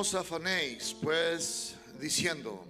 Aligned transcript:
os 0.00 0.14
afanéis, 0.14 0.96
pues, 1.02 1.74
diciendo, 2.00 2.64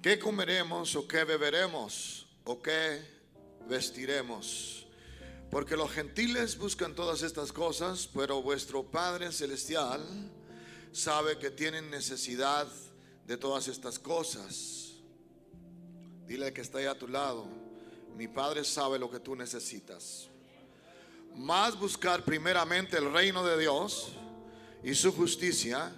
¿qué 0.00 0.18
comeremos 0.18 0.96
o 0.96 1.06
qué 1.06 1.24
beberemos 1.24 2.26
o 2.44 2.62
qué 2.62 3.02
vestiremos? 3.68 4.86
Porque 5.50 5.76
los 5.76 5.90
gentiles 5.90 6.56
buscan 6.56 6.94
todas 6.94 7.20
estas 7.20 7.52
cosas, 7.52 8.08
pero 8.14 8.40
vuestro 8.40 8.82
Padre 8.82 9.30
Celestial 9.30 10.00
sabe 10.90 11.38
que 11.38 11.50
tienen 11.50 11.90
necesidad 11.90 12.66
de 13.26 13.36
todas 13.36 13.68
estas 13.68 13.98
cosas. 13.98 14.94
Dile 16.26 16.50
que 16.54 16.62
está 16.62 16.78
ahí 16.78 16.86
a 16.86 16.98
tu 16.98 17.08
lado, 17.08 17.46
mi 18.16 18.26
Padre 18.26 18.64
sabe 18.64 18.98
lo 18.98 19.10
que 19.10 19.20
tú 19.20 19.36
necesitas. 19.36 20.28
Más 21.36 21.78
buscar 21.78 22.24
primeramente 22.24 22.96
el 22.96 23.12
reino 23.12 23.44
de 23.44 23.58
Dios 23.58 24.12
y 24.82 24.94
su 24.94 25.12
justicia 25.12 25.92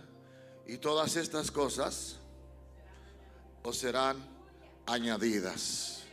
y 0.66 0.78
todas 0.78 1.16
estas 1.16 1.50
cosas 1.50 2.16
os 3.62 3.76
serán 3.76 4.16
añadidas. 4.86 6.04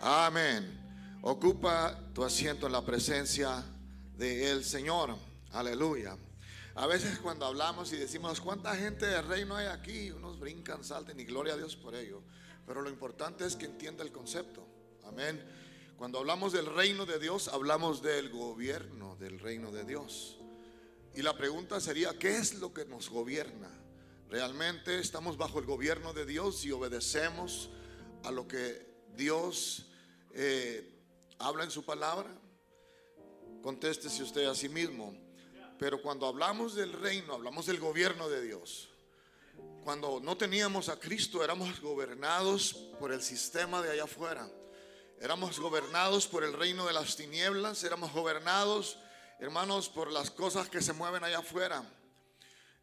Amén. 0.00 1.18
Ocupa 1.22 1.98
tu 2.14 2.24
asiento 2.24 2.66
en 2.66 2.72
la 2.72 2.84
presencia 2.84 3.64
del 4.16 4.64
Señor. 4.64 5.16
Aleluya. 5.52 6.16
A 6.74 6.86
veces 6.86 7.18
cuando 7.18 7.46
hablamos 7.46 7.92
y 7.92 7.96
decimos, 7.96 8.40
¿cuánta 8.40 8.76
gente 8.76 9.06
de 9.06 9.22
reino 9.22 9.56
hay 9.56 9.66
aquí? 9.66 10.10
Unos 10.10 10.38
brincan, 10.38 10.84
salten 10.84 11.18
y 11.18 11.24
gloria 11.24 11.54
a 11.54 11.56
Dios 11.56 11.74
por 11.74 11.94
ello. 11.94 12.22
Pero 12.66 12.82
lo 12.82 12.90
importante 12.90 13.46
es 13.46 13.56
que 13.56 13.66
entienda 13.66 14.04
el 14.04 14.12
concepto. 14.12 14.66
Amén. 15.04 15.42
Cuando 15.96 16.18
hablamos 16.18 16.52
del 16.52 16.66
reino 16.66 17.06
de 17.06 17.18
Dios, 17.18 17.48
hablamos 17.48 18.02
del 18.02 18.28
gobierno 18.28 19.16
del 19.16 19.38
reino 19.38 19.72
de 19.72 19.84
Dios. 19.84 20.38
Y 21.14 21.22
la 21.22 21.36
pregunta 21.36 21.80
sería, 21.80 22.18
¿qué 22.18 22.36
es 22.36 22.54
lo 22.54 22.74
que 22.74 22.84
nos 22.84 23.08
gobierna? 23.08 23.70
¿Realmente 24.28 24.98
estamos 24.98 25.36
bajo 25.36 25.58
el 25.58 25.66
gobierno 25.66 26.12
de 26.12 26.26
Dios 26.26 26.64
y 26.64 26.72
obedecemos 26.72 27.70
a 28.24 28.30
lo 28.30 28.48
que 28.48 28.86
Dios 29.14 29.86
eh, 30.32 31.00
habla 31.38 31.64
en 31.64 31.70
su 31.70 31.84
palabra? 31.84 32.28
Contéstese 33.62 34.22
usted 34.22 34.46
a 34.46 34.54
sí 34.54 34.68
mismo. 34.68 35.14
Pero 35.78 36.02
cuando 36.02 36.26
hablamos 36.26 36.74
del 36.74 36.92
reino, 36.92 37.34
hablamos 37.34 37.66
del 37.66 37.78
gobierno 37.78 38.28
de 38.28 38.42
Dios. 38.42 38.88
Cuando 39.84 40.20
no 40.20 40.36
teníamos 40.36 40.88
a 40.88 40.98
Cristo, 40.98 41.44
éramos 41.44 41.80
gobernados 41.80 42.74
por 42.98 43.12
el 43.12 43.22
sistema 43.22 43.80
de 43.82 43.92
allá 43.92 44.04
afuera. 44.04 44.50
Éramos 45.20 45.60
gobernados 45.60 46.26
por 46.26 46.42
el 46.44 46.52
reino 46.52 46.86
de 46.86 46.92
las 46.92 47.16
tinieblas, 47.16 47.84
éramos 47.84 48.12
gobernados 48.12 48.98
hermanos, 49.38 49.88
por 49.88 50.10
las 50.10 50.30
cosas 50.30 50.68
que 50.68 50.80
se 50.80 50.92
mueven 50.92 51.24
allá 51.24 51.38
afuera. 51.38 51.82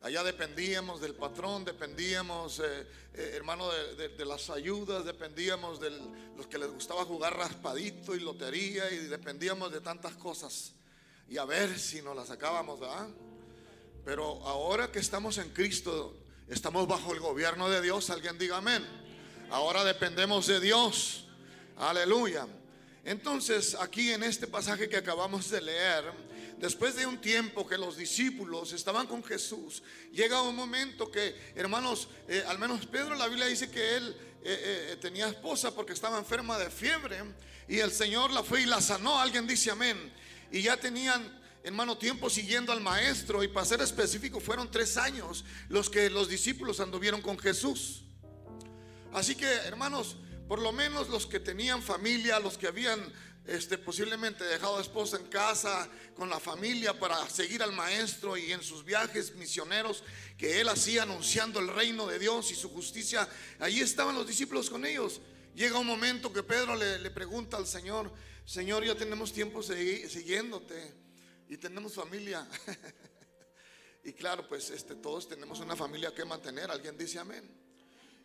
Allá 0.04 0.22
dependíamos 0.22 1.00
del 1.00 1.16
patrón, 1.16 1.64
dependíamos, 1.64 2.60
eh, 2.60 2.86
eh, 3.14 3.32
hermano, 3.36 3.70
de, 3.72 4.26
las 4.26 4.50
ayudas, 4.50 5.06
dependíamos 5.06 5.80
de 5.80 5.92
los 6.36 6.46
que 6.48 6.58
les 6.58 6.70
gustaba 6.70 7.06
jugar 7.06 7.38
raspadito 7.38 8.14
y 8.14 8.20
lotería 8.20 8.92
y 8.92 8.98
dependíamos 8.98 9.72
de 9.72 9.80
tantas 9.80 10.16
cosas. 10.16 10.74
Y 11.30 11.38
a 11.38 11.46
ver 11.46 11.80
si 11.80 12.02
nos 12.02 12.18
las 12.18 12.28
sacábamos, 12.28 12.82
¿verdad? 12.82 13.08
Pero 14.04 14.46
ahora 14.46 14.92
que 14.92 15.00
estamos 15.00 15.38
en 15.38 15.52
Cristo, 15.52 16.18
estamos 16.50 16.86
bajo 16.86 17.14
el 17.14 17.22
gobierno 17.22 17.70
de 17.70 17.82
Dios, 17.82 18.10
alguien 18.10 18.38
diga 18.38 18.58
amén. 18.58 18.86
Ahora 19.52 19.86
dependemos 19.86 20.48
de 20.48 20.60
Dios. 20.60 21.28
Aleluya. 21.78 22.46
Entonces, 23.06 23.74
aquí 23.80 24.12
en 24.12 24.24
este 24.24 24.48
pasaje 24.48 24.90
que 24.90 24.98
acabamos 24.98 25.50
de 25.50 25.62
leer, 25.62 26.12
después 26.58 26.96
de 26.96 27.06
un 27.06 27.20
tiempo 27.20 27.68
que 27.68 27.78
los 27.78 27.98
discípulos 27.98 28.74
estaban 28.74 29.08
con 29.08 29.24
Jesús, 29.24 29.84
llega 30.12 30.42
un 30.42 30.56
momento 30.56 31.12
que, 31.12 31.36
hermanos, 31.56 32.08
eh, 32.28 32.44
al 32.48 32.60
menos 32.60 32.86
Pedro, 32.86 33.16
la 33.16 33.28
Biblia 33.28 33.48
dice 33.48 33.70
que 33.70 33.98
él 33.98 34.16
eh, 34.44 34.92
eh, 34.92 34.98
tenía 35.02 35.28
esposa 35.28 35.74
porque 35.74 35.94
estaba 35.94 36.18
enferma 36.18 36.58
de 36.58 36.70
fiebre 36.70 37.18
y 37.68 37.80
el 37.80 37.92
Señor 37.92 38.32
la 38.32 38.44
fue 38.44 38.62
y 38.62 38.66
la 38.66 38.82
sanó. 38.82 39.20
Alguien 39.20 39.48
dice 39.48 39.72
amén. 39.72 40.14
Y 40.52 40.62
ya 40.62 40.78
tenían 40.78 41.42
hermano, 41.64 41.98
tiempo 41.98 42.30
siguiendo 42.30 42.74
al 42.74 42.82
maestro 42.82 43.42
y 43.42 43.48
para 43.48 43.66
ser 43.66 43.82
específico 43.82 44.42
fueron 44.42 44.70
tres 44.70 44.98
años 44.98 45.46
los 45.70 45.90
que 45.90 46.10
los 46.10 46.28
discípulos 46.28 46.82
anduvieron 46.82 47.22
con 47.22 47.40
Jesús. 47.40 48.04
Así 49.14 49.36
que, 49.36 49.46
hermanos, 49.46 50.18
por 50.48 50.62
lo 50.62 50.74
menos 50.74 51.08
los 51.08 51.26
que 51.26 51.40
tenían 51.40 51.82
familia, 51.82 52.40
los 52.40 52.58
que 52.58 52.68
habían 52.68 53.00
este, 53.46 53.78
posiblemente 53.78 54.44
dejado 54.46 54.78
a 54.78 54.82
esposa 54.82 55.18
en 55.18 55.26
casa 55.28 55.90
con 56.16 56.30
la 56.30 56.40
familia 56.40 56.98
para 56.98 57.30
seguir 57.30 57.62
al 57.62 57.74
maestro 57.74 58.38
y 58.38 58.52
en 58.52 58.64
sus 58.64 58.86
viajes 58.86 59.36
misioneros 59.36 60.04
que 60.38 60.62
él 60.62 60.70
hacía 60.70 61.04
anunciando 61.04 61.60
el 61.60 61.68
reino 61.68 62.08
de 62.08 62.20
Dios 62.20 62.52
y 62.52 62.56
su 62.56 62.70
justicia. 62.70 63.28
Allí 63.60 63.82
estaban 63.82 64.16
los 64.16 64.28
discípulos 64.28 64.70
con 64.70 64.86
ellos. 64.86 65.20
Llega 65.56 65.78
un 65.78 65.88
momento 65.88 66.32
que 66.32 66.42
Pedro 66.42 66.76
le, 66.76 67.12
pregunta 67.12 67.58
al 67.58 67.68
Señor, 67.68 68.12
Señor, 68.46 68.84
ya 68.86 68.96
tenemos 68.96 69.32
tiempo 69.32 69.62
siguiéndote 69.62 70.94
y 71.48 71.58
tenemos 71.58 71.94
familia. 71.94 72.48
y 74.04 74.14
claro, 74.14 74.48
pues 74.48 74.70
este, 74.70 74.96
todos 74.96 75.28
tenemos 75.28 75.60
una 75.60 75.76
familia 75.76 76.14
que 76.14 76.26
mantener. 76.26 76.72
Alguien 76.72 76.98
dice 76.98 77.20
amén. 77.20 77.50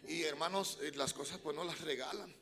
Y 0.07 0.23
hermanos, 0.23 0.79
eh, 0.81 0.93
las 0.95 1.13
cosas 1.13 1.39
pues 1.39 1.55
no 1.55 1.65
las 1.65 1.81
regalan. 1.81 2.35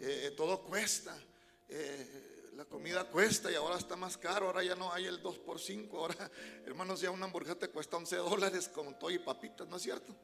Eh, 0.00 0.32
todo 0.36 0.62
cuesta. 0.62 1.20
Eh, 1.68 2.50
la 2.56 2.64
comida 2.64 3.04
cuesta 3.04 3.52
y 3.52 3.54
ahora 3.54 3.78
está 3.78 3.94
más 3.94 4.16
caro, 4.16 4.46
ahora 4.46 4.64
ya 4.64 4.74
no 4.74 4.92
hay 4.92 5.04
el 5.04 5.22
2 5.22 5.38
por 5.38 5.60
5, 5.60 5.96
ahora 5.96 6.30
hermanos 6.66 7.00
ya 7.00 7.10
una 7.10 7.26
hamburguesa 7.26 7.68
cuesta 7.68 7.96
11 7.96 8.16
dólares 8.16 8.68
con 8.68 8.98
todo 8.98 9.10
y 9.10 9.18
papitas, 9.18 9.68
¿no 9.68 9.76
es 9.76 9.82
cierto? 9.82 10.14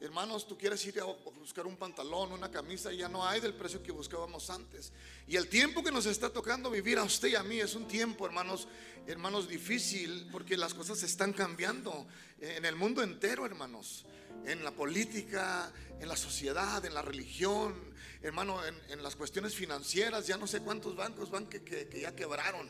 Hermanos, 0.00 0.46
tú 0.46 0.56
quieres 0.56 0.82
ir 0.86 0.98
a 1.00 1.04
buscar 1.04 1.66
un 1.66 1.76
pantalón, 1.76 2.32
una 2.32 2.50
camisa, 2.50 2.90
y 2.90 2.98
ya 2.98 3.08
no 3.10 3.26
hay 3.26 3.38
del 3.40 3.52
precio 3.52 3.82
que 3.82 3.92
buscábamos 3.92 4.48
antes. 4.48 4.94
Y 5.26 5.36
el 5.36 5.46
tiempo 5.48 5.82
que 5.82 5.92
nos 5.92 6.06
está 6.06 6.30
tocando 6.30 6.70
vivir 6.70 6.96
a 6.96 7.02
usted 7.02 7.28
y 7.28 7.34
a 7.34 7.42
mí 7.42 7.60
es 7.60 7.74
un 7.74 7.86
tiempo, 7.86 8.24
hermanos, 8.24 8.66
hermanos, 9.06 9.46
difícil, 9.46 10.26
porque 10.32 10.56
las 10.56 10.72
cosas 10.72 11.02
están 11.02 11.34
cambiando 11.34 12.06
en 12.38 12.64
el 12.64 12.76
mundo 12.76 13.02
entero, 13.02 13.44
hermanos 13.44 14.06
en 14.46 14.64
la 14.64 14.70
política, 14.70 15.72
en 16.00 16.08
la 16.08 16.16
sociedad, 16.16 16.84
en 16.84 16.94
la 16.94 17.02
religión, 17.02 17.74
hermano, 18.22 18.60
en, 18.88 19.02
las 19.02 19.16
cuestiones 19.16 19.54
financieras. 19.54 20.26
Ya 20.26 20.36
no 20.36 20.46
sé 20.46 20.60
cuántos 20.60 20.96
bancos 20.96 21.30
van 21.30 21.46
que, 21.46 22.00
ya 22.00 22.14
quebraron. 22.14 22.68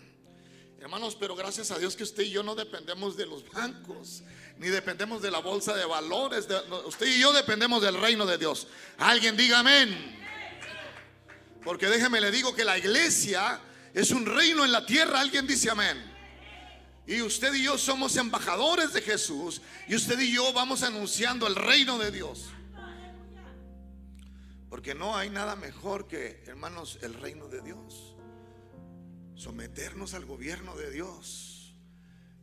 Hermanos, 0.80 1.16
pero 1.18 1.36
gracias 1.36 1.70
a 1.70 1.78
Dios 1.78 1.94
que 1.94 2.04
usted 2.04 2.22
y 2.22 2.30
yo 2.30 2.42
no 2.42 2.54
dependemos 2.54 3.16
de 3.16 3.26
los 3.26 3.46
bancos, 3.50 4.22
ni 4.56 4.68
dependemos 4.68 5.20
de 5.20 5.30
la 5.30 5.40
bolsa 5.40 5.74
de 5.76 5.84
valores. 5.84 6.48
usted 6.86 7.06
y 7.06 7.20
yo 7.20 7.32
dependemos 7.32 7.82
del 7.82 8.00
reino 8.00 8.24
de 8.24 8.38
Dios. 8.38 8.66
Alguien 8.98 9.36
diga 9.36 9.60
amén. 9.60 10.18
Porque 11.62 11.86
déjeme 11.86 12.20
le 12.20 12.30
digo 12.30 12.54
que 12.54 12.64
la 12.64 12.78
iglesia 12.78 13.60
es 13.92 14.10
un 14.10 14.24
reino 14.24 14.64
en 14.64 14.72
la 14.72 14.86
tierra. 14.86 15.20
Alguien 15.20 15.46
dice 15.46 15.68
amén. 15.68 16.10
Y 17.06 17.22
usted 17.22 17.54
y 17.54 17.64
yo 17.64 17.78
somos 17.78 18.16
embajadores 18.16 18.92
de 18.92 19.02
Jesús. 19.02 19.60
Y 19.88 19.96
usted 19.96 20.18
y 20.20 20.32
yo 20.32 20.52
vamos 20.52 20.82
anunciando 20.82 21.46
el 21.46 21.56
reino 21.56 21.98
de 21.98 22.10
Dios. 22.10 22.50
Porque 24.68 24.94
no 24.94 25.16
hay 25.16 25.30
nada 25.30 25.56
mejor 25.56 26.06
que, 26.06 26.44
hermanos, 26.46 26.98
el 27.02 27.14
reino 27.14 27.48
de 27.48 27.60
Dios. 27.60 28.14
Someternos 29.34 30.14
al 30.14 30.24
gobierno 30.24 30.76
de 30.76 30.90
Dios 30.90 31.74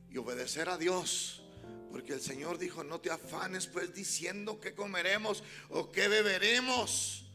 y 0.09 0.17
obedecer 0.17 0.67
a 0.67 0.77
Dios. 0.77 1.41
Porque 1.89 2.13
el 2.13 2.21
Señor 2.21 2.57
dijo, 2.57 2.83
no 2.83 2.99
te 2.99 3.11
afanes 3.11 3.67
pues 3.67 3.93
diciendo 3.93 4.59
qué 4.59 4.75
comeremos 4.75 5.43
o 5.69 5.91
qué 5.91 6.09
beberemos. 6.09 7.25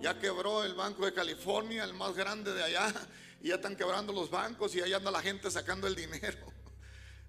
Ya 0.00 0.18
quebró 0.20 0.62
el 0.62 0.74
Banco 0.74 1.04
de 1.04 1.12
California, 1.12 1.82
el 1.82 1.94
más 1.94 2.14
grande 2.14 2.54
de 2.54 2.62
allá. 2.62 2.94
Y 3.40 3.48
ya 3.48 3.56
están 3.56 3.76
quebrando 3.76 4.12
los 4.12 4.30
bancos 4.30 4.74
y 4.74 4.80
ahí 4.80 4.92
anda 4.92 5.10
la 5.10 5.22
gente 5.22 5.48
sacando 5.50 5.86
el 5.86 5.94
dinero. 5.94 6.57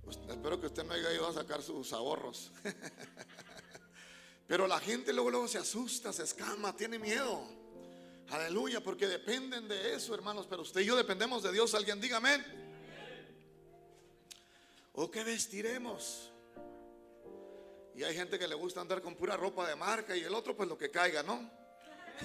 Pues, 0.04 0.18
espero 0.30 0.60
que 0.60 0.68
usted 0.68 0.84
no 0.84 0.94
haya 0.94 1.14
ido 1.14 1.28
a 1.28 1.34
sacar 1.34 1.62
sus 1.62 1.94
ahorros. 1.94 2.52
Pero 4.48 4.68
la 4.68 4.80
gente 4.80 5.14
luego, 5.14 5.30
luego 5.30 5.48
se 5.48 5.60
asusta, 5.60 6.12
se 6.12 6.24
escama, 6.24 6.76
tiene 6.76 6.98
miedo. 6.98 7.44
Aleluya, 8.30 8.82
porque 8.82 9.08
dependen 9.08 9.68
de 9.68 9.96
eso, 9.96 10.16
hermanos. 10.16 10.48
Pero 10.50 10.64
usted 10.64 10.82
y 10.82 10.86
yo 10.86 10.96
dependemos 10.96 11.44
de 11.44 11.52
Dios. 11.52 11.74
Alguien 11.76 12.02
diga 12.02 12.18
amén. 12.18 12.44
¿O 14.94 15.10
qué 15.10 15.24
vestiremos? 15.24 16.32
Y 17.96 18.04
hay 18.04 18.16
gente 18.16 18.40
que 18.40 18.48
le 18.48 18.56
gusta 18.56 18.82
andar 18.82 19.02
con 19.02 19.16
pura 19.16 19.36
ropa 19.36 19.68
de 19.68 19.76
marca 19.76 20.16
y 20.16 20.24
el 20.24 20.34
otro 20.34 20.56
pues 20.56 20.68
lo 20.68 20.78
que 20.78 20.90
caiga, 20.90 21.22
¿no? 21.22 21.50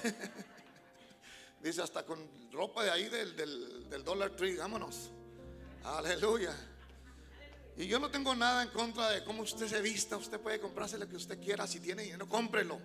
Dice 1.61 1.83
hasta 1.83 2.05
con 2.07 2.51
ropa 2.53 2.85
de 2.85 2.91
ahí 2.91 3.09
del, 3.09 3.37
del, 3.37 3.89
del 3.89 4.05
Dollar 4.05 4.31
Tree, 4.31 4.57
vámonos. 4.57 5.11
Aleluya. 5.83 6.55
Y 7.77 7.87
yo 7.87 7.99
no 7.99 8.11
tengo 8.11 8.35
nada 8.37 8.63
en 8.63 8.69
contra 8.69 9.11
de 9.11 9.25
cómo 9.25 9.43
usted 9.43 9.67
se 9.67 9.81
vista. 9.81 10.17
Usted 10.17 10.39
puede 10.39 10.61
comprarse 10.61 10.97
lo 10.97 11.09
que 11.09 11.17
usted 11.17 11.41
quiera. 11.41 11.67
Si 11.67 11.81
tiene 11.81 12.05
dinero, 12.05 12.29
cómprelo. 12.29 12.79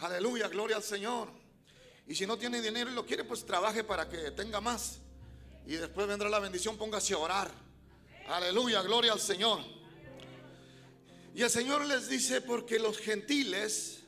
Aleluya, 0.00 0.48
gloria 0.48 0.76
al 0.76 0.82
Señor. 0.82 1.28
Y 2.06 2.14
si 2.14 2.26
no 2.26 2.36
tiene 2.36 2.60
dinero 2.60 2.90
y 2.90 2.94
lo 2.94 3.04
quiere, 3.06 3.24
pues 3.24 3.44
trabaje 3.44 3.84
para 3.84 4.08
que 4.08 4.30
tenga 4.32 4.60
más. 4.60 4.98
Y 5.66 5.74
después 5.74 6.06
vendrá 6.06 6.28
la 6.28 6.38
bendición, 6.38 6.76
póngase 6.76 7.14
a 7.14 7.18
orar. 7.18 7.50
Aleluya, 8.28 8.82
gloria 8.82 9.12
al 9.12 9.20
Señor. 9.20 9.60
Y 11.34 11.42
el 11.42 11.50
Señor 11.50 11.84
les 11.86 12.08
dice, 12.08 12.40
porque 12.40 12.78
los 12.78 12.98
gentiles, 12.98 14.00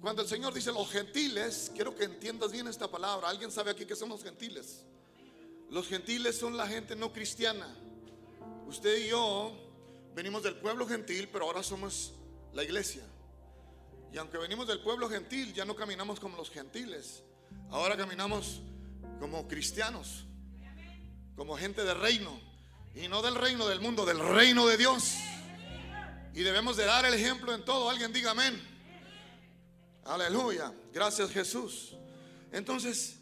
cuando 0.00 0.22
el 0.22 0.28
Señor 0.28 0.54
dice 0.54 0.72
los 0.72 0.90
gentiles, 0.90 1.70
quiero 1.74 1.94
que 1.94 2.04
entiendas 2.04 2.52
bien 2.52 2.66
esta 2.68 2.88
palabra. 2.88 3.28
¿Alguien 3.28 3.50
sabe 3.50 3.70
aquí 3.72 3.84
qué 3.84 3.96
son 3.96 4.08
los 4.08 4.22
gentiles? 4.22 4.84
Los 5.68 5.86
gentiles 5.88 6.38
son 6.38 6.56
la 6.56 6.66
gente 6.66 6.96
no 6.96 7.12
cristiana. 7.12 7.68
Usted 8.70 8.98
y 8.98 9.08
yo 9.08 9.52
venimos 10.14 10.44
del 10.44 10.54
pueblo 10.54 10.86
gentil, 10.86 11.28
pero 11.32 11.44
ahora 11.44 11.60
somos 11.60 12.12
la 12.52 12.62
iglesia. 12.62 13.02
Y 14.12 14.16
aunque 14.16 14.38
venimos 14.38 14.68
del 14.68 14.78
pueblo 14.78 15.08
gentil, 15.08 15.52
ya 15.52 15.64
no 15.64 15.74
caminamos 15.74 16.20
como 16.20 16.36
los 16.36 16.50
gentiles. 16.50 17.24
Ahora 17.68 17.96
caminamos 17.96 18.60
como 19.18 19.48
cristianos, 19.48 20.24
como 21.34 21.56
gente 21.56 21.82
de 21.82 21.94
reino. 21.94 22.40
Y 22.94 23.08
no 23.08 23.22
del 23.22 23.34
reino 23.34 23.66
del 23.66 23.80
mundo, 23.80 24.06
del 24.06 24.20
reino 24.20 24.64
de 24.68 24.76
Dios. 24.76 25.16
Y 26.32 26.42
debemos 26.42 26.76
de 26.76 26.84
dar 26.84 27.04
el 27.04 27.14
ejemplo 27.14 27.52
en 27.52 27.64
todo. 27.64 27.90
Alguien 27.90 28.12
diga 28.12 28.30
amén. 28.30 28.62
Aleluya. 30.04 30.72
Gracias 30.92 31.32
Jesús. 31.32 31.96
Entonces, 32.52 33.18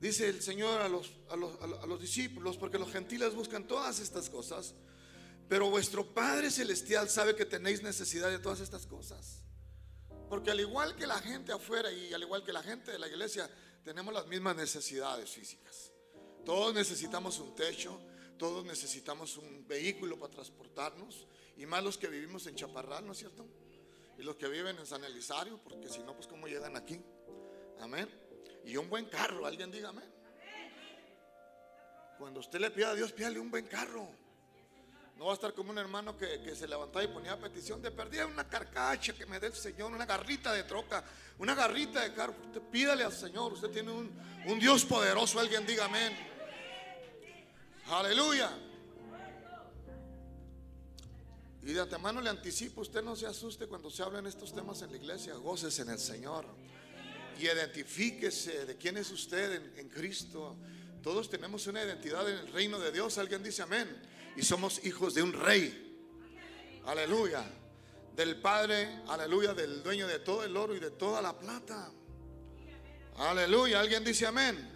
dice 0.00 0.28
el 0.28 0.42
Señor 0.42 0.80
a 0.80 0.88
los, 0.88 1.12
a 1.30 1.36
los, 1.36 1.60
a 1.60 1.86
los 1.86 2.00
discípulos, 2.00 2.56
porque 2.56 2.78
los 2.78 2.90
gentiles 2.90 3.34
buscan 3.34 3.66
todas 3.66 4.00
estas 4.00 4.30
cosas, 4.30 4.74
pero 5.48 5.70
vuestro 5.70 6.12
Padre 6.12 6.50
Celestial 6.50 7.08
sabe 7.08 7.36
que 7.36 7.44
tenéis 7.44 7.82
necesidad 7.82 8.30
de 8.30 8.38
todas 8.38 8.60
estas 8.60 8.86
cosas. 8.86 9.42
Porque 10.28 10.50
al 10.50 10.60
igual 10.60 10.96
que 10.96 11.06
la 11.06 11.18
gente 11.20 11.52
afuera 11.52 11.92
y 11.92 12.12
al 12.12 12.22
igual 12.22 12.42
que 12.42 12.52
la 12.52 12.62
gente 12.62 12.90
de 12.90 12.98
la 12.98 13.06
iglesia, 13.06 13.48
tenemos 13.84 14.12
las 14.12 14.26
mismas 14.26 14.56
necesidades 14.56 15.30
físicas. 15.30 15.92
Todos 16.44 16.74
necesitamos 16.74 17.38
un 17.38 17.54
techo, 17.54 18.00
todos 18.36 18.64
necesitamos 18.64 19.36
un 19.36 19.66
vehículo 19.66 20.18
para 20.18 20.32
transportarnos, 20.32 21.26
y 21.56 21.66
más 21.66 21.82
los 21.82 21.96
que 21.96 22.08
vivimos 22.08 22.46
en 22.46 22.56
Chaparral, 22.56 23.06
¿no 23.06 23.12
es 23.12 23.18
cierto? 23.18 23.46
Y 24.18 24.22
los 24.22 24.36
que 24.36 24.48
viven 24.48 24.76
en 24.78 24.86
San 24.86 25.04
Elisario, 25.04 25.60
porque 25.62 25.88
si 25.88 26.00
no, 26.00 26.14
pues 26.14 26.26
cómo 26.26 26.48
llegan 26.48 26.76
aquí. 26.76 27.00
Amén. 27.80 28.25
Y 28.66 28.76
un 28.76 28.90
buen 28.90 29.04
carro, 29.06 29.46
alguien 29.46 29.70
diga 29.70 29.90
amén. 29.90 30.12
Cuando 32.18 32.40
usted 32.40 32.58
le 32.58 32.70
pida 32.72 32.90
a 32.90 32.94
Dios, 32.94 33.12
pídale 33.12 33.38
un 33.38 33.48
buen 33.48 33.66
carro. 33.66 34.08
No 35.16 35.26
va 35.26 35.30
a 35.30 35.34
estar 35.34 35.54
como 35.54 35.70
un 35.70 35.78
hermano 35.78 36.16
que, 36.18 36.54
se 36.54 36.66
levantaba 36.66 37.04
y 37.04 37.08
ponía 37.08 37.38
petición 37.38 37.80
de 37.80 37.90
perdida 37.92 38.26
una 38.26 38.48
carcacha 38.48 39.14
que 39.14 39.24
me 39.24 39.38
dé 39.38 39.46
el 39.46 39.54
Señor, 39.54 39.92
una 39.92 40.04
garrita 40.04 40.52
de 40.52 40.64
troca, 40.64 41.04
una 41.38 41.54
garrita 41.54 42.02
de 42.02 42.12
carro. 42.12 42.34
Usted 42.44 42.60
pídale 42.60 43.04
al 43.04 43.12
Señor, 43.12 43.52
usted 43.52 43.70
tiene 43.70 43.92
un, 43.92 44.12
un 44.46 44.58
Dios 44.58 44.84
poderoso, 44.84 45.38
alguien 45.38 45.64
diga 45.64 45.84
amén. 45.84 46.14
Aleluya. 47.88 48.50
Y 51.62 51.72
de 51.72 51.80
antemano 51.80 52.20
le 52.20 52.30
anticipo, 52.30 52.80
usted 52.80 53.02
no 53.02 53.14
se 53.14 53.26
asuste 53.26 53.68
cuando 53.68 53.90
se 53.90 54.02
hablen 54.02 54.26
estos 54.26 54.52
temas 54.52 54.82
en 54.82 54.90
la 54.90 54.96
iglesia, 54.96 55.34
goces 55.34 55.78
en 55.78 55.90
el 55.90 55.98
Señor. 55.98 56.46
Y 57.38 57.44
identifíquese 57.44 58.64
de 58.64 58.76
quién 58.76 58.96
es 58.96 59.10
usted 59.10 59.62
en, 59.76 59.88
Cristo. 59.88 60.56
Todos 61.02 61.28
tenemos 61.28 61.66
una 61.66 61.82
identidad 61.82 62.28
en 62.28 62.38
el 62.38 62.52
reino 62.52 62.78
de 62.78 62.90
Dios. 62.92 63.18
Alguien 63.18 63.42
dice 63.42 63.62
amén 63.62 63.88
y 64.36 64.42
somos 64.42 64.84
hijos 64.84 65.14
de 65.14 65.22
un 65.22 65.32
rey. 65.32 65.98
Aleluya. 66.86 67.44
Del 68.14 68.40
Padre, 68.40 69.02
aleluya, 69.08 69.52
del 69.52 69.82
dueño 69.82 70.06
de 70.06 70.18
todo 70.20 70.44
el 70.44 70.56
oro 70.56 70.74
y 70.74 70.80
de 70.80 70.90
toda 70.90 71.20
la 71.20 71.38
plata. 71.38 71.92
Aleluya. 73.16 73.80
¿Alguien 73.80 74.04
dice 74.04 74.26
amén? 74.26 74.72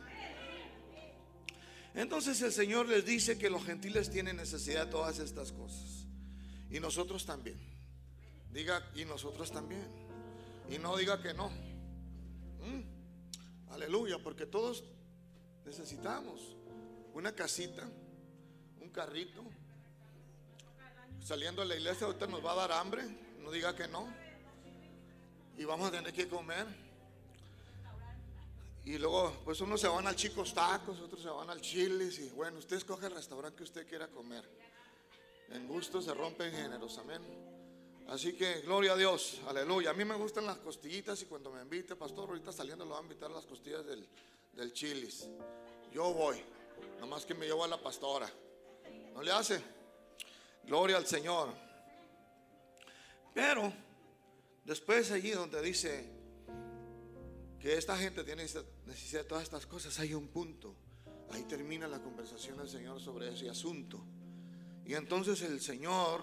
Entonces 1.94 2.40
el 2.42 2.52
Señor 2.52 2.88
les 2.88 3.04
dice 3.04 3.38
que 3.38 3.50
los 3.50 3.64
gentiles 3.64 4.10
tienen 4.10 4.36
necesidad 4.36 4.86
de 4.86 4.90
todas 4.90 5.18
estas 5.18 5.52
cosas. 5.52 6.06
Y 6.70 6.80
nosotros 6.80 7.24
también. 7.26 7.58
Diga, 8.52 8.90
y 8.94 9.04
nosotros 9.04 9.50
también. 9.50 9.88
Y 10.68 10.78
no 10.78 10.96
diga 10.96 11.20
que 11.22 11.34
no. 11.34 11.50
Mm. 12.62 13.72
Aleluya, 13.72 14.18
porque 14.18 14.46
todos 14.46 14.84
necesitamos 15.64 16.56
una 17.14 17.34
casita, 17.34 17.88
carrito. 18.90 19.44
Saliendo 21.22 21.62
a 21.62 21.64
la 21.64 21.76
iglesia, 21.76 22.06
ahorita 22.06 22.26
nos 22.26 22.44
va 22.44 22.52
a 22.52 22.56
dar 22.56 22.72
hambre. 22.72 23.02
No 23.38 23.50
diga 23.50 23.74
que 23.74 23.88
no. 23.88 24.08
Y 25.56 25.64
vamos 25.64 25.88
a 25.88 25.90
tener 25.90 26.12
que 26.12 26.28
comer. 26.28 26.66
Y 28.84 28.98
luego, 28.98 29.32
pues 29.44 29.60
unos 29.60 29.80
se 29.80 29.88
van 29.88 30.06
al 30.06 30.16
Chicos 30.16 30.54
Tacos, 30.54 30.98
otros 31.00 31.22
se 31.22 31.28
van 31.28 31.50
al 31.50 31.60
Chiles. 31.60 32.18
Y 32.18 32.30
bueno, 32.30 32.58
usted 32.58 32.76
escoge 32.76 33.06
el 33.06 33.14
restaurante 33.14 33.58
que 33.58 33.64
usted 33.64 33.86
quiera 33.86 34.08
comer. 34.08 34.48
En 35.50 35.66
gusto 35.68 36.00
se 36.00 36.14
rompen 36.14 36.52
géneros, 36.52 36.96
amén. 36.98 37.22
Así 38.10 38.32
que 38.32 38.62
gloria 38.62 38.94
a 38.94 38.96
Dios, 38.96 39.40
aleluya. 39.46 39.90
A 39.90 39.94
mí 39.94 40.04
me 40.04 40.16
gustan 40.16 40.44
las 40.44 40.58
costillitas 40.58 41.22
y 41.22 41.26
cuando 41.26 41.52
me 41.52 41.62
invite, 41.62 41.94
pastor, 41.94 42.28
ahorita 42.28 42.50
saliendo 42.50 42.84
lo 42.84 42.90
va 42.90 42.98
a 42.98 43.02
invitar 43.02 43.30
a 43.30 43.34
las 43.34 43.46
costillas 43.46 43.86
del, 43.86 44.04
del 44.52 44.72
Chilis. 44.72 45.28
Yo 45.92 46.12
voy, 46.12 46.42
nomás 46.98 47.24
que 47.24 47.34
me 47.34 47.46
llevo 47.46 47.62
a 47.62 47.68
la 47.68 47.80
pastora. 47.80 48.28
¿No 49.14 49.22
le 49.22 49.30
hace? 49.30 49.62
Gloria 50.64 50.96
al 50.96 51.06
Señor. 51.06 51.54
Pero 53.32 53.72
después 54.64 55.12
allí 55.12 55.30
donde 55.30 55.62
dice 55.62 56.10
que 57.60 57.76
esta 57.76 57.96
gente 57.96 58.24
tiene 58.24 58.42
necesidad 58.42 59.22
de 59.22 59.28
todas 59.28 59.44
estas 59.44 59.66
cosas, 59.66 59.96
hay 60.00 60.14
un 60.14 60.26
punto. 60.26 60.74
Ahí 61.30 61.44
termina 61.44 61.86
la 61.86 62.02
conversación 62.02 62.56
del 62.56 62.68
Señor 62.68 63.00
sobre 63.00 63.32
ese 63.32 63.48
asunto. 63.48 64.04
Y 64.84 64.94
entonces 64.94 65.42
el 65.42 65.60
Señor, 65.60 66.22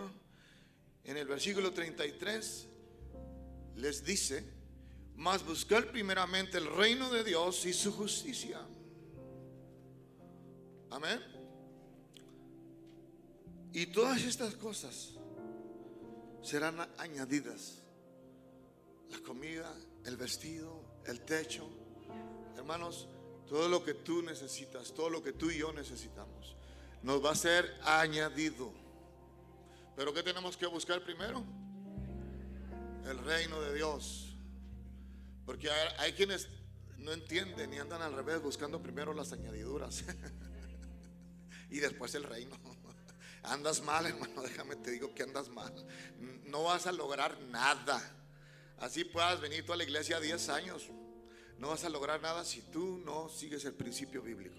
en 1.07 1.17
el 1.17 1.25
versículo 1.25 1.71
33, 1.71 2.67
les 3.77 4.03
dice, 4.03 4.43
mas 5.15 5.43
buscar 5.43 5.89
primeramente 5.89 6.57
el 6.57 6.67
reino 6.67 7.09
de 7.09 7.23
Dios 7.23 7.65
y 7.65 7.73
su 7.73 7.93
justicia. 7.93 8.59
Amén. 10.91 11.19
Y 13.71 13.87
todas 13.87 14.21
estas 14.23 14.55
cosas 14.55 15.13
serán 16.43 16.77
añadidas. 16.97 17.81
La 19.09 19.19
comida, 19.19 19.73
el 20.03 20.17
vestido, 20.17 20.81
el 21.05 21.21
techo. 21.21 21.69
Hermanos, 22.57 23.07
todo 23.47 23.69
lo 23.69 23.81
que 23.81 23.93
tú 23.93 24.21
necesitas, 24.21 24.93
todo 24.93 25.09
lo 25.09 25.23
que 25.23 25.31
tú 25.31 25.49
y 25.49 25.59
yo 25.59 25.71
necesitamos, 25.71 26.57
nos 27.01 27.23
va 27.23 27.31
a 27.31 27.35
ser 27.35 27.79
añadido. 27.83 28.86
Pero 29.97 30.13
¿qué 30.13 30.21
tenemos 30.21 30.55
que 30.55 30.67
buscar 30.67 31.03
primero? 31.03 31.43
El 33.09 33.17
reino 33.17 33.59
de 33.59 33.73
Dios. 33.73 34.37
Porque 35.43 35.71
hay, 35.71 36.13
quienes 36.13 36.47
no 36.97 37.11
entienden 37.11 37.73
y 37.73 37.79
andan 37.79 38.03
al 38.03 38.13
revés 38.13 38.39
buscando 38.39 38.79
primero 38.79 39.11
las 39.11 39.33
añadiduras 39.33 40.03
y 41.71 41.79
después 41.79 42.13
el 42.13 42.25
reino. 42.25 42.55
Andas 43.43 43.81
mal, 43.81 44.05
hermano, 44.05 44.43
déjame 44.43 44.75
te 44.75 44.91
digo 44.91 45.15
que 45.15 45.23
andas 45.23 45.49
mal. 45.49 45.73
No 46.45 46.63
vas 46.63 46.85
a 46.85 46.91
lograr 46.91 47.39
nada. 47.41 47.99
Así 48.77 49.03
puedas 49.03 49.41
venir 49.41 49.65
tú 49.65 49.73
a 49.73 49.77
la 49.77 49.83
iglesia 49.83 50.19
10 50.19 50.49
años. 50.49 50.91
No 51.57 51.69
vas 51.69 51.83
a 51.85 51.89
lograr 51.89 52.21
nada 52.21 52.45
si 52.45 52.61
tú 52.61 53.01
no 53.03 53.29
sigues 53.29 53.65
el 53.65 53.73
principio 53.73 54.21
bíblico. 54.21 54.57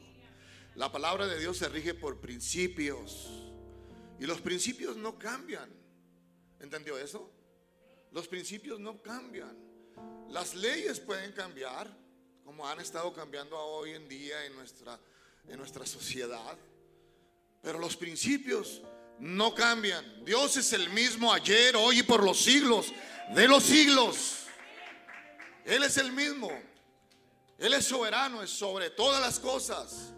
La 0.74 0.90
palabra 0.90 1.28
de 1.28 1.38
Dios 1.38 1.58
se 1.58 1.68
rige 1.68 1.94
por 1.94 2.20
principios. 2.20 3.48
Y 4.18 4.26
los 4.26 4.40
principios 4.40 4.96
no 4.96 5.18
cambian. 5.18 5.70
¿Entendió 6.60 6.98
eso? 6.98 7.30
Los 8.10 8.26
principios 8.26 8.80
no 8.80 9.00
cambian. 9.00 9.56
Las 10.28 10.54
leyes 10.54 11.00
pueden 11.00 11.32
cambiar, 11.32 11.88
como 12.44 12.66
han 12.66 12.80
estado 12.80 13.12
cambiando 13.12 13.58
hoy 13.58 13.90
en 13.92 14.08
día 14.08 14.44
en 14.46 14.56
nuestra, 14.56 14.98
en 15.46 15.58
nuestra 15.58 15.86
sociedad. 15.86 16.58
Pero 17.62 17.78
los 17.78 17.96
principios 17.96 18.82
no 19.18 19.54
cambian. 19.54 20.24
Dios 20.24 20.56
es 20.56 20.72
el 20.72 20.90
mismo 20.90 21.32
ayer, 21.32 21.76
hoy 21.76 22.00
y 22.00 22.02
por 22.02 22.22
los 22.22 22.38
siglos 22.38 22.92
de 23.34 23.46
los 23.46 23.62
siglos. 23.62 24.46
Él 25.64 25.82
es 25.82 25.96
el 25.98 26.12
mismo. 26.12 26.50
Él 27.58 27.74
es 27.74 27.84
soberano, 27.84 28.42
es 28.42 28.50
sobre 28.50 28.90
todas 28.90 29.20
las 29.20 29.38
cosas. 29.38 30.12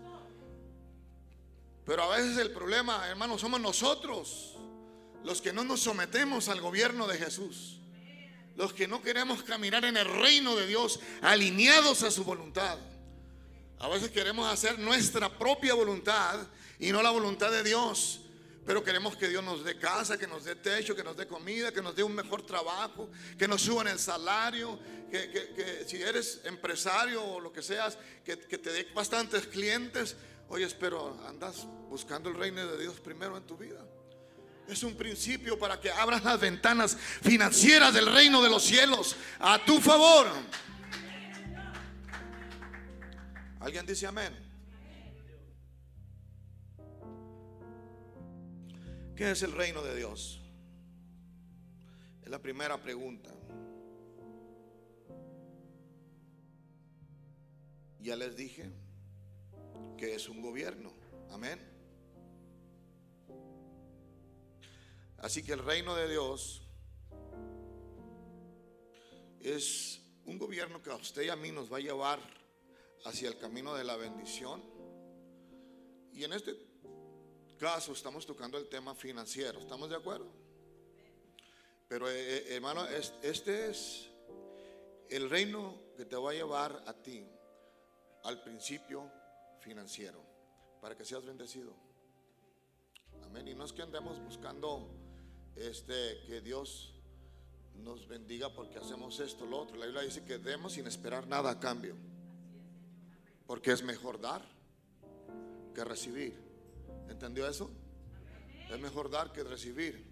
Pero 1.91 2.05
a 2.05 2.17
veces 2.17 2.39
el 2.39 2.53
problema, 2.53 3.05
hermanos, 3.09 3.41
somos 3.41 3.61
nosotros 3.61 4.55
los 5.25 5.43
que 5.43 5.53
no 5.53 5.65
nos 5.65 5.81
sometemos 5.81 6.49
al 6.49 6.61
gobierno 6.61 7.09
de 7.09 7.19
Jesús. 7.19 7.81
Los 8.55 8.73
que 8.73 8.87
no 8.87 9.03
queremos 9.03 9.43
caminar 9.43 9.85
en 9.85 9.97
el 9.97 10.05
reino 10.05 10.55
de 10.55 10.69
Dios 10.69 11.01
alineados 11.21 12.05
a 12.05 12.13
su 12.13 12.23
voluntad. 12.23 12.79
A 13.81 13.89
veces 13.89 14.11
queremos 14.11 14.47
hacer 14.47 14.79
nuestra 14.79 15.37
propia 15.37 15.75
voluntad 15.75 16.39
y 16.79 16.93
no 16.93 17.03
la 17.03 17.11
voluntad 17.11 17.51
de 17.51 17.65
Dios. 17.65 18.21
Pero 18.65 18.85
queremos 18.85 19.17
que 19.17 19.27
Dios 19.27 19.43
nos 19.43 19.65
dé 19.65 19.77
casa, 19.77 20.17
que 20.17 20.29
nos 20.29 20.45
dé 20.45 20.55
techo, 20.55 20.95
que 20.95 21.03
nos 21.03 21.17
dé 21.17 21.27
comida, 21.27 21.73
que 21.73 21.83
nos 21.83 21.97
dé 21.97 22.05
un 22.05 22.15
mejor 22.15 22.43
trabajo, 22.43 23.11
que 23.37 23.49
nos 23.49 23.63
suban 23.63 23.89
el 23.89 23.99
salario, 23.99 24.79
que, 25.11 25.85
si 25.89 26.01
eres 26.01 26.43
empresario 26.45 27.25
o 27.25 27.41
lo 27.41 27.53
que 27.53 27.63
seas, 27.63 27.99
que, 28.25 28.37
te 28.37 28.71
dé 28.71 28.87
bastantes 28.95 29.49
clientes. 29.49 30.15
Oye, 30.51 30.69
pero 30.81 31.17
andas 31.29 31.65
buscando 31.89 32.29
el 32.29 32.35
reino 32.35 32.67
de 32.67 32.83
Dios 32.83 32.99
primero 32.99 33.37
en 33.37 33.45
tu 33.45 33.57
vida. 33.57 33.87
Es 34.67 34.83
un 34.83 34.97
principio 34.97 35.57
para 35.57 35.81
que 35.81 35.93
abras 35.93 36.25
las 36.25 36.41
ventanas 36.41 36.97
financieras 36.97 37.95
del 37.95 38.13
reino 38.13 38.43
de 38.43 38.51
los 38.51 38.65
cielos 38.65 39.15
a 39.39 39.65
tu 39.65 39.81
favor. 39.81 40.27
¿Alguien 43.61 43.87
dice 43.87 44.09
amén? 44.09 44.35
¿Qué 49.15 49.31
es 49.31 49.43
el 49.43 49.53
reino 49.53 49.83
de 49.83 49.95
Dios? 49.95 50.41
Es 52.23 52.29
la 52.29 52.41
primera 52.41 52.77
pregunta. 52.83 53.31
Ya 58.01 58.17
les 58.17 58.35
dije 58.35 58.80
que 59.97 60.15
es 60.15 60.29
un 60.29 60.41
gobierno. 60.41 60.93
Amén. 61.31 61.61
Así 65.19 65.43
que 65.43 65.53
el 65.53 65.59
reino 65.59 65.95
de 65.95 66.09
Dios 66.09 66.63
es 69.41 70.01
un 70.25 70.39
gobierno 70.39 70.83
que 70.83 70.91
a 70.91 70.97
usted 70.97 71.23
y 71.23 71.29
a 71.29 71.37
mí 71.37 71.53
nos 71.53 71.73
va 71.73 71.77
a 71.77 71.81
llevar 71.81 72.21
hacia 73.05 73.29
el 73.29 73.39
camino 73.39 73.75
de 73.75 73.85
la 73.85 73.97
bendición. 73.97 74.63
Y 76.13 76.25
en 76.25 76.33
este 76.33 76.57
caso 77.59 77.93
estamos 77.93 78.25
tocando 78.25 78.57
el 78.57 78.69
tema 78.69 78.95
financiero. 78.95 79.61
¿Estamos 79.61 79.91
de 79.91 79.97
acuerdo? 79.97 80.33
Pero 81.89 82.09
eh, 82.09 82.15
eh, 82.15 82.55
hermano, 82.55 82.87
este 83.23 83.71
es 83.71 84.09
el 85.09 85.29
reino 85.29 85.93
que 85.97 86.05
te 86.05 86.17
va 86.17 86.31
a 86.31 86.35
llevar 86.35 86.83
a 86.87 86.95
ti 86.95 87.27
al 88.25 88.43
principio 88.43 89.11
financiero 89.61 90.23
para 90.81 90.97
que 90.97 91.05
seas 91.05 91.25
bendecido. 91.25 91.75
Amén. 93.25 93.49
Y 93.49 93.55
no 93.55 93.65
es 93.65 93.73
que 93.73 93.83
andemos 93.83 94.19
buscando 94.21 94.89
este 95.57 96.23
que 96.27 96.41
Dios 96.41 96.95
nos 97.77 98.09
bendiga 98.09 98.53
porque 98.53 98.79
hacemos 98.79 99.21
esto, 99.21 99.47
lo 99.47 99.61
otro. 99.61 99.77
La 99.77 99.87
Biblia 99.87 100.03
dice 100.03 100.25
que 100.25 100.39
demos 100.39 100.75
sin 100.75 100.87
esperar 100.87 101.27
nada 101.27 101.51
a 101.51 101.61
cambio. 101.61 101.97
Porque 103.47 103.73
es 103.73 103.83
mejor 103.83 104.21
dar 104.21 104.43
que 105.75 105.85
recibir. 105.85 106.39
¿Entendió 107.09 107.49
eso? 107.49 107.71
Es 108.71 108.81
mejor 108.81 109.11
dar 109.11 109.33
que 109.33 109.43
recibir. 109.43 110.09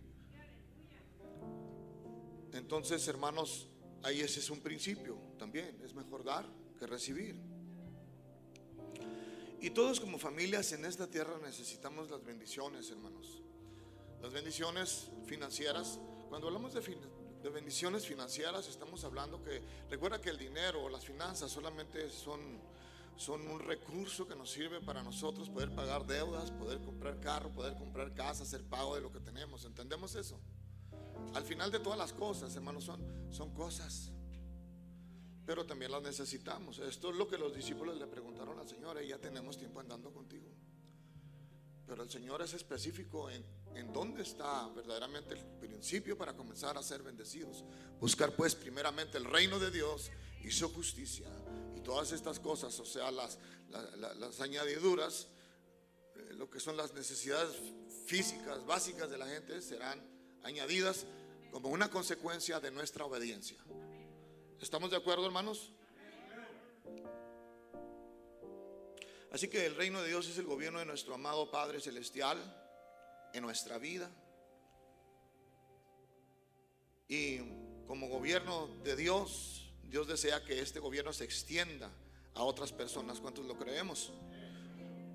Entonces, 2.53 3.07
hermanos, 3.07 3.69
ahí 4.03 4.21
ese 4.21 4.41
es 4.41 4.51
un 4.51 4.61
principio 4.61 5.17
también. 5.39 5.81
Es 5.85 5.95
mejor 5.95 6.25
dar 6.25 6.47
que 6.79 6.87
recibir. 6.87 7.41
Y 9.61 9.71
todos 9.71 9.99
como 9.99 10.19
familias 10.19 10.71
en 10.73 10.85
esta 10.85 11.09
tierra 11.09 11.37
necesitamos 11.43 12.11
las 12.11 12.25
bendiciones, 12.25 12.91
hermanos. 12.91 13.43
Las 14.23 14.33
bendiciones 14.33 15.11
financieras. 15.27 15.99
Cuando 16.29 16.47
hablamos 16.47 16.75
de, 16.75 17.51
bendiciones 17.51 18.07
financieras, 18.07 18.69
estamos 18.69 19.03
hablando 19.03 19.43
que, 19.43 19.61
recuerda 19.91 20.21
que 20.21 20.31
el 20.31 20.39
dinero 20.39 20.85
o 20.85 20.89
las 20.89 21.05
finanzas 21.05 21.51
solamente 21.51 22.09
son, 22.09 22.61
son 23.17 23.49
un 23.49 23.59
recurso 23.59 24.29
que 24.29 24.37
nos 24.37 24.49
sirve 24.49 24.81
para 24.81 25.03
nosotros 25.03 25.51
poder 25.51 25.75
pagar 25.75 26.07
deudas, 26.07 26.53
poder 26.53 26.79
comprar 26.81 27.19
carro, 27.19 27.51
poder 27.51 27.75
comprar 27.75 28.15
casa, 28.15 28.45
hacer 28.45 28.63
pago 28.63 28.95
de 28.95 29.01
lo 29.01 29.11
que 29.11 29.19
tenemos. 29.19 29.65
¿Entendemos 29.65 30.15
eso? 30.15 30.39
Al 31.35 31.43
final 31.43 31.73
de 31.73 31.81
todas 31.81 31.99
las 31.99 32.13
cosas, 32.13 32.55
hermanos, 32.55 32.85
son, 32.85 33.03
son 33.33 33.53
cosas 33.55 34.13
pero 35.49 35.65
también 35.65 35.91
las 35.91 36.03
necesitamos. 36.03 36.79
Esto 36.79 37.09
es 37.09 37.17
lo 37.17 37.27
que 37.27 37.39
los 37.39 37.55
discípulos 37.55 37.97
le 37.97 38.07
preguntaron 38.07 38.59
al 38.59 38.69
Señor, 38.69 39.03
y 39.03 39.09
ya 39.09 39.17
tenemos 39.17 39.57
tiempo 39.57 39.81
andando 39.81 40.13
contigo. 40.13 40.47
Pero 41.87 42.03
el 42.03 42.11
Señor 42.11 42.43
es 42.43 42.53
específico 42.53 43.31
en, 43.31 43.43
en 43.75 43.91
dónde 43.91 44.25
está 44.25 44.69
verdaderamente 44.77 45.33
el 45.33 45.41
principio 45.59 46.19
para 46.19 46.35
comenzar 46.35 46.77
a 46.77 46.83
ser 46.83 47.03
bendecidos. 47.03 47.65
Buscar 47.99 48.37
pues 48.37 48.55
primeramente 48.55 49.17
el 49.17 49.25
reino 49.25 49.59
de 49.59 49.71
Dios 49.71 50.11
y 50.45 50.51
su 50.51 50.71
justicia. 50.71 51.31
Y 51.75 51.81
todas 51.81 52.13
estas 52.13 52.39
cosas, 52.41 52.79
o 52.79 52.85
sea, 52.85 53.11
las, 53.11 53.39
las, 54.19 54.41
añadiduras, 54.43 55.29
eh, 56.15 56.35
lo 56.35 56.51
que 56.51 56.61
son 56.61 56.77
las 56.77 56.93
necesidades 56.93 57.57
físicas 58.05 58.67
básicas 58.67 59.09
de 59.09 59.17
la 59.17 59.27
gente, 59.27 59.63
serán 59.63 59.99
añadidas 60.43 61.07
como 61.51 61.71
una 61.71 61.89
consecuencia 61.89 62.61
de 62.61 62.71
nuestra 62.71 63.07
obediencia. 63.07 63.57
¿Estamos 64.61 64.91
de 64.91 64.97
acuerdo, 64.97 65.25
hermanos? 65.25 65.71
Así 69.31 69.47
que 69.47 69.67
el 69.67 69.77
reino 69.77 70.03
de 70.03 70.09
Dios 70.09 70.29
es 70.29 70.37
el 70.37 70.47
gobierno 70.47 70.81
de 70.81 70.87
nuestro 70.87 71.15
amado 71.15 71.49
Padre 71.49 71.81
Celestial 71.81 72.39
en 73.33 73.43
nuestra 73.43 73.79
vida. 73.79 74.11
Y 77.07 77.39
como 77.87 78.09
gobierno 78.09 78.67
de 78.83 78.97
Dios, 78.97 79.71
Dios 79.85 80.09
desea 80.09 80.45
que 80.45 80.61
este 80.61 80.81
gobierno 80.81 81.13
se 81.13 81.25
extienda 81.25 81.93
a 82.35 82.43
otras 82.43 82.73
personas. 82.73 83.21
¿Cuántos 83.21 83.47
lo 83.47 83.57
creemos? 83.57 84.13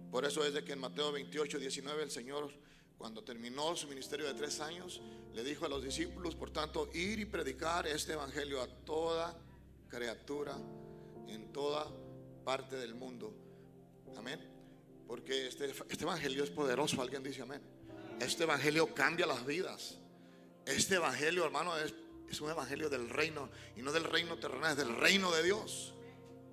Por 0.09 0.23
eso 0.23 0.45
es 0.45 0.53
de 0.53 0.63
que 0.63 0.71
en 0.71 0.79
Mateo 0.79 1.11
28, 1.11 1.59
19 1.59 2.03
el 2.03 2.11
Señor 2.11 2.53
cuando 3.03 3.21
terminó 3.21 3.75
su 3.75 3.89
ministerio 3.89 4.25
de 4.27 4.33
tres 4.33 4.61
años, 4.61 5.01
le 5.33 5.43
dijo 5.43 5.65
a 5.65 5.67
los 5.67 5.83
discípulos, 5.83 6.35
por 6.35 6.51
tanto, 6.51 6.89
ir 6.93 7.19
y 7.19 7.25
predicar 7.25 7.85
este 7.85 8.13
evangelio 8.13 8.61
a 8.61 8.67
toda 8.85 9.37
criatura 9.89 10.55
en 11.27 11.51
toda 11.51 11.85
parte 12.45 12.77
del 12.77 12.95
mundo. 12.95 13.35
Amén. 14.15 14.39
Porque 15.05 15.47
este, 15.47 15.69
este 15.69 16.03
evangelio 16.05 16.45
es 16.45 16.49
poderoso. 16.49 17.01
Alguien 17.01 17.21
dice 17.21 17.41
amén. 17.41 17.61
Este 18.21 18.43
evangelio 18.43 18.95
cambia 18.95 19.25
las 19.25 19.45
vidas. 19.45 19.97
Este 20.65 20.95
evangelio, 20.95 21.43
hermano, 21.43 21.77
es, 21.77 21.93
es 22.29 22.39
un 22.39 22.51
evangelio 22.51 22.89
del 22.89 23.09
reino 23.09 23.49
y 23.75 23.81
no 23.81 23.91
del 23.91 24.05
reino 24.05 24.37
terrenal, 24.37 24.71
es 24.71 24.77
del 24.77 24.95
reino 24.95 25.29
de 25.33 25.43
Dios. 25.43 25.93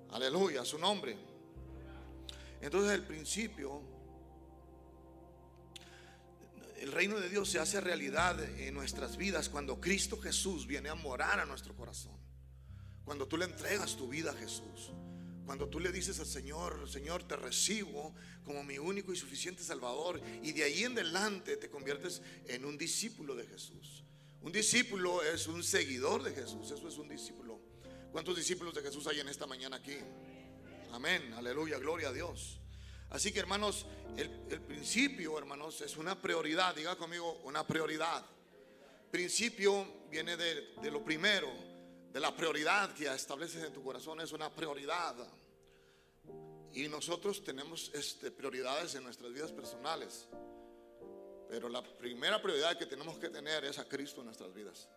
Aleluya, 0.09 0.65
su 0.65 0.77
nombre. 0.77 1.17
Entonces, 2.59 2.91
el 2.91 3.05
principio 3.05 4.00
el 6.81 6.91
reino 6.91 7.19
de 7.19 7.29
Dios 7.29 7.47
se 7.47 7.59
hace 7.59 7.79
realidad 7.79 8.41
en 8.59 8.73
nuestras 8.73 9.15
vidas 9.15 9.49
cuando 9.49 9.79
Cristo 9.79 10.19
Jesús 10.19 10.65
viene 10.65 10.89
a 10.89 10.95
morar 10.95 11.39
a 11.39 11.45
nuestro 11.45 11.75
corazón. 11.75 12.17
Cuando 13.05 13.27
tú 13.27 13.37
le 13.37 13.45
entregas 13.45 13.95
tu 13.95 14.07
vida 14.07 14.31
a 14.31 14.33
Jesús. 14.33 14.91
Cuando 15.45 15.69
tú 15.69 15.79
le 15.79 15.91
dices 15.91 16.19
al 16.19 16.25
Señor, 16.25 16.89
Señor, 16.89 17.23
te 17.27 17.35
recibo 17.35 18.15
como 18.43 18.63
mi 18.63 18.79
único 18.79 19.13
y 19.13 19.15
suficiente 19.15 19.63
Salvador. 19.63 20.21
Y 20.41 20.53
de 20.53 20.63
ahí 20.63 20.83
en 20.83 20.93
adelante 20.93 21.55
te 21.57 21.69
conviertes 21.69 22.23
en 22.47 22.65
un 22.65 22.79
discípulo 22.79 23.35
de 23.35 23.45
Jesús. 23.45 24.03
Un 24.41 24.51
discípulo 24.51 25.21
es 25.21 25.45
un 25.45 25.63
seguidor 25.63 26.23
de 26.23 26.31
Jesús. 26.31 26.71
Eso 26.71 26.87
es 26.87 26.97
un 26.97 27.09
discípulo. 27.09 27.59
¿Cuántos 28.11 28.35
discípulos 28.35 28.73
de 28.73 28.81
Jesús 28.81 29.05
hay 29.05 29.19
en 29.19 29.29
esta 29.29 29.45
mañana 29.45 29.75
aquí? 29.75 29.97
Amén. 30.91 31.31
Aleluya. 31.33 31.77
Gloria 31.77 32.09
a 32.09 32.13
Dios. 32.13 32.60
Así 33.11 33.31
que 33.31 33.39
hermanos, 33.39 33.85
el, 34.17 34.61
principio, 34.61 35.37
hermanos, 35.37 35.81
es 35.81 35.97
una 35.97 36.19
prioridad. 36.19 36.73
Diga 36.73 36.95
conmigo, 36.95 37.41
una 37.43 37.65
prioridad. 37.67 38.25
Principio 39.11 39.85
viene 40.09 40.37
de, 40.37 40.73
lo 40.89 41.03
primero, 41.03 41.49
de 42.11 42.19
la 42.19 42.35
prioridad 42.35 42.93
que 42.93 43.13
estableces 43.13 43.63
en 43.63 43.73
tu 43.73 43.83
corazón, 43.83 44.21
es 44.21 44.31
una 44.31 44.49
prioridad. 44.49 45.15
Y 46.73 46.87
nosotros 46.87 47.43
tenemos 47.43 47.91
este, 47.93 48.31
prioridades 48.31 48.95
en 48.95 49.03
nuestras 49.03 49.33
vidas 49.33 49.51
personales. 49.51 50.27
Pero 51.49 51.67
la 51.67 51.83
primera 51.83 52.41
prioridad 52.41 52.77
que 52.77 52.85
tenemos 52.85 53.19
que 53.19 53.27
tener 53.27 53.65
es 53.65 53.77
a 53.77 53.83
Cristo 53.89 54.21
en 54.21 54.27
nuestras 54.27 54.53
vidas. 54.53 54.87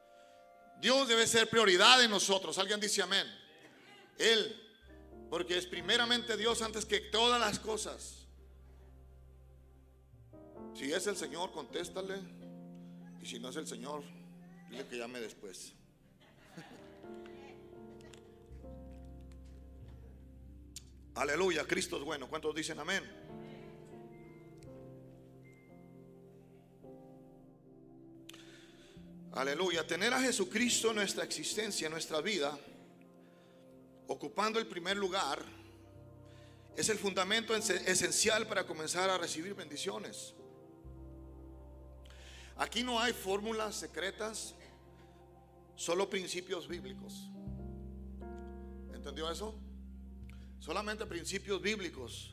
Dios 0.80 1.08
debe 1.08 1.26
ser 1.26 1.50
prioridad 1.50 2.00
en 2.04 2.12
nosotros. 2.12 2.56
Alguien 2.58 2.78
dice 2.78 3.02
amén. 3.02 3.26
Él 4.18 4.63
porque 5.30 5.58
es 5.58 5.66
primeramente 5.66 6.36
Dios 6.36 6.62
antes 6.62 6.84
que 6.84 7.00
todas 7.00 7.40
las 7.40 7.58
cosas. 7.58 8.26
Si 10.74 10.92
es 10.92 11.06
el 11.06 11.16
Señor, 11.16 11.52
contéstale. 11.52 12.16
Y 13.20 13.26
si 13.26 13.38
no 13.38 13.48
es 13.48 13.56
el 13.56 13.66
Señor, 13.66 14.02
dile 14.70 14.86
que 14.86 14.98
llame 14.98 15.20
después. 15.20 15.72
Aleluya, 21.14 21.66
Cristo 21.66 21.96
es 21.96 22.04
bueno. 22.04 22.28
¿Cuántos 22.28 22.54
dicen 22.54 22.78
amén? 22.78 23.02
Aleluya, 29.32 29.86
tener 29.86 30.12
a 30.12 30.20
Jesucristo 30.20 30.90
en 30.90 30.96
nuestra 30.96 31.24
existencia, 31.24 31.86
en 31.86 31.92
nuestra 31.92 32.20
vida 32.20 32.58
ocupando 34.08 34.58
el 34.58 34.66
primer 34.66 34.96
lugar, 34.96 35.42
es 36.76 36.88
el 36.88 36.98
fundamento 36.98 37.54
esencial 37.54 38.46
para 38.46 38.66
comenzar 38.66 39.08
a 39.08 39.18
recibir 39.18 39.54
bendiciones. 39.54 40.34
Aquí 42.56 42.82
no 42.82 43.00
hay 43.00 43.12
fórmulas 43.12 43.76
secretas, 43.76 44.54
solo 45.76 46.08
principios 46.08 46.68
bíblicos. 46.68 47.28
¿Entendió 48.92 49.30
eso? 49.30 49.54
Solamente 50.60 51.04
principios 51.06 51.60
bíblicos. 51.60 52.32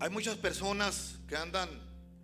Hay 0.00 0.10
muchas 0.10 0.36
personas 0.36 1.18
que 1.28 1.36
andan 1.36 1.68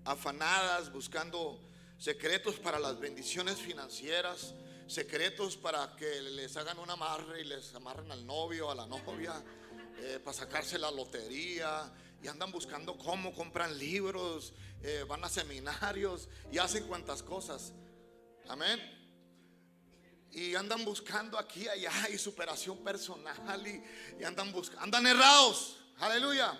afanadas 0.04 0.92
buscando 0.92 1.60
secretos 1.98 2.56
para 2.56 2.78
las 2.78 2.98
bendiciones 2.98 3.56
financieras, 3.56 4.54
secretos 4.86 5.56
para 5.56 5.94
que 5.96 6.22
les 6.22 6.56
hagan 6.56 6.78
un 6.78 6.90
amarre 6.90 7.40
y 7.40 7.44
les 7.44 7.74
amarren 7.74 8.10
al 8.12 8.24
novio, 8.26 8.70
a 8.70 8.74
la 8.74 8.86
novia, 8.86 9.42
eh, 9.98 10.20
para 10.22 10.36
sacarse 10.36 10.78
la 10.78 10.90
lotería 10.90 11.92
y 12.22 12.28
andan 12.28 12.50
buscando 12.52 12.96
cómo 12.96 13.34
compran 13.34 13.76
libros, 13.78 14.52
eh, 14.82 15.04
van 15.08 15.24
a 15.24 15.28
seminarios 15.28 16.28
y 16.52 16.58
hacen 16.58 16.86
cuantas 16.86 17.22
cosas. 17.22 17.72
Amén. 18.48 18.80
Y 20.30 20.54
andan 20.54 20.84
buscando 20.84 21.38
aquí 21.38 21.66
allá 21.68 22.08
y 22.12 22.18
superación 22.18 22.84
personal 22.84 23.66
y, 23.66 23.82
y 24.20 24.24
andan 24.24 24.52
buscando, 24.52 24.84
andan 24.84 25.06
errados. 25.06 25.78
Aleluya. 25.98 26.58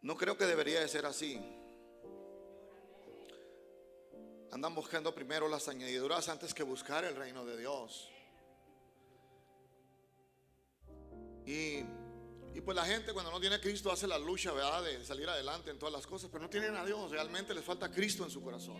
No 0.00 0.16
creo 0.16 0.38
que 0.38 0.46
debería 0.46 0.80
de 0.80 0.88
ser 0.88 1.04
así. 1.04 1.57
Andan 4.50 4.74
buscando 4.74 5.14
primero 5.14 5.48
las 5.48 5.68
añadiduras 5.68 6.28
antes 6.28 6.54
que 6.54 6.62
buscar 6.62 7.04
el 7.04 7.14
reino 7.16 7.44
de 7.44 7.58
Dios. 7.58 8.08
Y, 11.44 11.84
y 12.54 12.60
pues 12.64 12.74
la 12.74 12.84
gente 12.84 13.12
cuando 13.12 13.30
no 13.30 13.40
tiene 13.40 13.56
a 13.56 13.60
Cristo 13.60 13.92
hace 13.92 14.06
la 14.06 14.18
lucha. 14.18 14.52
De 14.82 15.04
salir 15.04 15.28
adelante 15.28 15.70
en 15.70 15.78
todas 15.78 15.92
las 15.92 16.06
cosas, 16.06 16.30
pero 16.30 16.42
no 16.42 16.50
tienen 16.50 16.74
a 16.76 16.84
Dios, 16.84 17.10
realmente 17.10 17.54
les 17.54 17.64
falta 17.64 17.90
Cristo 17.90 18.24
en 18.24 18.30
su 18.30 18.42
corazón. 18.42 18.78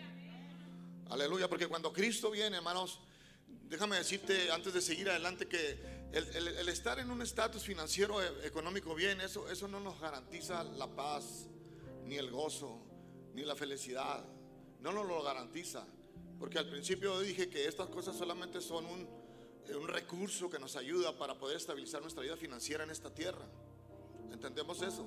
Aleluya, 1.10 1.48
porque 1.48 1.66
cuando 1.66 1.92
Cristo 1.92 2.30
viene, 2.30 2.56
hermanos, 2.58 3.00
déjame 3.46 3.96
decirte 3.96 4.50
antes 4.50 4.72
de 4.72 4.80
seguir 4.80 5.08
adelante 5.08 5.46
que 5.46 5.98
el, 6.12 6.68
estar 6.68 6.98
en 6.98 7.10
un 7.10 7.20
estatus 7.22 7.62
financiero, 7.62 8.22
e, 8.22 8.46
económico 8.46 8.94
bien, 8.94 9.20
eso, 9.20 9.48
eso 9.50 9.68
no 9.68 9.80
nos 9.80 10.00
garantiza 10.00 10.64
la 10.64 10.86
paz, 10.86 11.46
ni 12.04 12.16
el 12.16 12.30
gozo, 12.30 12.80
ni 13.34 13.42
la 13.42 13.54
felicidad. 13.54 14.24
No 14.80 14.92
nos 14.92 15.06
lo 15.06 15.22
garantiza. 15.22 15.86
Porque 16.38 16.58
al 16.58 16.68
principio 16.68 17.18
dije 17.20 17.48
que 17.48 17.66
estas 17.66 17.88
cosas 17.88 18.16
solamente 18.16 18.60
son 18.60 18.86
un, 18.86 19.08
eh, 19.68 19.74
un 19.74 19.88
recurso 19.88 20.48
que 20.48 20.58
nos 20.58 20.76
ayuda 20.76 21.16
para 21.18 21.38
poder 21.38 21.56
estabilizar 21.56 22.00
nuestra 22.00 22.22
vida 22.22 22.36
financiera 22.36 22.84
en 22.84 22.90
esta 22.90 23.12
tierra. 23.12 23.46
¿Entendemos 24.32 24.80
eso? 24.82 25.06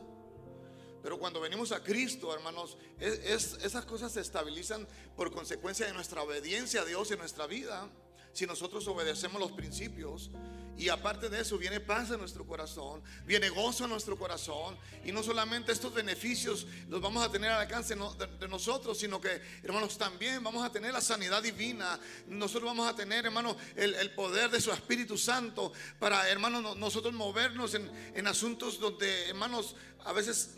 Pero 1.01 1.18
cuando 1.18 1.40
venimos 1.40 1.72
a 1.72 1.84
Cristo, 1.84 2.34
hermanos, 2.34 2.78
es, 3.00 3.54
esas 3.63 3.86
cosas 3.86 4.12
se 4.12 4.22
estabilizan 4.22 4.88
por 5.16 5.32
consecuencia 5.32 5.88
de 5.88 5.94
nuestra 5.94 6.22
obediencia 6.22 6.82
a 6.82 6.86
Dios 6.86 7.10
en 7.12 7.20
nuestra 7.20 7.48
vida. 7.48 7.90
Si 8.34 8.46
nosotros 8.46 8.88
obedecemos 8.88 9.40
los 9.40 9.52
principios 9.52 10.32
y 10.78 10.90
aparte 10.90 11.30
de 11.30 11.42
eso 11.42 11.58
viene 11.58 11.80
paz 11.80 12.10
en 12.12 12.20
nuestro 12.20 12.46
corazón, 12.46 13.04
viene 13.26 13.50
gozo 13.50 13.84
en 13.84 13.92
nuestro 13.92 14.18
corazón. 14.18 14.78
Y 15.06 15.12
no 15.12 15.22
solamente 15.22 15.72
estos 15.72 15.94
beneficios 15.94 16.66
los 16.90 17.02
vamos 17.02 17.24
a 17.24 17.32
tener 17.32 17.52
al 17.52 17.62
alcance 17.62 17.96
de 17.96 18.48
nosotros, 18.48 18.98
sino 18.98 19.20
que, 19.22 19.42
hermanos, 19.62 19.98
también 19.98 20.44
vamos 20.44 20.66
a 20.66 20.72
tener 20.72 20.94
la 20.94 21.02
sanidad 21.02 21.44
divina. 21.44 22.00
Nosotros 22.28 22.64
vamos 22.64 22.88
a 22.88 22.96
tener, 22.96 23.26
hermanos, 23.26 23.58
el, 23.76 24.12
poder 24.16 24.50
de 24.50 24.62
su 24.62 24.72
Espíritu 24.72 25.18
Santo 25.18 25.72
para, 26.00 26.28
hermanos, 26.30 26.76
nosotros 26.78 27.14
movernos 27.14 27.76
en, 27.76 28.26
asuntos 28.28 28.80
donde, 28.80 29.30
hermanos, 29.30 29.76
a 30.04 30.14
veces 30.14 30.56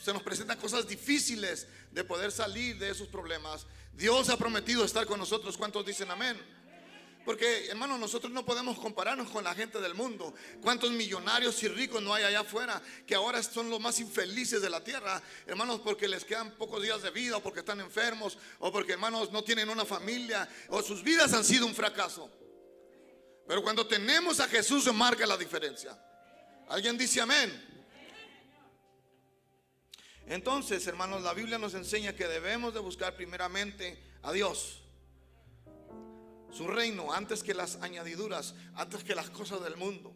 se 0.00 0.12
nos 0.12 0.22
presentan 0.22 0.58
cosas 0.58 0.88
difíciles 0.88 1.66
de 1.90 2.02
poder 2.04 2.32
salir 2.32 2.78
de 2.78 2.90
esos 2.90 3.08
problemas. 3.08 3.66
Dios 3.92 4.30
ha 4.30 4.36
prometido 4.36 4.84
estar 4.84 5.06
con 5.06 5.18
nosotros. 5.18 5.56
¿Cuántos 5.56 5.84
dicen 5.84 6.10
amén? 6.10 6.55
Porque, 7.26 7.66
hermanos, 7.66 7.98
nosotros 7.98 8.32
no 8.32 8.46
podemos 8.46 8.78
compararnos 8.78 9.28
con 9.30 9.42
la 9.42 9.52
gente 9.52 9.80
del 9.80 9.94
mundo. 9.94 10.32
¿Cuántos 10.62 10.92
millonarios 10.92 11.60
y 11.64 11.66
ricos 11.66 12.00
no 12.00 12.14
hay 12.14 12.22
allá 12.22 12.40
afuera 12.40 12.80
que 13.04 13.16
ahora 13.16 13.42
son 13.42 13.68
los 13.68 13.80
más 13.80 13.98
infelices 13.98 14.62
de 14.62 14.70
la 14.70 14.84
tierra? 14.84 15.20
Hermanos, 15.44 15.80
porque 15.82 16.06
les 16.06 16.24
quedan 16.24 16.52
pocos 16.52 16.80
días 16.80 17.02
de 17.02 17.10
vida, 17.10 17.38
o 17.38 17.42
porque 17.42 17.58
están 17.58 17.80
enfermos, 17.80 18.38
o 18.60 18.70
porque, 18.70 18.92
hermanos, 18.92 19.32
no 19.32 19.42
tienen 19.42 19.68
una 19.68 19.84
familia, 19.84 20.48
o 20.68 20.80
sus 20.82 21.02
vidas 21.02 21.32
han 21.32 21.44
sido 21.44 21.66
un 21.66 21.74
fracaso. 21.74 22.30
Pero 23.48 23.60
cuando 23.60 23.84
tenemos 23.88 24.38
a 24.38 24.46
Jesús 24.46 24.84
se 24.84 24.92
marca 24.92 25.26
la 25.26 25.36
diferencia. 25.36 26.00
¿Alguien 26.68 26.96
dice 26.96 27.20
amén? 27.20 27.50
Entonces, 30.28 30.86
hermanos, 30.86 31.24
la 31.24 31.34
Biblia 31.34 31.58
nos 31.58 31.74
enseña 31.74 32.12
que 32.12 32.28
debemos 32.28 32.72
de 32.72 32.78
buscar 32.78 33.16
primeramente 33.16 34.00
a 34.22 34.30
Dios 34.30 34.85
su 36.52 36.66
reino 36.68 37.12
antes 37.12 37.42
que 37.42 37.54
las 37.54 37.76
añadiduras, 37.82 38.54
antes 38.74 39.04
que 39.04 39.14
las 39.14 39.30
cosas 39.30 39.62
del 39.62 39.76
mundo. 39.76 40.14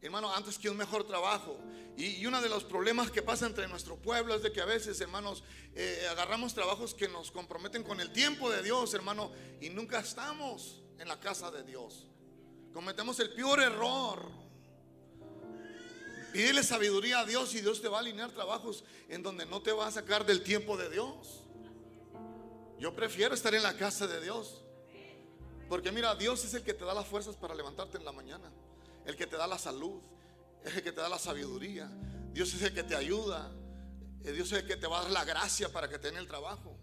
Hermano, 0.00 0.32
antes 0.32 0.58
que 0.58 0.70
un 0.70 0.76
mejor 0.76 1.04
trabajo. 1.04 1.58
Y, 1.96 2.24
uno 2.24 2.40
de 2.40 2.48
los 2.48 2.62
problemas 2.62 3.10
que 3.10 3.22
pasa 3.22 3.46
entre 3.46 3.66
nuestro 3.66 3.96
pueblo 3.96 4.34
es 4.34 4.42
de 4.42 4.52
que 4.52 4.60
a 4.60 4.64
veces, 4.64 5.00
hermanos, 5.00 5.42
eh, 5.74 6.06
agarramos 6.10 6.54
trabajos 6.54 6.94
que 6.94 7.08
nos 7.08 7.32
comprometen 7.32 7.82
con 7.82 8.00
el 8.00 8.12
tiempo 8.12 8.48
de 8.50 8.62
Dios, 8.62 8.94
hermano, 8.94 9.32
y 9.60 9.70
nunca 9.70 9.98
estamos 9.98 10.82
en 10.98 11.08
la 11.08 11.18
casa 11.18 11.50
de 11.50 11.64
Dios. 11.64 12.06
Cometemos 12.72 13.18
el 13.18 13.30
peor 13.34 13.60
error. 13.60 14.30
Pídele 16.32 16.62
sabiduría 16.62 17.20
a 17.20 17.24
Dios 17.24 17.54
y 17.54 17.60
Dios 17.60 17.80
te 17.80 17.88
va 17.88 17.96
a 17.96 18.00
alinear 18.00 18.30
trabajos 18.30 18.84
en 19.08 19.22
donde 19.22 19.46
no 19.46 19.62
te 19.62 19.72
va 19.72 19.88
a 19.88 19.90
sacar 19.90 20.24
del 20.24 20.44
tiempo 20.44 20.76
de 20.76 20.90
Dios. 20.90 21.42
Yo 22.78 22.94
prefiero 22.94 23.34
estar 23.34 23.52
en 23.54 23.64
la 23.64 23.76
casa 23.76 24.06
de 24.06 24.20
Dios. 24.20 24.62
Porque 25.68 25.92
mira, 25.92 26.14
Dios 26.14 26.44
es 26.44 26.54
el 26.54 26.62
que 26.62 26.72
te 26.72 26.84
da 26.84 26.94
las 26.94 27.06
fuerzas 27.06 27.36
para 27.36 27.54
levantarte 27.54 27.98
en 27.98 28.04
la 28.04 28.12
mañana. 28.12 28.50
El 29.04 29.16
que 29.16 29.26
te 29.26 29.36
da 29.36 29.46
la 29.46 29.58
salud. 29.58 30.00
Es 30.64 30.76
el 30.76 30.82
que 30.82 30.92
te 30.92 31.00
da 31.00 31.08
la 31.08 31.18
sabiduría. 31.18 31.90
Dios 32.32 32.52
es 32.54 32.62
el 32.62 32.72
que 32.72 32.82
te 32.82 32.96
ayuda. 32.96 33.52
Eh, 34.24 34.32
Dios 34.32 34.50
es 34.52 34.62
el 34.62 34.66
que 34.66 34.76
te 34.76 34.86
va 34.86 35.00
a 35.00 35.02
dar 35.02 35.12
la 35.12 35.24
gracia 35.24 35.70
para 35.70 35.88
que 35.88 35.98
tenga 35.98 36.18
el 36.18 36.26
trabajo. 36.26 36.78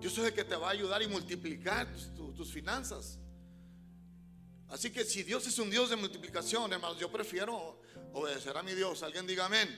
Dios 0.00 0.16
es 0.16 0.24
el 0.26 0.32
que 0.32 0.44
te 0.44 0.54
va 0.54 0.68
a 0.68 0.70
ayudar 0.70 1.02
y 1.02 1.08
multiplicar 1.08 1.88
tus, 2.14 2.52
finanzas. 2.52 3.18
Así 4.68 4.90
que 4.90 5.04
si 5.04 5.24
Dios 5.24 5.46
es 5.46 5.58
un 5.58 5.70
Dios 5.70 5.90
de 5.90 5.96
multiplicación, 5.96 6.72
hermanos, 6.72 6.98
yo 6.98 7.10
prefiero 7.10 7.80
obedecer 8.12 8.56
a 8.56 8.62
mi 8.62 8.74
Dios. 8.74 9.02
Alguien 9.02 9.26
diga 9.26 9.46
amén. 9.46 9.68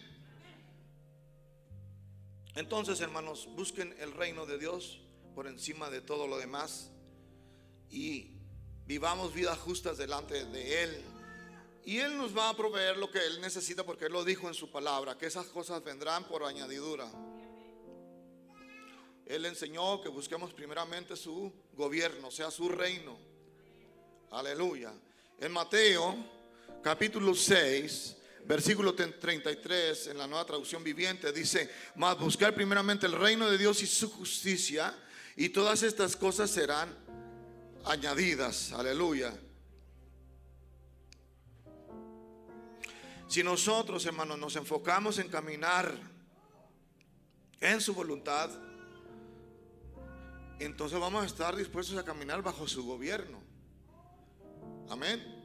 Entonces, 2.55 3.01
hermanos, 3.01 3.49
busquen 3.57 3.95
el 3.99 4.13
reino 4.13 4.45
de 4.45 4.59
Dios 4.59 5.01
por 5.35 5.47
encima 5.47 5.89
de 5.89 6.03
todo 6.03 6.27
lo 6.27 6.37
demás 6.37 6.91
y 7.90 8.31
vivamos 8.87 9.35
vidas 9.35 9.59
justas 9.59 9.98
delante 9.98 10.44
de 10.44 10.83
Él. 10.85 11.03
Y 11.85 11.98
Él 11.98 12.16
nos 12.16 12.37
va 12.37 12.48
a 12.48 12.57
proveer 12.57 12.96
lo 12.96 13.11
que 13.11 13.24
Él 13.24 13.40
necesita 13.40 13.85
porque 13.85 14.07
Él 14.07 14.12
lo 14.12 14.24
dijo 14.24 14.48
en 14.48 14.55
su 14.55 14.70
palabra, 14.70 15.16
que 15.16 15.26
esas 15.26 15.46
cosas 15.46 15.83
vendrán 15.83 16.24
por 16.24 16.44
añadidura. 16.44 17.11
Él 19.26 19.46
enseñó 19.46 20.00
que 20.00 20.09
busquemos 20.09 20.53
primeramente 20.53 21.16
su 21.16 21.53
gobierno, 21.74 22.29
o 22.29 22.31
sea, 22.31 22.50
su 22.50 22.68
reino. 22.68 23.16
Aleluya. 24.31 24.92
En 25.38 25.53
Mateo 25.53 26.16
capítulo 26.83 27.35
6, 27.35 28.16
versículo 28.44 28.94
33, 28.94 30.09
en 30.09 30.18
la 30.18 30.26
nueva 30.26 30.44
traducción 30.44 30.83
viviente, 30.83 31.33
dice, 31.33 31.70
mas 31.94 32.18
buscar 32.18 32.55
primeramente 32.55 33.07
el 33.07 33.12
reino 33.12 33.48
de 33.48 33.57
Dios 33.57 33.83
y 33.83 33.87
su 33.87 34.11
justicia, 34.11 34.94
y 35.37 35.50
todas 35.50 35.83
estas 35.83 36.16
cosas 36.16 36.50
serán 36.50 36.94
añadidas. 37.85 38.73
Aleluya. 38.73 39.33
Si 43.29 43.43
nosotros, 43.43 44.05
hermanos, 44.07 44.38
nos 44.38 44.57
enfocamos 44.57 45.19
en 45.19 45.29
caminar 45.29 45.95
en 47.61 47.81
su 47.81 47.95
voluntad, 47.95 48.51
entonces 50.59 50.99
vamos 50.99 51.23
a 51.23 51.27
estar 51.27 51.55
dispuestos 51.57 51.97
a 51.97 52.05
caminar 52.05 52.43
bajo 52.43 52.66
su 52.66 52.85
gobierno. 52.85 53.40
Amén. 54.88 55.40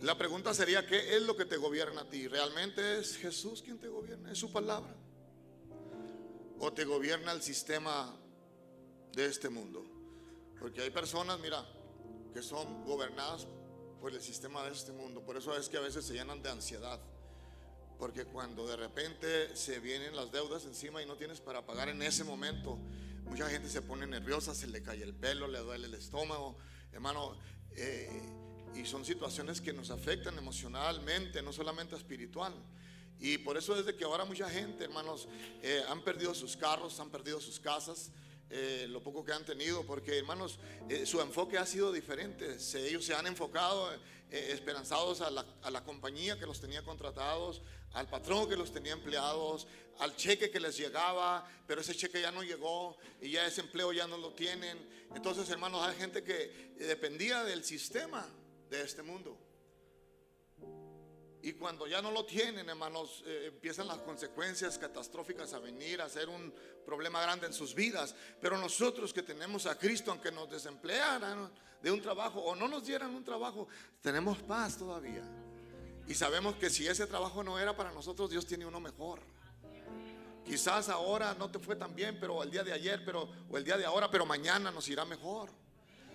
La 0.00 0.16
pregunta 0.16 0.54
sería, 0.54 0.86
¿qué 0.86 1.16
es 1.16 1.22
lo 1.22 1.36
que 1.36 1.44
te 1.44 1.56
gobierna 1.56 2.02
a 2.02 2.08
ti? 2.08 2.28
¿Realmente 2.28 2.98
es 3.00 3.16
Jesús 3.16 3.62
quien 3.62 3.78
te 3.78 3.88
gobierna? 3.88 4.32
¿Es 4.32 4.38
su 4.38 4.52
palabra? 4.52 4.94
¿O 6.58 6.72
te 6.72 6.84
gobierna 6.84 7.32
el 7.32 7.42
sistema 7.42 8.16
de 9.12 9.26
este 9.26 9.48
mundo? 9.48 9.91
Porque 10.62 10.80
hay 10.80 10.90
personas, 10.90 11.40
mira, 11.40 11.66
que 12.32 12.40
son 12.40 12.84
gobernadas 12.84 13.48
por 14.00 14.14
el 14.14 14.20
sistema 14.22 14.62
de 14.62 14.70
este 14.70 14.92
mundo. 14.92 15.20
Por 15.20 15.36
eso 15.36 15.56
es 15.56 15.68
que 15.68 15.76
a 15.76 15.80
veces 15.80 16.04
se 16.04 16.14
llenan 16.14 16.40
de 16.40 16.50
ansiedad. 16.50 17.00
Porque 17.98 18.26
cuando 18.26 18.68
de 18.68 18.76
repente 18.76 19.56
se 19.56 19.80
vienen 19.80 20.14
las 20.14 20.30
deudas 20.30 20.64
encima 20.64 21.02
y 21.02 21.06
no 21.06 21.16
tienes 21.16 21.40
para 21.40 21.66
pagar 21.66 21.88
en 21.88 22.00
ese 22.00 22.22
momento, 22.22 22.78
mucha 23.24 23.50
gente 23.50 23.68
se 23.68 23.82
pone 23.82 24.06
nerviosa, 24.06 24.54
se 24.54 24.68
le 24.68 24.84
cae 24.84 25.02
el 25.02 25.16
pelo, 25.16 25.48
le 25.48 25.58
duele 25.58 25.88
el 25.88 25.94
estómago. 25.94 26.56
Hermano, 26.92 27.36
eh, 27.72 28.22
y 28.76 28.84
son 28.84 29.04
situaciones 29.04 29.60
que 29.60 29.72
nos 29.72 29.90
afectan 29.90 30.38
emocionalmente, 30.38 31.42
no 31.42 31.52
solamente 31.52 31.96
espiritual. 31.96 32.54
Y 33.18 33.38
por 33.38 33.56
eso 33.56 33.74
desde 33.74 33.96
que 33.96 34.04
ahora 34.04 34.24
mucha 34.24 34.48
gente, 34.48 34.84
hermanos, 34.84 35.26
eh, 35.60 35.82
han 35.88 36.04
perdido 36.04 36.32
sus 36.34 36.56
carros, 36.56 37.00
han 37.00 37.10
perdido 37.10 37.40
sus 37.40 37.58
casas, 37.58 38.12
eh, 38.54 38.86
lo 38.86 39.02
poco 39.02 39.24
que 39.24 39.32
han 39.32 39.46
tenido, 39.46 39.86
porque 39.86 40.18
hermanos, 40.18 40.58
eh, 40.90 41.06
su 41.06 41.22
enfoque 41.22 41.56
ha 41.56 41.64
sido 41.64 41.90
diferente. 41.90 42.58
ellos 42.74 43.02
se 43.02 43.14
han 43.14 43.26
enfocado 43.26 43.90
eh, 43.94 43.98
esperanzados 44.30 45.22
a 45.22 45.30
la, 45.30 45.46
a 45.62 45.70
la 45.70 45.82
compañía 45.82 46.38
que 46.38 46.44
los 46.44 46.60
tenía 46.60 46.82
contratados, 46.82 47.62
al 47.94 48.10
patrón 48.10 48.50
que 48.50 48.56
los 48.56 48.70
tenía 48.70 48.92
empleados, 48.92 49.66
al 50.00 50.14
cheque 50.16 50.50
que 50.50 50.60
les 50.60 50.76
llegaba, 50.76 51.48
pero 51.66 51.80
ese 51.80 51.94
cheque 51.94 52.20
ya 52.20 52.30
no 52.30 52.42
llegó 52.42 52.98
y 53.22 53.30
ya 53.30 53.46
ese 53.46 53.62
empleo 53.62 53.90
ya 53.90 54.06
no 54.06 54.18
lo 54.18 54.34
tienen. 54.34 54.78
Entonces, 55.14 55.48
hermanos, 55.48 55.82
hay 55.86 55.96
gente 55.96 56.22
que 56.22 56.74
dependía 56.78 57.44
del 57.44 57.64
sistema 57.64 58.28
de 58.68 58.82
este 58.82 59.02
mundo. 59.02 59.51
Y 61.42 61.54
cuando 61.54 61.88
ya 61.88 62.00
no 62.00 62.12
lo 62.12 62.24
tienen, 62.24 62.68
hermanos, 62.68 63.24
eh, 63.26 63.46
empiezan 63.48 63.88
las 63.88 63.98
consecuencias 63.98 64.78
catastróficas 64.78 65.52
a 65.54 65.58
venir, 65.58 66.00
a 66.00 66.08
ser 66.08 66.28
un 66.28 66.54
problema 66.86 67.20
grande 67.20 67.48
en 67.48 67.52
sus 67.52 67.74
vidas. 67.74 68.14
Pero 68.40 68.56
nosotros 68.58 69.12
que 69.12 69.22
tenemos 69.22 69.66
a 69.66 69.76
Cristo, 69.76 70.12
aunque 70.12 70.30
nos 70.30 70.48
desemplearan 70.48 71.50
de 71.82 71.90
un 71.90 72.00
trabajo 72.00 72.40
o 72.40 72.54
no 72.54 72.68
nos 72.68 72.86
dieran 72.86 73.12
un 73.12 73.24
trabajo, 73.24 73.66
tenemos 74.00 74.38
paz 74.38 74.78
todavía. 74.78 75.24
Y 76.06 76.14
sabemos 76.14 76.54
que 76.56 76.70
si 76.70 76.86
ese 76.86 77.08
trabajo 77.08 77.42
no 77.42 77.58
era 77.58 77.76
para 77.76 77.90
nosotros, 77.90 78.30
Dios 78.30 78.46
tiene 78.46 78.64
uno 78.64 78.78
mejor. 78.78 79.20
Quizás 80.44 80.88
ahora 80.88 81.34
no 81.34 81.50
te 81.50 81.58
fue 81.58 81.74
tan 81.74 81.94
bien, 81.94 82.18
pero 82.20 82.40
el 82.44 82.52
día 82.52 82.62
de 82.62 82.72
ayer, 82.72 83.04
pero 83.04 83.28
o 83.50 83.58
el 83.58 83.64
día 83.64 83.76
de 83.76 83.84
ahora, 83.84 84.08
pero 84.10 84.24
mañana 84.26 84.70
nos 84.70 84.88
irá 84.88 85.04
mejor. 85.04 85.50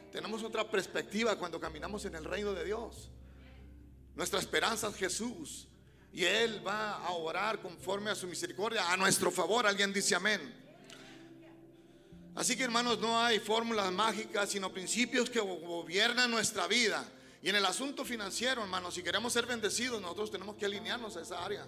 Tenemos 0.10 0.42
otra 0.44 0.70
perspectiva 0.70 1.38
cuando 1.38 1.60
caminamos 1.60 2.06
en 2.06 2.16
el 2.16 2.24
reino 2.24 2.54
de 2.54 2.64
Dios. 2.64 3.12
Nuestra 4.18 4.40
esperanza 4.40 4.88
es 4.90 4.96
Jesús. 4.96 5.68
Y 6.12 6.26
Él 6.26 6.66
va 6.66 6.96
a 6.96 7.12
orar 7.12 7.62
conforme 7.62 8.10
a 8.10 8.16
su 8.16 8.26
misericordia, 8.26 8.92
a 8.92 8.98
nuestro 8.98 9.30
favor. 9.32 9.68
Alguien 9.68 9.94
dice 9.94 10.16
amén. 10.16 10.42
Así 12.34 12.58
que 12.58 12.64
hermanos, 12.64 13.00
no 13.00 13.20
hay 13.20 13.40
fórmulas 13.40 13.92
mágicas, 13.92 14.50
sino 14.50 14.74
principios 14.74 15.30
que 15.30 15.40
gobiernan 15.40 16.32
nuestra 16.32 16.66
vida. 16.66 17.06
Y 17.44 17.50
en 17.50 17.56
el 17.58 17.66
asunto 17.66 18.04
financiero, 18.04 18.64
hermanos, 18.64 18.96
si 18.96 19.04
queremos 19.04 19.34
ser 19.34 19.46
bendecidos, 19.46 20.02
nosotros 20.02 20.32
tenemos 20.32 20.56
que 20.56 20.66
alinearnos 20.66 21.16
a 21.16 21.22
esa 21.22 21.46
área. 21.46 21.68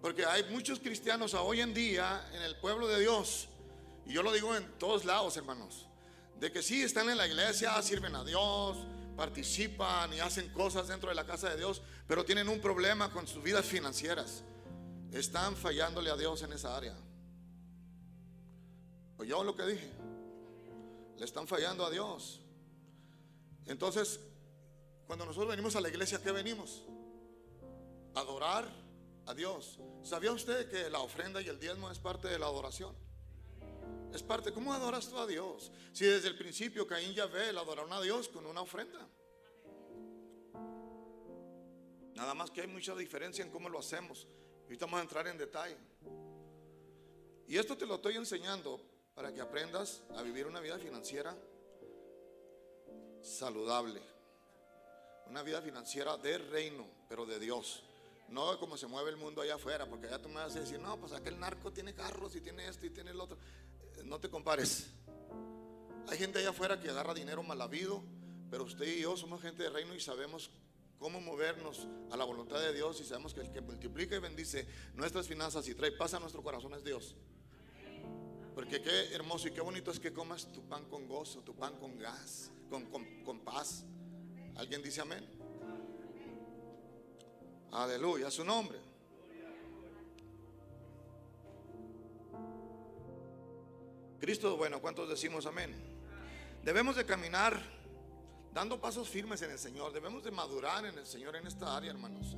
Porque 0.00 0.24
hay 0.24 0.44
muchos 0.50 0.78
cristianos 0.78 1.34
hoy 1.34 1.60
en 1.60 1.74
día 1.74 2.30
en 2.32 2.42
el 2.42 2.56
pueblo 2.56 2.86
de 2.86 3.00
Dios, 3.00 3.48
y 4.06 4.12
yo 4.12 4.22
lo 4.22 4.32
digo 4.32 4.56
en 4.56 4.78
todos 4.78 5.04
lados, 5.04 5.36
hermanos, 5.36 5.86
de 6.38 6.50
que 6.50 6.62
sí 6.62 6.82
están 6.82 7.10
en 7.10 7.18
la 7.18 7.26
iglesia, 7.26 7.80
sirven 7.82 8.14
a 8.14 8.24
Dios, 8.24 8.78
participan 9.20 10.10
y 10.14 10.20
hacen 10.20 10.48
cosas 10.48 10.88
dentro 10.88 11.10
de 11.10 11.14
la 11.14 11.26
casa 11.26 11.50
de 11.50 11.58
Dios, 11.58 11.82
pero 12.08 12.24
tienen 12.24 12.48
un 12.48 12.58
problema 12.58 13.12
con 13.12 13.26
sus 13.26 13.42
vidas 13.42 13.66
financieras. 13.66 14.42
Están 15.12 15.56
fallándole 15.56 16.08
a 16.10 16.16
Dios 16.16 16.42
en 16.42 16.54
esa 16.54 16.74
área. 16.74 16.96
¿Oyó 19.18 19.44
lo 19.44 19.54
que 19.54 19.66
dije? 19.66 19.90
Le 21.18 21.24
están 21.26 21.46
fallando 21.46 21.84
a 21.84 21.90
Dios. 21.90 22.40
Entonces, 23.66 24.20
cuando 25.06 25.26
nosotros 25.26 25.50
venimos 25.50 25.76
a 25.76 25.82
la 25.82 25.90
iglesia, 25.90 26.22
¿qué 26.22 26.32
venimos? 26.32 26.82
Adorar 28.14 28.72
a 29.26 29.34
Dios. 29.34 29.80
¿Sabía 30.02 30.32
usted 30.32 30.70
que 30.70 30.88
la 30.88 31.00
ofrenda 31.00 31.42
y 31.42 31.48
el 31.48 31.60
diezmo 31.60 31.90
es 31.90 31.98
parte 31.98 32.26
de 32.26 32.38
la 32.38 32.46
adoración? 32.46 32.96
Es 34.12 34.22
parte, 34.24 34.52
¿cómo 34.52 34.72
adoras 34.72 35.08
tú 35.08 35.18
a 35.18 35.26
Dios? 35.26 35.70
Si 35.92 36.04
desde 36.04 36.28
el 36.28 36.36
principio 36.36 36.86
Caín 36.86 37.14
ya 37.14 37.26
ve 37.26 37.50
el 37.50 37.58
adoraron 37.58 37.92
a 37.92 38.00
Dios 38.00 38.28
con 38.28 38.44
una 38.44 38.60
ofrenda. 38.60 39.08
Nada 42.14 42.34
más 42.34 42.50
que 42.50 42.60
hay 42.60 42.66
mucha 42.66 42.94
diferencia 42.94 43.44
en 43.44 43.50
cómo 43.50 43.68
lo 43.68 43.78
hacemos. 43.78 44.26
Ahorita 44.64 44.86
vamos 44.86 45.00
a 45.00 45.02
entrar 45.02 45.26
en 45.28 45.38
detalle. 45.38 45.76
Y 47.46 47.56
esto 47.56 47.76
te 47.76 47.86
lo 47.86 47.96
estoy 47.96 48.16
enseñando 48.16 48.80
para 49.14 49.32
que 49.32 49.40
aprendas 49.40 50.02
a 50.16 50.22
vivir 50.22 50.46
una 50.46 50.60
vida 50.60 50.78
financiera 50.78 51.36
saludable. 53.22 54.02
Una 55.26 55.42
vida 55.42 55.62
financiera 55.62 56.16
de 56.16 56.38
reino, 56.38 56.86
pero 57.08 57.26
de 57.26 57.38
Dios. 57.38 57.84
No 58.28 58.58
como 58.58 58.76
se 58.76 58.86
mueve 58.86 59.10
el 59.10 59.16
mundo 59.16 59.40
allá 59.40 59.54
afuera, 59.54 59.88
porque 59.88 60.06
allá 60.06 60.20
tú 60.20 60.28
me 60.28 60.36
vas 60.36 60.54
a 60.56 60.60
decir, 60.60 60.80
no, 60.80 60.98
pues 60.98 61.12
aquel 61.12 61.38
narco 61.38 61.72
tiene 61.72 61.94
carros 61.94 62.34
y 62.34 62.40
tiene 62.40 62.68
esto 62.68 62.86
y 62.86 62.90
tiene 62.90 63.12
el 63.12 63.20
otro 63.20 63.38
no 64.04 64.18
te 64.18 64.28
compares. 64.28 64.90
Hay 66.08 66.18
gente 66.18 66.38
allá 66.38 66.50
afuera 66.50 66.80
que 66.80 66.90
agarra 66.90 67.14
dinero 67.14 67.42
mal 67.42 67.60
habido, 67.60 68.02
pero 68.50 68.64
usted 68.64 68.86
y 68.86 69.02
yo 69.02 69.16
somos 69.16 69.40
gente 69.40 69.62
de 69.62 69.70
reino 69.70 69.94
y 69.94 70.00
sabemos 70.00 70.50
cómo 70.98 71.20
movernos 71.20 71.86
a 72.10 72.16
la 72.16 72.24
voluntad 72.24 72.60
de 72.60 72.74
Dios 72.74 73.00
y 73.00 73.04
sabemos 73.04 73.32
que 73.32 73.40
el 73.40 73.50
que 73.52 73.60
multiplica 73.60 74.16
y 74.16 74.18
bendice 74.18 74.66
nuestras 74.94 75.28
finanzas 75.28 75.66
y 75.68 75.74
trae 75.74 75.92
paz 75.92 76.14
a 76.14 76.20
nuestro 76.20 76.42
corazón 76.42 76.74
es 76.74 76.84
Dios. 76.84 77.14
Porque 78.54 78.82
qué 78.82 79.14
hermoso 79.14 79.48
y 79.48 79.52
qué 79.52 79.60
bonito 79.60 79.90
es 79.90 80.00
que 80.00 80.12
comas 80.12 80.50
tu 80.52 80.62
pan 80.68 80.84
con 80.86 81.06
gozo, 81.06 81.42
tu 81.42 81.54
pan 81.54 81.76
con 81.78 81.96
gas, 81.96 82.50
con, 82.68 82.86
con 83.24 83.40
paz. 83.40 83.84
¿Alguien 84.56 84.82
dice 84.82 85.00
amén? 85.00 85.24
Aleluya, 87.72 88.30
su 88.30 88.44
nombre. 88.44 88.89
Cristo, 94.20 94.58
bueno, 94.58 94.82
¿cuántos 94.82 95.08
decimos 95.08 95.46
amén? 95.46 95.74
Debemos 96.62 96.94
de 96.94 97.06
caminar 97.06 97.58
dando 98.52 98.78
pasos 98.78 99.08
firmes 99.08 99.40
en 99.40 99.50
el 99.50 99.58
Señor, 99.58 99.94
debemos 99.94 100.22
de 100.22 100.30
madurar 100.30 100.84
en 100.84 100.98
el 100.98 101.06
Señor 101.06 101.36
en 101.36 101.46
esta 101.46 101.74
área, 101.74 101.90
hermanos. 101.90 102.36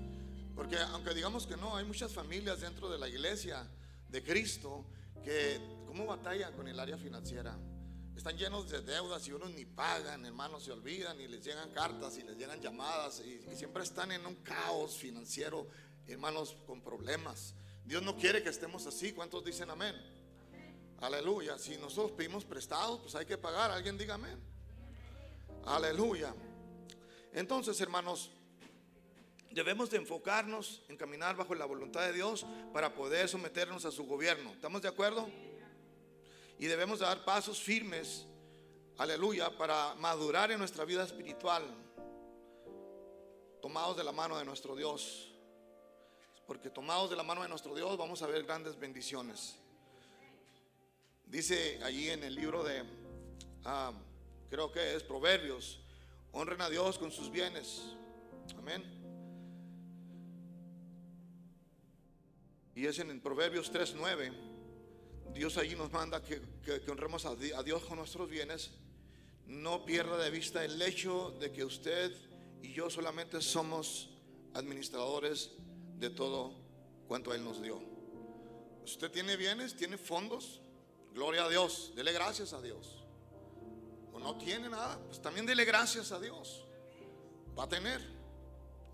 Porque 0.55 0.77
aunque 0.79 1.13
digamos 1.13 1.45
que 1.45 1.57
no, 1.57 1.77
hay 1.77 1.85
muchas 1.85 2.13
familias 2.13 2.61
dentro 2.61 2.89
de 2.89 2.99
la 2.99 3.09
iglesia 3.09 3.69
de 4.09 4.23
Cristo 4.23 4.85
que, 5.25 5.61
¿cómo 5.85 6.07
batallan 6.07 6.53
con 6.55 6.69
el 6.69 6.79
área 6.79 6.97
financiera? 6.97 7.59
Están 8.15 8.37
llenos 8.37 8.71
de 8.71 8.83
deudas 8.83 9.27
y 9.27 9.33
unos 9.33 9.51
ni 9.51 9.65
pagan, 9.65 10.25
hermanos, 10.25 10.63
se 10.63 10.71
olvidan 10.71 11.21
y 11.21 11.27
les 11.27 11.45
llegan 11.45 11.71
cartas 11.71 12.17
y 12.17 12.23
les 12.23 12.37
llegan 12.37 12.61
llamadas 12.61 13.21
y, 13.27 13.45
y 13.51 13.57
siempre 13.57 13.83
están 13.83 14.13
en 14.13 14.25
un 14.25 14.37
caos 14.37 14.97
financiero, 14.97 15.67
hermanos, 16.07 16.57
con 16.65 16.81
problemas. 16.81 17.55
Dios 17.85 18.05
no 18.05 18.17
quiere 18.17 18.41
que 18.41 18.51
estemos 18.51 18.87
así. 18.87 19.13
¿Cuántos 19.13 19.45
dicen 19.45 19.69
amén? 19.69 19.97
Aleluya. 21.03 21.59
Si 21.59 21.77
nosotros 21.79 22.13
pedimos 22.13 22.45
prestados, 22.45 23.01
pues 23.01 23.15
hay 23.17 23.27
que 23.27 23.37
pagar. 23.37 23.73
Alguien 23.73 23.99
diga 23.99 24.15
amén. 24.15 24.39
Aleluya. 25.67 26.33
Entonces, 27.33 27.81
hermanos, 27.81 28.31
debemos 29.51 29.91
de 29.91 29.97
enfocarnos 29.97 30.83
en 30.89 30.97
caminar 30.97 31.35
bajo 31.35 31.57
la 31.57 31.65
voluntad 31.65 32.03
de 32.03 32.13
Dios 32.13 32.47
para 32.73 32.95
poder 32.95 33.29
someternos 33.29 33.85
a 33.85 33.91
su 33.91 34.07
gobierno. 34.07 34.53
¿Estamos 34.53 34.81
de 34.81 34.89
acuerdo? 34.89 35.29
Y 36.61 36.67
debemos 36.67 37.01
de 37.01 37.07
dar 37.07 37.25
pasos 37.25 37.61
firmes, 37.61 38.27
aleluya, 38.97 39.51
para 39.59 39.97
madurar 39.97 40.53
en 40.53 40.61
nuestra 40.61 40.85
vida 40.85 41.03
espiritual, 41.03 41.65
tomados 43.61 43.97
de 43.97 44.05
la 44.05 44.13
mano 44.13 44.39
de 44.39 44.45
nuestro 44.45 44.77
Dios. 44.77 45.33
Porque 46.47 46.71
tomados 46.71 47.11
de 47.11 47.17
la 47.17 47.25
mano 47.25 47.43
de 47.43 47.49
nuestro 47.49 47.75
Dios 47.75 47.97
vamos 47.97 48.23
a 48.23 48.29
ver 48.29 48.45
grandes 48.45 48.79
bendiciones. 48.79 49.57
Dice 51.33 51.81
allí 51.83 52.11
en 52.11 52.23
el 52.25 52.35
libro 52.35 52.63
de, 52.63 52.83
ah, 53.65 53.91
creo 54.51 54.71
que 54.71 54.97
es 54.97 55.03
Proverbios, 55.03 55.81
honren 56.31 56.61
a 56.61 56.69
Dios 56.69 56.99
con 56.99 57.11
sus 57.11 57.31
bienes. 57.31 57.85
Amén. 58.59 58.85
Y 62.75 62.85
es 62.85 62.99
en 62.99 63.19
Proverbios 63.23 63.73
3.9. 63.73 64.31
Dios 65.33 65.57
allí 65.57 65.75
nos 65.75 65.91
manda 65.91 66.23
que, 66.23 66.43
que, 66.63 66.91
honremos 66.91 67.25
a 67.25 67.35
Dios 67.35 67.83
con 67.85 67.97
nuestros 67.97 68.29
bienes. 68.29 68.73
No 69.47 69.87
pierda 69.87 70.19
de 70.19 70.31
vista 70.31 70.63
el 70.63 70.83
hecho 70.83 71.31
de 71.41 71.51
que 71.51 71.65
usted 71.65 72.13
y 72.61 72.75
yo 72.75 72.91
solamente 72.91 73.41
somos 73.41 74.11
administradores 74.53 75.53
de 75.99 76.11
todo 76.11 76.55
cuanto 77.09 77.33
Él 77.33 77.43
nos 77.43 77.63
dio. 77.63 77.83
Usted 78.85 79.11
tiene 79.11 79.37
bienes, 79.37 79.75
tiene 79.75 79.97
fondos, 79.97 80.62
Gloria 81.15 81.45
a 81.45 81.49
Dios, 81.49 81.93
dele 81.95 82.13
gracias 82.13 82.53
a 82.53 82.61
Dios. 82.61 83.05
O 84.13 84.19
no 84.19 84.37
tiene 84.37 84.69
nada, 84.69 84.99
pues 85.07 85.21
también 85.21 85.47
dele 85.47 85.65
gracias 85.65 86.13
a 86.13 86.21
Dios. 86.21 86.65
Va 87.59 87.65
a 87.65 87.69
tener. 87.69 88.01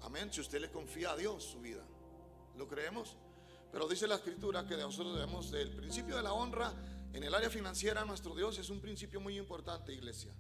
Amén, 0.03 0.33
si 0.33 0.41
usted 0.41 0.61
le 0.61 0.71
confía 0.71 1.13
a 1.13 1.17
Dios 1.17 1.45
su 1.45 1.61
vida. 1.61 1.85
¿Lo 2.57 2.67
creemos? 2.67 3.17
Pero 3.71 3.87
dice 3.87 4.07
la 4.07 4.17
escritura 4.17 4.67
que 4.67 4.77
nosotros 4.77 5.15
debemos 5.15 5.51
del 5.51 5.71
principio 5.75 6.17
de 6.17 6.23
la 6.23 6.33
honra 6.33 6.73
en 7.13 7.23
el 7.25 7.35
área 7.35 7.51
financiera 7.51 8.05
nuestro 8.05 8.35
Dios 8.35 8.59
es 8.59 8.71
un 8.71 8.81
principio 8.81 9.21
muy 9.21 9.39
importante, 9.39 9.93
iglesia. 9.93 10.33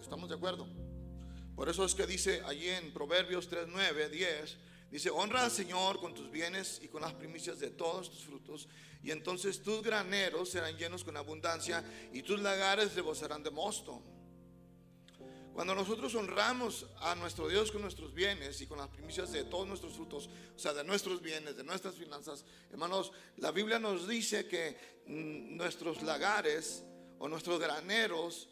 ¿Estamos 0.00 0.28
de 0.28 0.34
acuerdo? 0.34 0.66
Por 1.54 1.68
eso 1.68 1.84
es 1.84 1.94
que 1.94 2.06
dice 2.06 2.42
allí 2.46 2.68
en 2.68 2.92
Proverbios 2.92 3.48
3, 3.48 3.66
9, 3.68 4.08
10, 4.08 4.58
dice, 4.90 5.10
honra 5.10 5.44
al 5.44 5.50
Señor 5.50 6.00
con 6.00 6.14
tus 6.14 6.30
bienes 6.30 6.80
y 6.82 6.88
con 6.88 7.02
las 7.02 7.12
primicias 7.14 7.58
de 7.58 7.70
todos 7.70 8.10
tus 8.10 8.24
frutos 8.24 8.68
y 9.02 9.10
entonces 9.10 9.62
tus 9.62 9.82
graneros 9.82 10.50
serán 10.50 10.76
llenos 10.76 11.04
con 11.04 11.16
abundancia 11.16 11.82
y 12.12 12.22
tus 12.22 12.40
lagares 12.40 12.94
rebosarán 12.94 13.42
de 13.42 13.50
mosto. 13.50 14.02
Cuando 15.54 15.74
nosotros 15.74 16.14
honramos 16.14 16.86
a 17.00 17.14
nuestro 17.14 17.48
Dios 17.48 17.72
con 17.72 17.82
nuestros 17.82 18.14
bienes 18.14 18.60
y 18.60 18.66
con 18.66 18.78
las 18.78 18.88
primicias 18.88 19.32
de 19.32 19.44
todos 19.44 19.66
nuestros 19.66 19.94
frutos, 19.94 20.28
o 20.54 20.58
sea, 20.58 20.72
de 20.72 20.84
nuestros 20.84 21.20
bienes, 21.20 21.56
de 21.56 21.64
nuestras 21.64 21.96
finanzas, 21.96 22.44
hermanos, 22.70 23.12
la 23.36 23.50
Biblia 23.50 23.78
nos 23.78 24.06
dice 24.06 24.46
que 24.46 25.02
mm, 25.06 25.56
nuestros 25.56 26.02
lagares 26.02 26.84
o 27.18 27.28
nuestros 27.28 27.58
graneros 27.58 28.48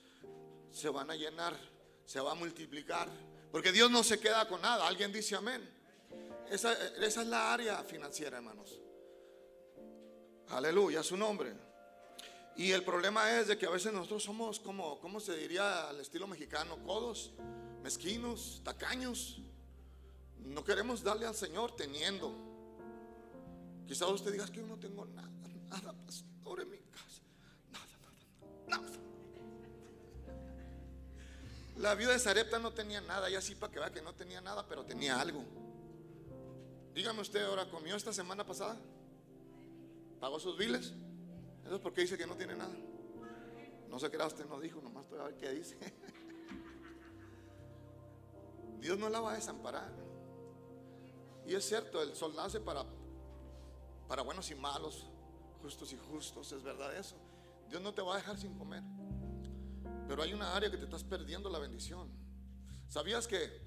se 0.71 0.89
van 0.89 1.11
a 1.11 1.17
llenar, 1.17 1.57
se 2.05 2.21
va 2.21 2.33
a 2.33 2.35
multiplicar, 2.35 3.09
porque 3.53 3.73
Dios 3.73 3.91
no 3.91 4.03
se 4.03 4.19
queda 4.19 4.49
con 4.49 4.61
nada. 4.61 4.87
Alguien 4.87 5.13
dice 5.13 5.37
amén. 5.37 5.67
Esa, 6.51 6.73
esa 6.97 7.23
es 7.23 7.27
la 7.27 7.53
área 7.53 7.85
financiera, 7.85 8.39
hermanos. 8.39 8.81
Aleluya, 10.51 11.03
su 11.03 11.17
nombre. 11.17 11.53
Y 12.57 12.73
el 12.73 12.83
problema 12.83 13.39
es 13.39 13.49
de 13.49 13.59
que 13.59 13.67
a 13.67 13.71
veces 13.71 13.93
nosotros 13.93 14.25
somos 14.25 14.59
como, 14.59 14.99
¿cómo 14.99 15.21
se 15.21 15.37
diría 15.37 15.89
al 15.89 16.01
estilo 16.01 16.27
mexicano? 16.27 16.77
Codos, 16.85 17.33
mezquinos, 17.83 18.61
tacaños. 18.65 19.41
No 20.39 20.65
queremos 20.65 21.03
darle 21.03 21.27
al 21.27 21.35
Señor 21.35 21.77
teniendo. 21.77 22.35
Quizás 23.87 24.09
usted 24.09 24.33
diga 24.33 24.47
que 24.47 24.61
yo 24.61 24.67
no 24.67 24.79
tengo 24.79 25.07
nada, 25.07 25.31
nada, 25.69 25.93
pastor, 26.05 26.61
en 26.61 26.71
mi 26.71 26.79
casa. 26.79 27.23
Nada, 27.71 27.87
nada, 28.67 28.83
nada. 28.83 28.99
La 31.77 31.95
viuda 31.95 32.13
de 32.13 32.19
Sarepta 32.19 32.59
no 32.59 32.73
tenía 32.73 33.01
nada, 33.01 33.31
y 33.31 33.37
así 33.37 33.55
para 33.55 33.73
que 33.73 33.79
vea 33.79 33.93
que 33.93 34.03
no 34.03 34.15
tenía 34.15 34.41
nada, 34.41 34.67
pero 34.67 34.85
tenía 34.85 35.21
algo. 35.21 35.45
Dígame 36.93 37.21
usted 37.21 37.45
ahora, 37.45 37.71
¿comió 37.71 37.95
esta 37.95 38.13
semana 38.13 38.45
pasada? 38.45 38.77
¿Pagó 40.20 40.40
sus 40.40 40.57
biles? 40.57 40.94
Eso 41.64 41.76
es 41.76 41.81
porque 41.81 42.02
dice 42.02 42.16
que 42.16 42.26
no 42.26 42.37
tiene 42.37 42.57
nada. 42.57 42.74
No 43.88 43.98
se 43.98 44.11
crea 44.11 44.26
usted, 44.26 44.46
no 44.46 44.61
dijo, 44.61 44.81
nomás 44.81 45.04
estoy 45.04 45.20
a 45.20 45.24
ver 45.24 45.37
qué 45.37 45.50
dice. 45.50 45.78
Dios 48.81 48.98
no 48.98 49.09
la 49.09 49.20
va 49.20 49.33
a 49.33 49.35
desamparar. 49.35 49.92
Y 51.46 51.54
es 51.54 51.66
cierto, 51.66 52.02
el 52.02 52.14
sol 52.14 52.35
nace 52.37 52.61
para, 52.61 52.85
para 54.07 54.22
buenos 54.22 54.50
y 54.50 54.54
malos, 54.54 55.07
justos 55.62 55.92
y 55.92 55.96
justos, 55.96 56.52
es 56.52 56.62
verdad 56.62 56.94
eso. 56.96 57.16
Dios 57.68 57.83
no 57.83 57.94
te 57.94 58.02
va 58.02 58.14
a 58.14 58.16
dejar 58.16 58.38
sin 58.38 58.57
comer. 58.59 58.83
Pero 60.07 60.22
hay 60.22 60.33
una 60.33 60.54
área 60.54 60.70
que 60.70 60.76
te 60.76 60.85
estás 60.85 61.04
perdiendo 61.04 61.50
la 61.50 61.59
bendición. 61.59 62.11
¿Sabías 62.88 63.26
que 63.26 63.66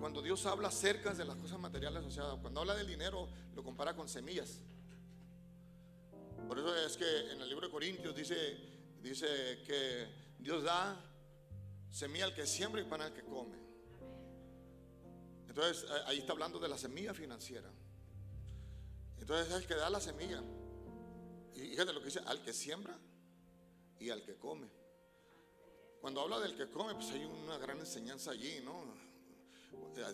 cuando 0.00 0.20
Dios 0.20 0.44
habla 0.46 0.68
acerca 0.68 1.14
de 1.14 1.24
las 1.24 1.36
cosas 1.36 1.58
materiales, 1.58 2.04
o 2.04 2.10
sea, 2.10 2.36
cuando 2.40 2.60
habla 2.60 2.74
del 2.74 2.86
dinero, 2.86 3.28
lo 3.54 3.62
compara 3.62 3.94
con 3.94 4.08
semillas? 4.08 4.60
Por 6.52 6.58
eso 6.58 6.76
es 6.76 6.98
que 6.98 7.32
en 7.32 7.40
el 7.40 7.48
libro 7.48 7.66
de 7.66 7.72
Corintios 7.72 8.14
dice, 8.14 8.58
dice 9.00 9.62
que 9.66 10.06
Dios 10.38 10.62
da 10.62 11.02
semilla 11.90 12.26
al 12.26 12.34
que 12.34 12.46
siembra 12.46 12.82
y 12.82 12.84
pan 12.84 13.00
al 13.00 13.14
que 13.14 13.22
come. 13.22 13.56
Entonces 15.48 15.90
ahí 16.04 16.18
está 16.18 16.32
hablando 16.32 16.58
de 16.58 16.68
la 16.68 16.76
semilla 16.76 17.14
financiera. 17.14 17.70
Entonces 19.18 19.48
es 19.48 19.62
el 19.62 19.66
que 19.66 19.76
da 19.76 19.88
la 19.88 19.98
semilla. 19.98 20.42
Y 21.54 21.70
fíjate 21.70 21.90
lo 21.94 22.00
que 22.00 22.06
dice, 22.08 22.20
al 22.26 22.42
que 22.42 22.52
siembra 22.52 22.98
y 23.98 24.10
al 24.10 24.22
que 24.22 24.36
come. 24.36 24.68
Cuando 26.02 26.20
habla 26.20 26.38
del 26.38 26.54
que 26.54 26.68
come, 26.68 26.94
pues 26.96 27.12
hay 27.12 27.24
una 27.24 27.56
gran 27.56 27.78
enseñanza 27.78 28.32
allí, 28.32 28.60
¿no? 28.62 28.94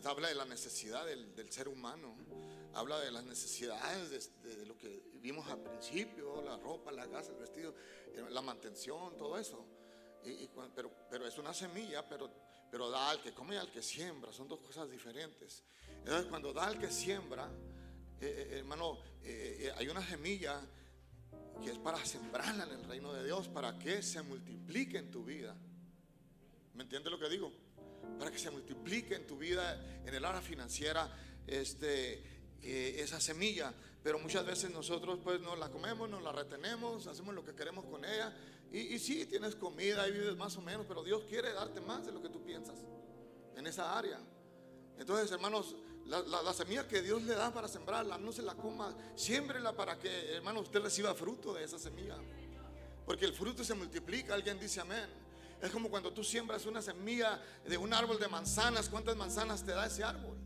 Habla 0.04 0.28
de 0.28 0.36
la 0.36 0.44
necesidad 0.44 1.04
del 1.04 1.50
ser 1.50 1.66
humano 1.66 2.16
habla 2.74 3.00
de 3.00 3.10
las 3.10 3.24
necesidades 3.24 4.30
de, 4.42 4.66
lo 4.66 4.76
que 4.76 5.02
vimos 5.20 5.48
al 5.50 5.60
principio, 5.60 6.42
la 6.42 6.56
ropa, 6.56 6.92
la 6.92 7.08
casa, 7.08 7.32
el 7.32 7.38
vestido, 7.38 7.74
eh, 8.14 8.24
la 8.30 8.42
mantención, 8.42 9.16
todo 9.16 9.38
eso. 9.38 9.64
pero, 10.74 10.90
pero 11.10 11.26
es 11.26 11.38
una 11.38 11.52
semilla, 11.52 12.08
pero, 12.08 12.30
pero 12.70 12.90
da 12.90 13.10
al 13.10 13.22
que 13.22 13.32
come 13.32 13.54
y 13.54 13.58
al 13.58 13.70
que 13.70 13.82
siembra, 13.82 14.32
son 14.32 14.48
dos 14.48 14.60
cosas 14.60 14.90
diferentes. 14.90 15.62
Entonces 15.98 16.26
cuando 16.26 16.52
da 16.52 16.66
al 16.66 16.78
que 16.78 16.90
siembra, 16.90 17.50
eh, 18.20 18.48
eh, 18.50 18.58
hermano, 18.58 18.98
hay 19.76 19.88
una 19.88 20.06
semilla 20.06 20.60
que 21.62 21.70
es 21.70 21.78
para 21.78 22.04
sembrarla 22.04 22.64
en 22.64 22.70
el 22.70 22.84
reino 22.84 23.12
de 23.12 23.24
Dios, 23.24 23.48
para 23.48 23.78
que 23.78 24.02
se 24.02 24.22
multiplique 24.22 24.98
en 24.98 25.10
tu 25.10 25.24
vida. 25.24 25.56
¿Me 26.74 26.84
entiendes 26.84 27.10
lo 27.10 27.18
que 27.18 27.28
digo? 27.28 27.52
Para 28.18 28.30
que 28.30 28.38
se 28.38 28.50
multiplique 28.50 29.16
en 29.16 29.26
tu 29.26 29.36
vida, 29.36 30.02
en 30.04 30.14
el 30.14 30.24
área 30.24 30.40
financiera, 30.40 31.10
este, 31.46 32.22
esa 32.62 33.20
semilla, 33.20 33.74
pero 34.02 34.18
muchas 34.18 34.44
veces 34.46 34.70
nosotros 34.70 35.18
pues 35.22 35.40
no 35.40 35.56
la 35.56 35.70
comemos, 35.70 36.08
no 36.08 36.20
la 36.20 36.32
retenemos, 36.32 37.06
hacemos 37.06 37.34
lo 37.34 37.44
que 37.44 37.54
queremos 37.54 37.84
con 37.86 38.04
ella. 38.04 38.34
Y, 38.70 38.94
y 38.94 38.98
sí, 38.98 39.26
tienes 39.26 39.54
comida 39.54 40.06
y 40.08 40.12
vives 40.12 40.36
más 40.36 40.56
o 40.56 40.62
menos, 40.62 40.86
pero 40.86 41.02
Dios 41.02 41.24
quiere 41.28 41.52
darte 41.52 41.80
más 41.80 42.06
de 42.06 42.12
lo 42.12 42.22
que 42.22 42.28
tú 42.28 42.42
piensas 42.44 42.78
en 43.56 43.66
esa 43.66 43.98
área. 43.98 44.18
Entonces, 44.98 45.30
hermanos, 45.30 45.74
la, 46.08 46.54
semilla 46.54 46.88
que 46.88 47.02
Dios 47.02 47.22
le 47.22 47.34
da 47.34 47.52
para 47.52 47.68
sembrarla, 47.68 48.16
no 48.18 48.32
se 48.32 48.42
la 48.42 48.54
coma, 48.54 48.96
siémbrela 49.14 49.76
para 49.76 49.98
que, 49.98 50.36
hermano, 50.36 50.60
usted 50.60 50.80
reciba 50.80 51.14
fruto 51.14 51.52
de 51.52 51.64
esa 51.64 51.78
semilla. 51.78 52.16
Porque 53.04 53.26
el 53.26 53.34
fruto 53.34 53.62
se 53.62 53.74
multiplica, 53.74 54.34
alguien 54.34 54.58
dice 54.58 54.80
amén. 54.80 55.06
Es 55.60 55.70
como 55.70 55.90
cuando 55.90 56.12
tú 56.12 56.24
siembras 56.24 56.66
una 56.66 56.80
semilla 56.80 57.42
de 57.66 57.76
un 57.76 57.92
árbol 57.92 58.18
de 58.18 58.28
manzanas, 58.28 58.88
¿cuántas 58.88 59.16
manzanas 59.16 59.64
te 59.64 59.72
da 59.72 59.86
ese 59.86 60.04
árbol? 60.04 60.36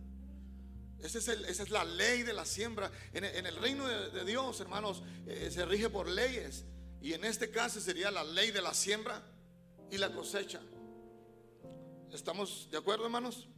Es 1.07 1.15
esa 1.17 1.63
es 1.63 1.71
la 1.71 1.85
ley 1.85 2.23
de 2.23 2.33
la 2.33 2.45
siembra. 2.45 2.91
En, 3.13 3.25
el 3.25 3.57
reino 3.57 3.87
de, 3.87 4.25
Dios, 4.25 4.61
hermanos, 4.61 5.03
eh, 5.27 5.51
se 5.53 5.65
rige 5.67 5.91
por 5.91 6.09
leyes. 6.09 6.65
Y 7.01 7.15
en 7.15 7.25
este 7.25 7.51
caso 7.51 7.81
sería 7.81 8.11
la 8.11 8.25
ley 8.25 8.51
de 8.51 8.63
la 8.63 8.75
siembra 8.75 9.23
y 9.91 9.99
la 9.99 10.13
cosecha. 10.13 10.61
¿Estamos 12.13 12.69
de 12.71 12.79
acuerdo, 12.79 13.05
hermanos? 13.05 13.49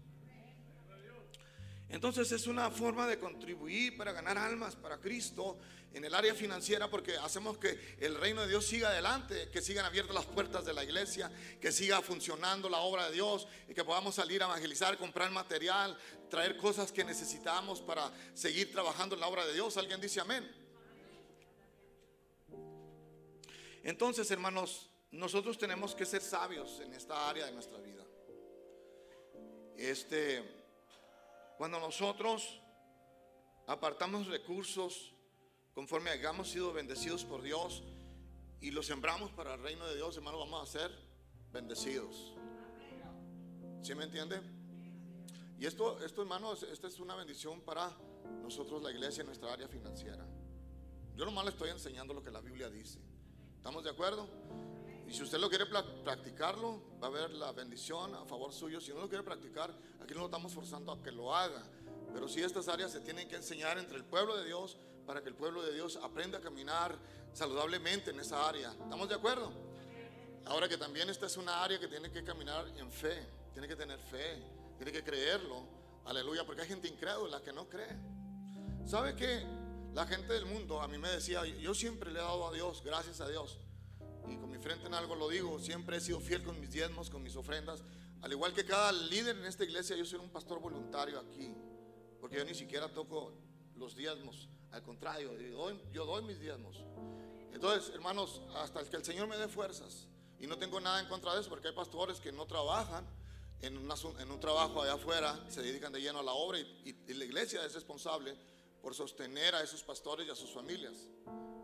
Entonces 1.88 2.32
es 2.32 2.46
una 2.46 2.70
forma 2.70 3.06
de 3.06 3.18
contribuir 3.18 3.96
para 3.96 4.12
ganar 4.12 4.38
almas 4.38 4.74
para 4.74 4.98
Cristo 4.98 5.58
en 5.94 6.04
el 6.04 6.14
área 6.14 6.34
financiera 6.34 6.90
porque 6.90 7.16
hacemos 7.16 7.56
que 7.56 7.96
el 8.00 8.16
reino 8.16 8.42
de 8.42 8.48
Dios 8.48 8.66
siga 8.66 8.88
adelante, 8.88 9.48
que 9.50 9.62
sigan 9.62 9.84
abiertas 9.84 10.14
las 10.14 10.26
puertas 10.26 10.64
de 10.64 10.74
la 10.74 10.82
iglesia, 10.82 11.30
que 11.60 11.70
siga 11.70 12.02
funcionando 12.02 12.68
la 12.68 12.80
obra 12.80 13.06
de 13.06 13.12
Dios 13.12 13.46
y 13.68 13.74
que 13.74 13.84
podamos 13.84 14.16
salir 14.16 14.42
a 14.42 14.46
evangelizar, 14.46 14.98
comprar 14.98 15.30
material, 15.30 15.96
traer 16.28 16.56
cosas 16.56 16.90
que 16.90 17.04
necesitamos 17.04 17.80
para 17.80 18.12
seguir 18.34 18.72
trabajando 18.72 19.14
en 19.14 19.20
la 19.20 19.28
obra 19.28 19.46
de 19.46 19.54
Dios. 19.54 19.76
¿Alguien 19.76 20.00
dice 20.00 20.20
amén? 20.20 20.52
Entonces, 23.84 24.30
hermanos, 24.30 24.90
nosotros 25.12 25.56
tenemos 25.56 25.94
que 25.94 26.04
ser 26.04 26.22
sabios 26.22 26.80
en 26.80 26.92
esta 26.92 27.28
área 27.28 27.46
de 27.46 27.52
nuestra 27.52 27.78
vida. 27.78 28.04
Este 29.76 30.62
cuando 31.56 31.78
nosotros 31.78 32.60
apartamos 33.66 34.26
recursos 34.26 35.13
conforme 35.74 36.10
hayamos 36.10 36.48
sido 36.48 36.72
bendecidos 36.72 37.24
por 37.24 37.42
Dios 37.42 37.82
y 38.60 38.70
los 38.70 38.86
sembramos 38.86 39.32
para 39.32 39.54
el 39.54 39.60
reino 39.60 39.86
de 39.86 39.96
Dios, 39.96 40.16
hermano, 40.16 40.38
vamos 40.38 40.62
a 40.62 40.70
ser 40.70 40.90
bendecidos. 41.52 42.32
¿Sí 43.82 43.94
me 43.94 44.04
entiende? 44.04 44.40
Y 45.58 45.66
esto, 45.66 46.02
esto, 46.04 46.22
hermanos, 46.22 46.62
esta 46.62 46.88
es 46.88 46.98
una 47.00 47.14
bendición 47.16 47.60
para 47.60 47.92
nosotros, 48.42 48.82
la 48.82 48.90
iglesia, 48.90 49.20
en 49.20 49.26
nuestra 49.26 49.52
área 49.52 49.68
financiera. 49.68 50.26
Yo 51.16 51.24
nomás 51.24 51.44
le 51.44 51.50
estoy 51.50 51.70
enseñando 51.70 52.14
lo 52.14 52.22
que 52.22 52.30
la 52.30 52.40
Biblia 52.40 52.70
dice. 52.70 52.98
¿Estamos 53.56 53.84
de 53.84 53.90
acuerdo? 53.90 54.26
Y 55.06 55.12
si 55.12 55.22
usted 55.22 55.38
lo 55.38 55.48
quiere 55.48 55.66
practicarlo, 55.66 56.82
va 57.02 57.08
a 57.08 57.10
haber 57.10 57.30
la 57.34 57.52
bendición 57.52 58.14
a 58.14 58.24
favor 58.24 58.52
suyo. 58.52 58.80
Si 58.80 58.92
no 58.92 59.00
lo 59.00 59.08
quiere 59.08 59.22
practicar, 59.22 59.70
aquí 60.00 60.14
no 60.14 60.20
lo 60.20 60.26
estamos 60.26 60.54
forzando 60.54 60.92
a 60.92 61.02
que 61.02 61.12
lo 61.12 61.34
haga. 61.34 61.62
Pero 62.12 62.28
sí 62.28 62.40
estas 62.40 62.68
áreas 62.68 62.92
se 62.92 63.00
tienen 63.00 63.28
que 63.28 63.36
enseñar 63.36 63.78
entre 63.78 63.96
el 63.96 64.04
pueblo 64.04 64.36
de 64.36 64.46
Dios 64.46 64.78
para 65.06 65.22
que 65.22 65.28
el 65.28 65.34
pueblo 65.34 65.62
de 65.62 65.72
Dios 65.72 65.96
aprenda 65.96 66.38
a 66.38 66.40
caminar 66.40 66.98
saludablemente 67.32 68.10
en 68.10 68.20
esa 68.20 68.48
área. 68.48 68.70
¿Estamos 68.70 69.08
de 69.08 69.14
acuerdo? 69.14 69.52
Ahora 70.46 70.68
que 70.68 70.76
también 70.76 71.08
esta 71.08 71.26
es 71.26 71.36
una 71.36 71.62
área 71.62 71.78
que 71.78 71.88
tiene 71.88 72.10
que 72.10 72.22
caminar 72.22 72.66
en 72.76 72.90
fe, 72.90 73.26
tiene 73.52 73.66
que 73.66 73.76
tener 73.76 73.98
fe, 73.98 74.42
tiene 74.76 74.92
que 74.92 75.02
creerlo. 75.02 75.66
Aleluya, 76.04 76.44
porque 76.44 76.62
hay 76.62 76.68
gente 76.68 76.88
incrédula 76.88 77.40
que 77.40 77.52
no 77.52 77.68
cree. 77.68 77.96
¿Sabe 78.86 79.16
qué? 79.16 79.42
La 79.94 80.06
gente 80.06 80.32
del 80.32 80.46
mundo 80.46 80.82
a 80.82 80.88
mí 80.88 80.98
me 80.98 81.08
decía, 81.08 81.44
yo 81.46 81.74
siempre 81.74 82.10
le 82.10 82.18
he 82.18 82.22
dado 82.22 82.46
a 82.48 82.52
Dios, 82.52 82.82
gracias 82.84 83.20
a 83.20 83.28
Dios 83.28 83.58
y 84.28 84.36
con 84.36 84.50
mi 84.50 84.58
frente 84.58 84.86
en 84.86 84.94
algo 84.94 85.14
lo 85.14 85.28
digo, 85.28 85.58
siempre 85.58 85.96
he 85.96 86.00
sido 86.00 86.20
fiel 86.20 86.42
con 86.42 86.58
mis 86.60 86.70
diezmos, 86.70 87.10
con 87.10 87.22
mis 87.22 87.36
ofrendas. 87.36 87.82
Al 88.22 88.32
igual 88.32 88.54
que 88.54 88.64
cada 88.64 88.90
líder 88.92 89.36
en 89.36 89.44
esta 89.44 89.64
iglesia, 89.64 89.96
yo 89.96 90.04
soy 90.04 90.18
un 90.18 90.30
pastor 90.30 90.60
voluntario 90.60 91.20
aquí, 91.20 91.54
porque 92.20 92.38
yo 92.38 92.44
ni 92.44 92.54
siquiera 92.54 92.88
toco 92.92 93.34
los 93.76 93.94
diezmos, 93.94 94.48
al 94.74 94.82
contrario, 94.82 95.32
yo 95.92 96.04
doy, 96.04 96.22
mis 96.22 96.40
diezmos. 96.40 96.82
Entonces, 97.52 97.94
hermanos, 97.94 98.42
hasta 98.56 98.80
el 98.80 98.88
que 98.88 98.96
el 98.96 99.04
Señor 99.04 99.28
me 99.28 99.36
dé 99.36 99.46
fuerzas, 99.46 100.08
y 100.40 100.48
no 100.48 100.58
tengo 100.58 100.80
nada 100.80 101.00
en 101.00 101.06
contra 101.06 101.32
de 101.32 101.40
eso, 101.40 101.48
porque 101.48 101.68
hay 101.68 101.74
pastores 101.74 102.18
que 102.18 102.32
no 102.32 102.44
trabajan 102.44 103.06
en, 103.62 103.76
en 103.76 104.30
un 104.32 104.40
trabajo 104.40 104.82
allá 104.82 104.94
afuera, 104.94 105.44
se 105.48 105.62
dedican 105.62 105.92
de 105.92 106.00
lleno 106.00 106.18
a 106.18 106.22
la 106.24 106.32
obra, 106.32 106.58
y, 106.58 106.96
y 107.06 107.14
la 107.14 107.24
iglesia 107.24 107.64
es 107.64 107.72
responsable 107.74 108.36
por 108.82 108.96
sostener 108.96 109.54
a 109.54 109.62
esos 109.62 109.84
pastores 109.84 110.26
y 110.26 110.30
a 110.30 110.34
sus 110.34 110.50
familias. 110.50 111.08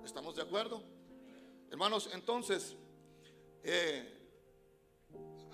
¿Estamos 0.04 0.36
de 0.36 0.42
acuerdo? 0.42 0.80
Hermanos, 1.68 2.10
entonces, 2.12 2.76
eh, 3.64 4.18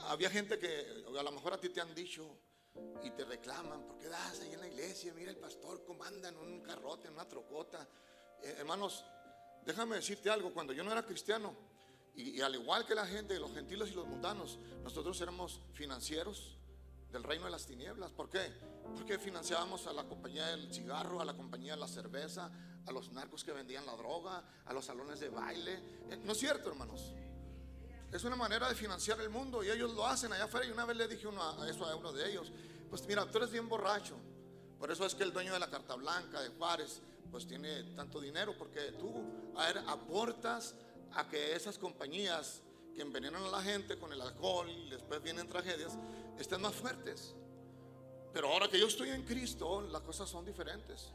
había 0.00 0.28
gente 0.28 0.58
que 0.58 1.04
a 1.18 1.22
lo 1.22 1.32
mejor 1.32 1.54
a 1.54 1.58
ti 1.58 1.70
te 1.70 1.80
han 1.80 1.94
dicho 1.94 2.38
y 3.02 3.10
te 3.10 3.24
reclaman, 3.24 3.86
¿por 3.86 3.98
qué 3.98 4.08
das 4.08 4.40
ahí 4.40 4.52
en 4.52 4.60
la 4.60 4.68
iglesia? 4.68 5.12
Mira 5.14 5.30
el 5.30 5.36
pastor 5.36 5.84
comanda 5.84 6.28
en 6.28 6.36
un 6.36 6.60
carrote, 6.60 7.08
una 7.08 7.26
trocota. 7.28 7.86
Eh, 8.42 8.56
hermanos, 8.58 9.04
déjame 9.64 9.96
decirte 9.96 10.30
algo, 10.30 10.52
cuando 10.52 10.72
yo 10.72 10.82
no 10.82 10.92
era 10.92 11.04
cristiano, 11.04 11.54
y, 12.14 12.40
al 12.40 12.54
igual 12.54 12.86
que 12.86 12.94
la 12.94 13.06
gente, 13.06 13.38
los 13.38 13.52
gentiles 13.52 13.90
y 13.90 13.94
los 13.94 14.06
mundanos, 14.06 14.58
nosotros 14.82 15.20
éramos 15.20 15.60
financieros 15.74 16.56
del 17.12 17.22
reino 17.22 17.44
de 17.44 17.50
las 17.50 17.66
tinieblas. 17.66 18.10
¿Por 18.12 18.30
qué? 18.30 18.52
Porque 18.94 19.18
financiábamos 19.18 19.86
a 19.86 19.92
la 19.92 20.04
compañía 20.04 20.46
del 20.48 20.72
cigarro, 20.72 21.20
a 21.20 21.24
la 21.24 21.34
compañía 21.34 21.74
de 21.74 21.80
la 21.80 21.88
cerveza, 21.88 22.50
a 22.86 22.92
los 22.92 23.12
narcos 23.12 23.44
que 23.44 23.52
vendían 23.52 23.84
la 23.84 23.96
droga, 23.96 24.42
a 24.64 24.72
los 24.72 24.86
salones 24.86 25.20
de 25.20 25.28
baile. 25.28 25.74
Eh, 26.10 26.16
¿No 26.24 26.32
es 26.32 26.38
cierto, 26.38 26.70
hermanos? 26.70 27.12
Es 28.12 28.24
una 28.24 28.36
manera 28.36 28.68
de 28.68 28.74
financiar 28.74 29.20
el 29.20 29.30
mundo 29.30 29.62
y 29.62 29.70
ellos 29.70 29.92
lo 29.92 30.06
hacen 30.06 30.32
allá 30.32 30.44
afuera. 30.44 30.66
Y 30.66 30.70
una 30.70 30.84
vez 30.84 30.96
le 30.96 31.08
dije 31.08 31.26
a 31.28 31.68
eso 31.68 31.84
a 31.84 31.94
uno 31.96 32.12
de 32.12 32.30
ellos, 32.30 32.50
pues 32.88 33.06
mira, 33.06 33.30
tú 33.30 33.38
eres 33.38 33.50
bien 33.50 33.68
borracho. 33.68 34.16
Por 34.78 34.90
eso 34.90 35.06
es 35.06 35.14
que 35.14 35.22
el 35.22 35.32
dueño 35.32 35.52
de 35.52 35.58
la 35.58 35.68
carta 35.68 35.94
blanca 35.94 36.40
de 36.40 36.50
Juárez, 36.50 37.00
pues 37.30 37.46
tiene 37.46 37.82
tanto 37.94 38.20
dinero, 38.20 38.54
porque 38.56 38.92
tú 38.92 39.12
aportas 39.86 40.74
a 41.14 41.28
que 41.28 41.54
esas 41.54 41.78
compañías 41.78 42.62
que 42.94 43.02
envenenan 43.02 43.42
a 43.42 43.48
la 43.48 43.62
gente 43.62 43.98
con 43.98 44.12
el 44.12 44.20
alcohol 44.20 44.68
y 44.70 44.90
después 44.90 45.22
vienen 45.22 45.48
tragedias, 45.48 45.92
estén 46.38 46.60
más 46.60 46.74
fuertes. 46.74 47.34
Pero 48.32 48.52
ahora 48.52 48.68
que 48.68 48.78
yo 48.78 48.86
estoy 48.86 49.10
en 49.10 49.22
Cristo, 49.24 49.82
las 49.82 50.02
cosas 50.02 50.28
son 50.28 50.44
diferentes. 50.44 51.10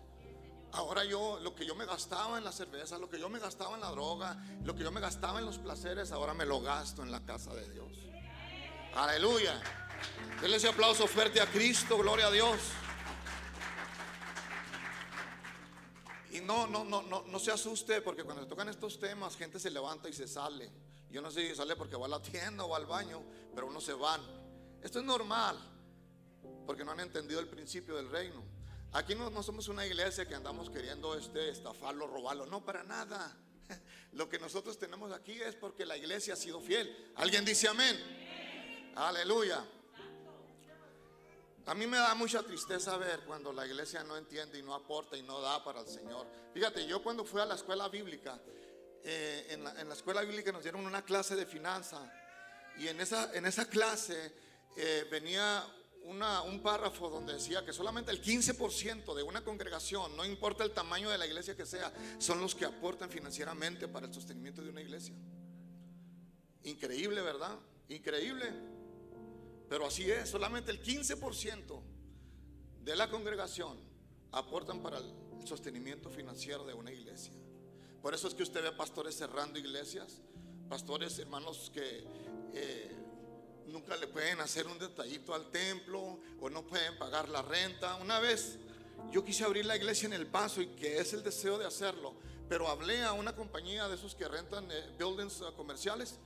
Ahora 0.74 1.04
yo, 1.04 1.40
lo 1.42 1.54
que 1.54 1.66
yo 1.66 1.76
me 1.76 1.86
gastaba 1.86 2.38
en 2.38 2.44
la 2.46 2.52
cerveza, 2.52 2.98
lo 2.98 3.10
que 3.10 3.20
yo 3.20 3.28
me 3.30 3.40
gastaba 3.40 3.76
en 3.76 3.82
la 3.82 3.92
droga, 3.92 4.38
lo 4.64 4.74
que 4.74 4.84
yo 4.84 4.92
me 4.92 5.02
gastaba 5.02 5.40
en 5.40 5.46
los 5.46 5.58
placeres, 5.58 6.12
ahora 6.12 6.34
me 6.34 6.46
lo 6.46 6.62
gasto 6.62 7.04
en 7.04 7.12
la 7.12 7.26
casa 7.26 7.54
de 7.54 7.70
Dios. 7.70 7.92
Aleluya. 8.96 9.62
Denle 10.42 10.58
ese 10.58 10.70
aplauso 10.70 11.08
fuerte 11.08 11.42
a 11.42 11.46
Cristo, 11.46 11.98
gloria 11.98 12.28
a 12.28 12.32
Dios. 12.32 12.58
Y 16.32 16.40
no, 16.40 16.66
no, 16.68 16.86
no, 16.86 17.02
no, 17.02 17.24
no 17.24 17.40
se 17.40 17.52
asuste 17.52 18.02
porque 18.02 18.24
cuando 18.24 18.44
se 18.44 18.50
tocan 18.50 18.70
estos 18.70 18.98
temas, 18.98 19.36
gente 19.36 19.60
se 19.60 19.70
levanta 19.70 20.08
y 20.08 20.14
se 20.14 20.28
sale. 20.28 20.72
Yo 21.10 21.22
no 21.22 21.30
sé 21.30 21.50
si 21.50 21.56
sale 21.56 21.76
porque 21.76 21.98
va 21.98 22.06
a 22.06 22.10
la 22.10 22.22
tienda 22.22 22.64
o 22.64 22.70
va 22.70 22.78
al 22.78 22.86
baño, 22.86 23.22
pero 23.54 23.68
uno 23.68 23.82
se 23.82 23.92
van. 23.92 24.22
Esto 24.82 25.00
es 25.00 25.06
normal, 25.06 25.58
porque 26.66 26.86
no 26.86 26.92
han 26.92 27.02
entendido 27.02 27.42
el 27.42 27.50
principio 27.50 27.98
del 27.98 28.10
reino. 28.10 28.51
Aquí 28.94 29.16
no, 29.16 29.42
somos 29.42 29.70
una 29.70 29.86
iglesia 29.86 30.28
que 30.28 30.36
andamos 30.36 30.70
queriendo 30.70 31.16
este, 31.16 31.50
estafarlo, 31.50 32.08
robarlo. 32.08 32.46
No, 32.46 32.66
para 32.66 32.84
nada. 32.84 33.38
Lo 34.12 34.28
que 34.28 34.38
nosotros 34.38 34.78
tenemos 34.78 35.14
aquí 35.14 35.32
es 35.32 35.56
porque 35.56 35.86
la 35.86 35.96
iglesia 35.96 36.34
ha 36.34 36.38
sido 36.38 36.60
fiel. 36.60 37.14
¿Alguien 37.16 37.46
dice 37.46 37.70
amén? 37.70 37.98
Aleluya. 38.96 39.66
A 41.68 41.74
mí 41.74 41.88
me 41.88 41.98
da 41.98 42.14
mucha 42.16 42.44
tristeza 42.44 42.98
ver 42.98 43.22
cuando 43.22 43.54
la 43.54 43.66
iglesia 43.66 44.04
no 44.04 44.18
entiende 44.18 44.60
y 44.60 44.62
no 44.62 44.74
aporta 44.74 45.16
y 45.16 45.22
no 45.22 45.40
da 45.40 45.64
para 45.64 45.82
el 45.82 45.88
Señor. 45.88 46.28
Fíjate, 46.54 46.86
yo 46.86 47.02
cuando 47.02 47.24
fui 47.24 47.40
a 47.40 47.46
la 47.46 47.56
escuela 47.56 47.88
bíblica, 47.88 48.42
eh, 49.04 49.48
en, 49.52 49.64
la, 49.64 49.94
escuela 49.94 50.22
bíblica 50.22 50.52
nos 50.52 50.64
dieron 50.64 50.86
una 50.86 51.06
clase 51.06 51.36
de 51.38 51.46
finanza 51.46 52.12
y 52.78 52.90
en 52.90 53.00
esa, 53.00 53.34
en 53.34 53.46
esa 53.46 53.70
clase 53.70 54.34
eh, 54.76 55.08
venía 55.10 55.66
un 56.04 56.60
párrafo 56.62 57.10
donde 57.10 57.34
decía 57.34 57.66
que 57.66 57.74
solamente 57.74 58.12
el 58.12 58.22
15% 58.22 59.16
de 59.16 59.24
una 59.24 59.44
congregación, 59.44 60.16
no 60.16 60.26
importa 60.26 60.64
el 60.64 60.72
tamaño 60.72 61.10
de 61.10 61.18
la 61.18 61.26
iglesia 61.26 61.56
que 61.56 61.66
sea, 61.66 61.92
son 62.18 62.42
los 62.42 62.56
que 62.56 62.66
aportan 62.66 63.10
financieramente 63.10 63.88
para 63.88 64.08
el 64.08 64.14
sostenimiento 64.14 64.62
de 64.62 64.70
una 64.70 64.82
iglesia. 64.82 65.16
Increíble, 66.64 67.22
¿verdad? 67.22 67.58
Increíble. 67.90 68.52
Pero 69.70 69.86
así 69.86 70.10
es, 70.10 70.30
solamente 70.30 70.72
el 70.72 70.82
15% 70.84 71.82
de 72.84 72.96
la 72.96 73.10
congregación 73.10 73.78
aportan 74.32 74.82
para 74.82 74.98
el 74.98 75.14
sostenimiento 75.46 76.10
financiero 76.10 76.66
de 76.66 76.74
una 76.74 76.92
iglesia. 76.92 77.34
Por 78.02 78.14
eso 78.14 78.28
es 78.28 78.34
que 78.34 78.44
usted 78.44 78.62
ve 78.64 78.72
pastores 78.72 79.16
cerrando 79.16 79.60
iglesias, 79.60 80.22
pastores 80.70 81.18
hermanos 81.20 81.72
que... 81.74 82.04
Eh, 82.54 83.01
nunca 83.68 83.96
le 83.98 84.08
pueden 84.08 84.40
hacer 84.40 84.68
un 84.68 84.78
detallito 84.80 85.34
al 85.34 85.50
templo 85.52 86.20
o 86.40 86.50
no 86.50 86.64
pueden 86.64 86.98
pagar 86.98 87.30
la 87.30 87.42
renta. 87.42 87.96
Una 87.96 88.20
vez 88.20 88.58
yo 89.12 89.24
quise 89.24 89.44
abrir 89.44 89.66
la 89.66 89.76
iglesia 89.76 90.08
en 90.08 90.14
El 90.14 90.28
Paso 90.28 90.62
y 90.62 90.68
que 90.68 91.00
es 91.00 91.14
el 91.14 91.24
deseo 91.24 91.58
de 91.58 91.66
hacerlo, 91.66 92.14
pero 92.48 92.68
hablé 92.68 93.04
a 93.04 93.14
una 93.14 93.36
compañía 93.36 93.88
de 93.88 93.96
esos 93.96 94.16
que 94.16 94.28
rentan 94.28 94.70
eh, 94.72 94.96
buildings 94.98 95.42
uh, 95.42 95.54
comerciales 95.56 96.20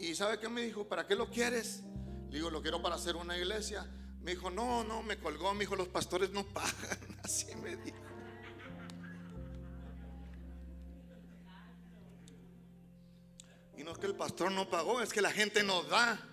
y 0.00 0.14
¿sabe 0.14 0.38
qué 0.38 0.48
me 0.48 0.62
dijo? 0.62 0.84
¿Para 0.84 1.06
qué 1.06 1.14
lo 1.14 1.28
quieres? 1.28 1.82
Le 2.30 2.36
digo, 2.36 2.50
lo 2.50 2.62
quiero 2.62 2.80
para 2.80 2.94
hacer 2.94 3.16
una 3.16 3.36
iglesia. 3.36 3.86
Me 4.22 4.32
dijo, 4.32 4.50
no, 4.50 4.82
no, 4.84 5.02
me 5.02 5.18
colgó, 5.18 5.52
me 5.52 5.60
dijo, 5.60 5.76
los 5.76 5.88
pastores 5.88 6.30
no 6.30 6.44
pagan. 6.54 7.18
Así 7.22 7.54
me 7.56 7.76
dijo. 7.76 7.98
Y 13.76 13.84
no 13.84 13.92
es 13.92 13.98
que 13.98 14.06
el 14.06 14.14
pastor 14.14 14.52
no 14.52 14.68
pagó, 14.68 15.00
es 15.00 15.12
que 15.12 15.20
la 15.20 15.32
gente 15.32 15.62
nos 15.62 15.88
da. 15.88 16.29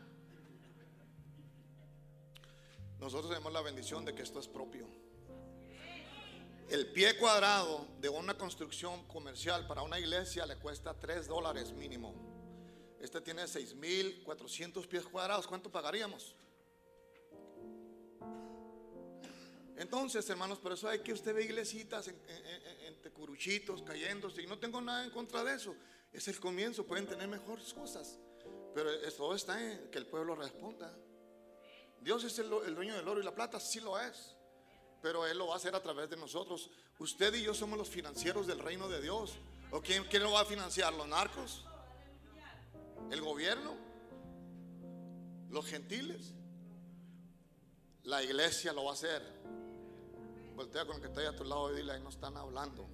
Nosotros 2.99 3.29
tenemos 3.29 3.53
la 3.53 3.61
bendición 3.61 4.05
de 4.05 4.15
que 4.15 4.23
esto 4.23 4.39
es 4.39 4.47
propio. 4.47 4.87
El 6.69 6.91
pie 6.91 7.17
cuadrado 7.17 7.87
de 8.01 8.09
una 8.09 8.37
construcción 8.37 9.07
comercial 9.07 9.65
para 9.67 9.83
una 9.83 9.99
iglesia 9.99 10.45
le 10.45 10.57
cuesta 10.57 10.93
3 10.93 11.27
dólares 11.27 11.71
mínimo. 11.71 12.13
Este 12.99 13.21
tiene 13.21 13.43
6.400 13.43 14.87
pies 14.87 15.05
cuadrados. 15.05 15.47
¿Cuánto 15.47 15.71
pagaríamos? 15.71 16.35
Entonces, 19.77 20.27
hermanos, 20.29 20.57
por 20.57 20.73
eso 20.73 20.89
hay 20.89 20.99
que 20.99 21.13
usted 21.13 21.35
ve 21.35 21.43
iglesitas 21.43 22.07
en, 22.07 23.01
tecuruchitos 23.01 23.83
cayéndose. 23.83 24.41
Y 24.41 24.47
no 24.47 24.57
tengo 24.57 24.81
nada 24.81 25.05
en 25.05 25.11
contra 25.11 25.43
de 25.43 25.53
eso. 25.53 25.75
Es 26.11 26.27
el 26.27 26.39
comienzo. 26.39 26.85
Pueden 26.85 27.05
tener 27.05 27.27
mejores 27.27 27.73
cosas. 27.73 28.19
Pero 28.73 28.89
todo 29.15 29.35
está 29.35 29.63
en 29.63 29.89
que 29.89 29.99
el 29.99 30.07
pueblo 30.07 30.35
responda. 30.35 30.93
Dios 32.07 32.23
es 32.23 32.39
el, 32.39 32.49
dueño 32.49 32.95
del 32.95 33.05
oro 33.05 33.19
y 33.19 33.23
la 33.25 33.35
plata, 33.35 33.59
sí 33.59 33.81
lo 33.81 33.99
es. 33.99 34.33
Pero 35.01 35.27
Él 35.27 35.37
lo 35.37 35.47
va 35.47 35.55
a 35.55 35.57
hacer 35.57 35.75
a 35.75 35.83
través 35.83 36.09
de 36.09 36.15
nosotros. 36.15 36.69
Usted 36.99 37.33
y 37.33 37.43
yo 37.43 37.53
somos 37.53 37.77
los 37.77 37.89
financieros 37.89 38.47
del 38.47 38.59
reino 38.59 38.87
de 38.87 39.01
Dios. 39.01 39.33
¿O 39.71 39.81
quién, 39.81 40.05
quién 40.05 40.23
lo 40.23 40.31
va 40.31 40.39
a 40.39 40.45
financiar? 40.45 40.93
¿Los 40.93 41.05
narcos? 41.05 41.65
¿El 43.11 43.19
gobierno? 43.19 43.75
¿Los 45.49 45.65
gentiles? 45.65 46.33
La 48.03 48.23
iglesia 48.23 48.71
lo 48.71 48.85
va 48.85 48.91
a 48.91 48.93
hacer. 48.93 49.21
Voltea 50.55 50.85
con 50.85 50.95
el 50.95 51.01
que 51.01 51.07
está 51.09 51.19
ahí 51.19 51.27
a 51.27 51.35
tu 51.35 51.43
lado 51.43 51.73
y 51.73 51.75
dile, 51.75 51.91
ahí 51.91 52.01
no 52.01 52.07
están 52.07 52.37
hablando. 52.37 52.87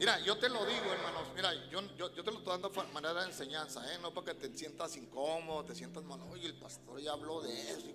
Mira, 0.00 0.18
yo 0.20 0.38
te 0.38 0.48
lo 0.48 0.64
digo, 0.64 0.90
hermanos. 0.90 1.28
Mira, 1.36 1.52
yo, 1.68 1.82
yo, 1.94 2.10
te 2.10 2.22
lo 2.30 2.38
estoy 2.38 2.58
dando 2.58 2.70
de 2.70 2.90
manera 2.90 3.20
de 3.20 3.26
enseñanza, 3.26 3.84
¿eh? 3.92 3.98
No 4.00 4.14
para 4.14 4.32
que 4.32 4.48
te 4.48 4.56
sientas 4.56 4.96
incómodo, 4.96 5.62
te 5.62 5.74
sientas 5.74 6.02
mal. 6.04 6.18
Oye, 6.22 6.46
el 6.46 6.54
pastor 6.54 6.98
ya 7.02 7.12
habló 7.12 7.42
de 7.42 7.70
eso. 7.70 7.86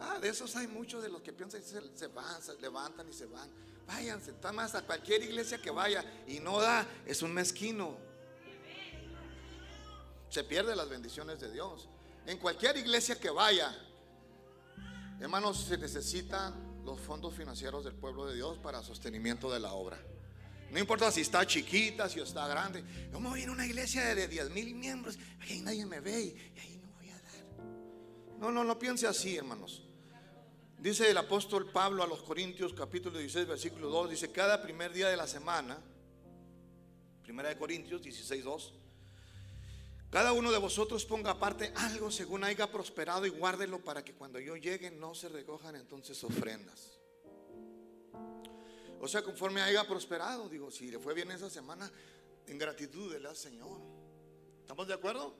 Ah, 0.00 0.18
de 0.20 0.30
esos 0.30 0.56
hay 0.56 0.66
muchos 0.66 1.00
de 1.00 1.08
los 1.08 1.22
que 1.22 1.32
piensan 1.32 1.62
que 1.62 1.68
se, 1.94 2.08
van, 2.08 2.42
se 2.42 2.60
levantan 2.60 3.08
y 3.08 3.12
se 3.12 3.26
van. 3.26 3.48
Váyanse, 3.86 4.32
está 4.32 4.50
más 4.50 4.74
a 4.74 4.82
cualquier 4.82 5.22
iglesia 5.22 5.62
que 5.62 5.70
vaya 5.70 6.04
y 6.26 6.40
no 6.40 6.60
da, 6.60 6.88
es 7.06 7.22
un 7.22 7.32
mezquino. 7.32 7.98
Se 10.30 10.42
pierde 10.42 10.74
las 10.74 10.88
bendiciones 10.88 11.38
de 11.38 11.52
Dios. 11.52 11.88
En 12.26 12.38
cualquier 12.38 12.76
iglesia 12.78 13.20
que 13.20 13.30
vaya, 13.30 13.72
hermanos, 15.20 15.66
se 15.68 15.78
necesitan 15.78 16.82
los 16.84 16.98
fondos 16.98 17.32
financieros 17.32 17.84
del 17.84 17.94
pueblo 17.94 18.26
de 18.26 18.34
Dios 18.34 18.58
para 18.58 18.82
sostenimiento 18.82 19.52
de 19.52 19.60
la 19.60 19.72
obra. 19.72 20.04
No 20.70 20.78
importa 20.78 21.10
si 21.12 21.20
está 21.20 21.46
chiquita, 21.46 22.08
si 22.08 22.20
está 22.20 22.46
grande. 22.48 22.84
Yo 23.12 23.20
me 23.20 23.28
voy 23.28 23.44
una 23.44 23.66
iglesia 23.66 24.14
de 24.14 24.26
10 24.26 24.50
mil 24.50 24.74
miembros. 24.74 25.18
Ahí 25.40 25.60
nadie 25.60 25.86
me 25.86 26.00
ve 26.00 26.22
y 26.22 26.58
ahí 26.60 26.80
no 26.82 26.88
voy 26.96 27.10
a 27.10 27.20
dar. 27.20 28.38
No, 28.38 28.50
no, 28.50 28.64
no 28.64 28.78
piense 28.78 29.06
así, 29.06 29.36
hermanos. 29.36 29.82
Dice 30.78 31.10
el 31.10 31.16
apóstol 31.16 31.70
Pablo 31.70 32.02
a 32.02 32.06
los 32.06 32.22
Corintios, 32.22 32.74
capítulo 32.74 33.18
16, 33.18 33.46
versículo 33.46 33.88
2. 33.88 34.10
Dice: 34.10 34.32
Cada 34.32 34.60
primer 34.62 34.92
día 34.92 35.08
de 35.08 35.16
la 35.16 35.26
semana, 35.26 35.78
primera 37.22 37.48
de 37.48 37.56
Corintios 37.56 38.02
16, 38.02 38.44
2. 38.44 38.74
Cada 40.10 40.32
uno 40.32 40.52
de 40.52 40.58
vosotros 40.58 41.04
ponga 41.06 41.32
aparte 41.32 41.72
algo 41.74 42.10
según 42.10 42.44
haya 42.44 42.70
prosperado 42.70 43.26
y 43.26 43.30
guárdelo 43.30 43.82
para 43.82 44.04
que 44.04 44.14
cuando 44.14 44.38
yo 44.38 44.56
llegue 44.56 44.92
no 44.92 45.14
se 45.14 45.28
recojan 45.28 45.74
entonces 45.74 46.22
ofrendas. 46.22 46.93
O 49.04 49.06
sea, 49.06 49.22
conforme 49.22 49.60
haya 49.60 49.86
prosperado, 49.86 50.48
digo, 50.48 50.70
si 50.70 50.90
le 50.90 50.98
fue 50.98 51.12
bien 51.12 51.30
esa 51.30 51.50
semana, 51.50 51.92
en 52.46 52.56
gratitud 52.56 53.12
del 53.12 53.26
al 53.26 53.36
Señor. 53.36 53.78
¿Estamos 54.62 54.88
de 54.88 54.94
acuerdo? 54.94 55.34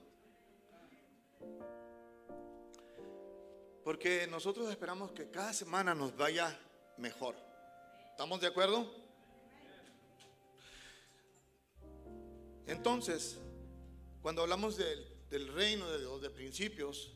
Porque 3.83 4.27
nosotros 4.27 4.71
esperamos 4.71 5.12
que 5.12 5.31
cada 5.31 5.55
semana 5.55 5.95
nos 5.95 6.15
vaya 6.15 6.55
mejor. 6.99 7.37
¿Estamos 8.11 8.39
de 8.43 8.49
acuerdo? 8.49 8.87
Entonces, 12.67 13.39
cuando 14.21 14.43
hablamos 14.43 14.77
del, 14.77 15.09
del 15.31 15.51
reino 15.55 15.91
de 15.91 16.01
Dios, 16.01 16.21
de 16.21 16.29
principios, 16.29 17.15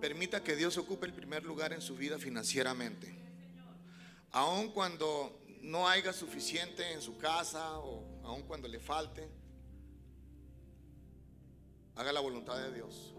permita 0.00 0.42
que 0.42 0.56
Dios 0.56 0.76
ocupe 0.76 1.06
el 1.06 1.14
primer 1.14 1.44
lugar 1.44 1.72
en 1.72 1.80
su 1.80 1.94
vida 1.94 2.18
financieramente. 2.18 3.14
Aun 4.32 4.72
cuando 4.72 5.43
no 5.64 5.88
haya 5.88 6.12
suficiente 6.12 6.92
en 6.92 7.00
su 7.00 7.16
casa 7.16 7.78
o 7.78 8.04
aun 8.22 8.42
cuando 8.42 8.68
le 8.68 8.78
falte, 8.78 9.26
haga 11.96 12.12
la 12.12 12.20
voluntad 12.20 12.56
de 12.56 12.72
Dios. 12.72 13.14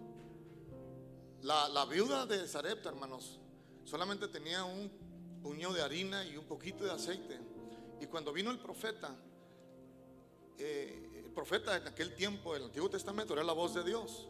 La, 1.42 1.86
viuda 1.86 2.26
de 2.26 2.48
Zarepta, 2.48 2.90
hermanos, 2.90 3.40
solamente 3.84 4.28
tenía 4.28 4.64
un 4.64 4.92
puño 5.42 5.74
de 5.74 5.82
harina 5.82 6.26
y 6.26 6.38
un 6.38 6.46
poquito 6.46 6.84
de 6.84 6.92
aceite. 6.92 7.40
Y 8.00 8.08
cuando 8.08 8.32
vino 8.32 8.52
el 8.52 8.60
profeta, 8.60 9.16
eh, 10.58 11.24
el 11.24 11.32
profeta 11.32 11.78
en 11.78 11.88
aquel 11.88 12.16
tiempo 12.16 12.54
del 12.54 12.64
Antiguo 12.66 12.90
Testamento 12.90 13.34
era 13.34 13.44
la 13.44 13.54
voz 13.54 13.74
de 13.74 13.84
Dios. 13.84 14.28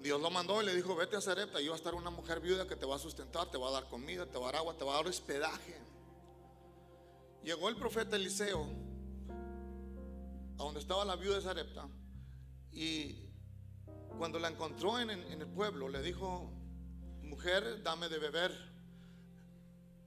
Dios 0.00 0.20
lo 0.20 0.30
mandó 0.30 0.62
y 0.62 0.66
le 0.66 0.74
dijo, 0.74 0.94
vete 0.94 1.16
a 1.16 1.20
Zarepta, 1.20 1.60
y 1.60 1.68
va 1.68 1.74
a 1.74 1.76
estar 1.76 1.94
una 1.94 2.10
mujer 2.10 2.40
viuda 2.40 2.66
que 2.66 2.76
te 2.76 2.86
va 2.86 2.96
a 2.96 2.98
sustentar, 2.98 3.50
te 3.50 3.58
va 3.58 3.68
a 3.68 3.72
dar 3.72 3.88
comida, 3.88 4.26
te 4.26 4.38
va 4.38 4.48
a 4.48 4.52
dar 4.52 4.60
agua, 4.60 4.74
te 4.76 4.84
va 4.84 4.92
a 4.92 4.96
dar 4.96 5.08
hospedaje. 5.08 5.87
Llegó 7.42 7.68
el 7.68 7.76
profeta 7.76 8.16
Eliseo 8.16 8.66
a 10.58 10.62
donde 10.62 10.80
estaba 10.80 11.04
la 11.04 11.16
viuda 11.16 11.36
de 11.36 11.42
Zarepta 11.42 11.88
y 12.72 13.28
cuando 14.18 14.38
la 14.38 14.48
encontró 14.48 14.98
en, 14.98 15.10
en 15.10 15.40
el 15.40 15.46
pueblo 15.48 15.88
le 15.88 16.02
dijo, 16.02 16.50
mujer, 17.22 17.82
dame 17.82 18.08
de 18.08 18.18
beber. 18.18 18.52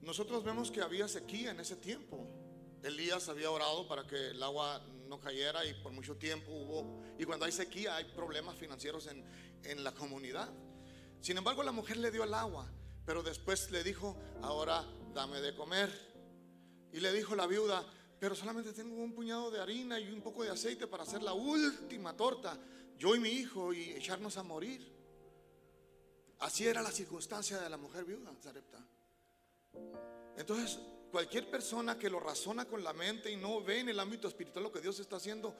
Nosotros 0.02 0.44
vemos 0.44 0.70
que 0.70 0.82
había 0.82 1.08
sequía 1.08 1.50
en 1.50 1.60
ese 1.60 1.76
tiempo. 1.76 2.28
Elías 2.82 3.28
había 3.28 3.50
orado 3.50 3.86
para 3.86 4.06
que 4.06 4.30
el 4.30 4.42
agua 4.42 4.82
no 5.06 5.20
cayera 5.20 5.64
y 5.64 5.74
por 5.74 5.92
mucho 5.92 6.16
tiempo 6.16 6.50
hubo, 6.50 7.02
y 7.18 7.24
cuando 7.24 7.44
hay 7.44 7.52
sequía 7.52 7.96
hay 7.96 8.04
problemas 8.04 8.56
financieros 8.56 9.06
en, 9.06 9.24
en 9.62 9.84
la 9.84 9.92
comunidad. 9.92 10.50
Sin 11.20 11.36
embargo, 11.36 11.62
la 11.62 11.70
mujer 11.70 11.98
le 11.98 12.10
dio 12.10 12.24
el 12.24 12.34
agua, 12.34 12.66
pero 13.04 13.22
después 13.22 13.70
le 13.70 13.84
dijo, 13.84 14.16
ahora 14.42 14.84
dame 15.14 15.40
de 15.40 15.54
comer. 15.54 16.11
Y 16.92 17.00
le 17.00 17.12
dijo 17.12 17.34
la 17.34 17.46
viuda, 17.46 17.84
pero 18.18 18.34
solamente 18.34 18.72
tengo 18.72 18.96
un 19.02 19.12
puñado 19.12 19.50
de 19.50 19.60
harina 19.60 19.98
y 19.98 20.10
un 20.10 20.20
poco 20.20 20.44
de 20.44 20.50
aceite 20.50 20.86
para 20.86 21.02
hacer 21.02 21.22
la 21.22 21.32
última 21.32 22.16
torta, 22.16 22.58
yo 22.98 23.14
y 23.16 23.20
mi 23.20 23.30
hijo, 23.30 23.72
y 23.72 23.90
echarnos 23.90 24.36
a 24.36 24.42
morir. 24.42 24.92
Así 26.38 26.66
era 26.66 26.82
la 26.82 26.90
circunstancia 26.90 27.58
de 27.58 27.70
la 27.70 27.76
mujer 27.76 28.04
viuda, 28.04 28.32
Zarepta. 28.42 28.78
Entonces, 30.36 30.78
cualquier 31.10 31.48
persona 31.50 31.98
que 31.98 32.10
lo 32.10 32.18
razona 32.18 32.64
con 32.64 32.82
la 32.82 32.92
mente 32.92 33.30
y 33.30 33.36
no 33.36 33.62
ve 33.62 33.80
en 33.80 33.90
el 33.90 34.00
ámbito 34.00 34.28
espiritual 34.28 34.64
lo 34.64 34.72
que 34.72 34.80
Dios 34.80 34.98
está 34.98 35.16
haciendo, 35.16 35.56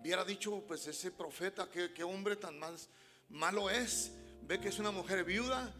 hubiera 0.00 0.24
dicho, 0.24 0.64
pues 0.66 0.86
ese 0.86 1.10
profeta, 1.10 1.68
qué, 1.70 2.02
hombre 2.02 2.36
tan 2.36 2.58
más 2.58 2.88
malo 3.28 3.70
es. 3.70 4.12
Ve 4.42 4.60
que 4.60 4.68
es 4.68 4.78
una 4.78 4.90
mujer 4.90 5.24
viuda 5.24 5.72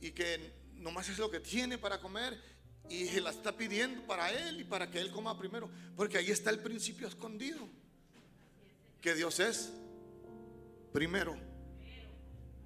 y 0.00 0.12
que 0.12 0.52
nomás 0.74 1.08
es 1.08 1.18
lo 1.18 1.30
que 1.30 1.40
tiene 1.40 1.78
para 1.78 2.00
comer 2.00 2.40
y 2.88 3.20
la 3.20 3.30
está 3.30 3.56
pidiendo 3.56 4.02
para 4.06 4.30
él 4.30 4.60
y 4.60 4.64
para 4.64 4.90
que 4.90 5.00
él 5.00 5.10
coma 5.10 5.38
primero. 5.38 5.68
Porque 5.96 6.18
ahí 6.18 6.30
está 6.30 6.50
el 6.50 6.60
principio 6.60 7.08
escondido. 7.08 7.68
Que 9.00 9.14
Dios 9.14 9.40
es 9.40 9.72
primero. 10.92 11.36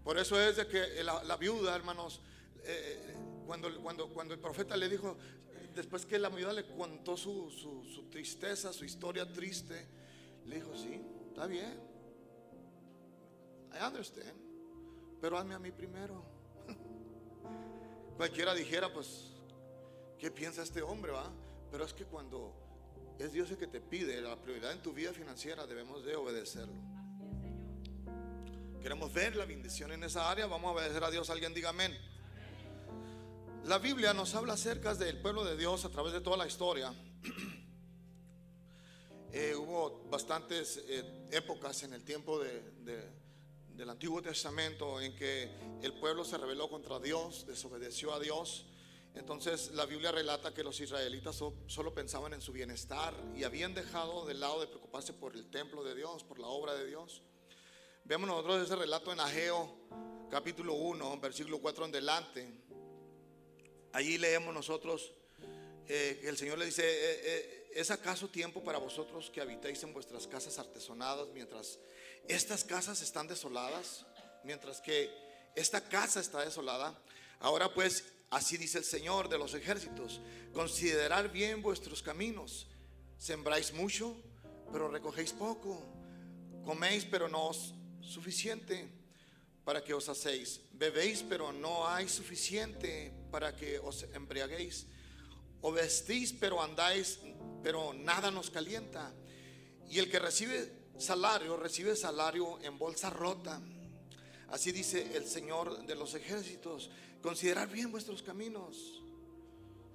Por 0.04 0.18
eso 0.18 0.40
es 0.40 0.56
de 0.56 0.66
que 0.66 1.02
la, 1.02 1.36
viuda, 1.36 1.74
hermanos, 1.74 2.20
eh, 2.64 3.14
cuando, 3.46 3.80
cuando, 3.82 4.08
cuando 4.08 4.34
el 4.34 4.40
profeta 4.40 4.76
le 4.76 4.88
dijo, 4.88 5.16
después 5.74 6.06
que 6.06 6.18
la 6.18 6.28
viuda 6.28 6.52
le 6.52 6.66
contó 6.66 7.16
su, 7.16 7.50
su, 7.50 7.84
su 7.84 8.08
tristeza, 8.10 8.72
su 8.72 8.84
historia 8.84 9.30
triste, 9.30 9.86
le 10.46 10.56
dijo, 10.56 10.76
sí, 10.76 11.00
está 11.28 11.46
bien. 11.46 11.80
I 13.72 13.86
understand. 13.86 14.34
Pero 15.20 15.38
hazme 15.38 15.54
a 15.54 15.58
mí 15.58 15.70
primero. 15.70 16.24
Cualquiera 18.16 18.54
dijera, 18.54 18.92
pues, 18.92 19.29
¿qué 20.20 20.30
piensa 20.30 20.62
este 20.62 20.82
hombre, 20.82 21.10
va? 21.10 21.32
Pero 21.70 21.84
es 21.84 21.94
que 21.94 22.04
cuando 22.04 22.52
es 23.18 23.32
Dios 23.32 23.50
el 23.50 23.56
que 23.56 23.66
te 23.66 23.80
pide 23.80 24.20
la 24.20 24.36
prioridad 24.36 24.72
en 24.72 24.82
tu 24.82 24.92
vida 24.92 25.12
financiera, 25.12 25.66
debemos 25.66 26.04
de 26.04 26.14
obedecerlo. 26.14 26.74
Queremos 28.82 29.12
ver 29.12 29.34
la 29.36 29.46
bendición 29.46 29.92
en 29.92 30.04
esa 30.04 30.30
área, 30.30 30.46
vamos 30.46 30.68
a 30.68 30.72
obedecer 30.72 31.02
a 31.02 31.10
Dios. 31.10 31.30
Alguien 31.30 31.54
diga 31.54 31.70
amén. 31.70 31.96
La 33.64 33.78
Biblia 33.78 34.12
nos 34.12 34.34
habla 34.34 34.54
acerca 34.54 34.94
del 34.94 35.20
pueblo 35.20 35.44
de 35.44 35.56
Dios 35.56 35.84
a 35.84 35.90
través 35.90 36.12
de 36.12 36.20
toda 36.20 36.36
la 36.36 36.46
historia. 36.46 36.92
Eh, 39.32 39.54
hubo 39.54 40.08
bastantes 40.10 40.82
eh, 40.88 41.28
épocas 41.30 41.84
en 41.84 41.92
el 41.92 42.02
tiempo 42.02 42.40
de, 42.40 42.62
de, 42.82 43.08
del 43.76 43.88
Antiguo 43.88 44.20
Testamento 44.20 45.00
en 45.00 45.14
que 45.14 45.48
el 45.82 45.92
pueblo 46.00 46.24
se 46.24 46.36
rebeló 46.36 46.68
contra 46.68 46.98
Dios, 46.98 47.46
desobedeció 47.46 48.12
a 48.12 48.18
Dios. 48.18 48.66
Entonces 49.14 49.72
la 49.72 49.86
Biblia 49.86 50.12
relata 50.12 50.54
que 50.54 50.62
los 50.62 50.78
israelitas 50.80 51.36
so, 51.36 51.54
solo 51.66 51.92
pensaban 51.92 52.32
en 52.32 52.40
su 52.40 52.52
bienestar 52.52 53.14
y 53.36 53.44
habían 53.44 53.74
dejado 53.74 54.24
de 54.26 54.34
lado 54.34 54.60
de 54.60 54.66
preocuparse 54.66 55.12
por 55.12 55.34
el 55.34 55.50
templo 55.50 55.82
de 55.82 55.94
Dios, 55.94 56.22
por 56.24 56.38
la 56.38 56.46
obra 56.46 56.74
de 56.74 56.86
Dios. 56.86 57.22
Veamos 58.04 58.28
nosotros 58.28 58.64
ese 58.64 58.76
relato 58.76 59.12
en 59.12 59.20
Ageo 59.20 59.76
capítulo 60.30 60.74
1, 60.74 61.18
versículo 61.18 61.58
4 61.58 61.86
en 61.86 61.92
delante. 61.92 62.48
Allí 63.92 64.16
leemos 64.16 64.54
nosotros 64.54 65.12
eh, 65.88 66.18
que 66.20 66.28
el 66.28 66.38
Señor 66.38 66.58
le 66.58 66.66
dice, 66.66 66.84
eh, 66.84 67.20
eh, 67.24 67.70
¿es 67.74 67.90
acaso 67.90 68.28
tiempo 68.28 68.62
para 68.62 68.78
vosotros 68.78 69.28
que 69.28 69.40
habitéis 69.40 69.82
en 69.82 69.92
vuestras 69.92 70.28
casas 70.28 70.58
artesonadas 70.60 71.28
mientras 71.34 71.80
estas 72.28 72.62
casas 72.62 73.02
están 73.02 73.26
desoladas? 73.26 74.06
Mientras 74.44 74.80
que 74.80 75.10
esta 75.56 75.88
casa 75.88 76.20
está 76.20 76.44
desolada. 76.44 76.96
Ahora 77.40 77.74
pues, 77.74 78.04
así 78.30 78.56
dice 78.56 78.78
el 78.78 78.84
Señor 78.84 79.28
de 79.28 79.38
los 79.38 79.54
ejércitos, 79.54 80.20
considerar 80.52 81.30
bien 81.30 81.62
vuestros 81.62 82.02
caminos. 82.02 82.68
Sembráis 83.18 83.74
mucho, 83.74 84.16
pero 84.72 84.88
recogéis 84.88 85.32
poco. 85.32 85.86
Coméis, 86.64 87.04
pero 87.04 87.28
no 87.28 87.48
os 87.48 87.74
suficiente 88.00 88.88
para 89.64 89.82
que 89.82 89.94
os 89.94 90.08
hacéis. 90.08 90.60
Bebéis, 90.72 91.22
pero 91.22 91.52
no 91.52 91.86
hay 91.86 92.08
suficiente 92.08 93.12
para 93.30 93.54
que 93.54 93.78
os 93.78 94.04
embriaguéis. 94.14 94.86
O 95.62 95.72
vestís, 95.72 96.32
pero 96.32 96.62
andáis, 96.62 97.18
pero 97.62 97.92
nada 97.92 98.30
nos 98.30 98.50
calienta. 98.50 99.12
Y 99.88 99.98
el 99.98 100.10
que 100.10 100.18
recibe 100.18 100.72
salario, 100.98 101.56
recibe 101.56 101.96
salario 101.96 102.60
en 102.62 102.78
bolsa 102.78 103.10
rota. 103.10 103.60
Así 104.48 104.72
dice 104.72 105.16
el 105.16 105.26
Señor 105.26 105.86
de 105.86 105.94
los 105.94 106.14
ejércitos. 106.14 106.90
Considerar 107.22 107.68
bien 107.68 107.90
vuestros 107.90 108.22
caminos. 108.22 109.02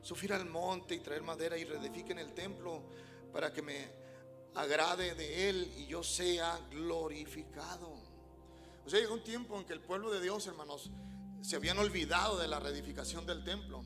Subir 0.01 0.34
al 0.34 0.45
monte 0.45 0.95
y 0.95 0.99
traer 0.99 1.23
madera 1.23 1.57
y 1.57 1.65
reedifiquen 1.65 2.19
el 2.19 2.34
templo 2.34 2.84
para 3.34 3.51
que 3.51 3.61
me 3.61 3.89
agrade 4.53 5.15
de 5.15 5.49
él 5.49 5.73
y 5.78 5.88
yo 5.88 6.03
sea 6.03 6.59
glorificado. 6.69 7.93
O 8.86 8.89
sea, 8.89 8.99
llegó 8.99 9.15
un 9.15 9.23
tiempo 9.23 9.57
en 9.59 9.65
que 9.65 9.73
el 9.73 9.82
pueblo 9.82 10.11
de 10.11 10.21
Dios, 10.21 10.45
hermanos, 10.45 10.91
se 11.41 11.55
habían 11.55 11.78
olvidado 11.80 12.38
de 12.38 12.47
la 12.47 12.59
reedificación 12.59 13.26
del 13.26 13.43
templo. 13.43 13.84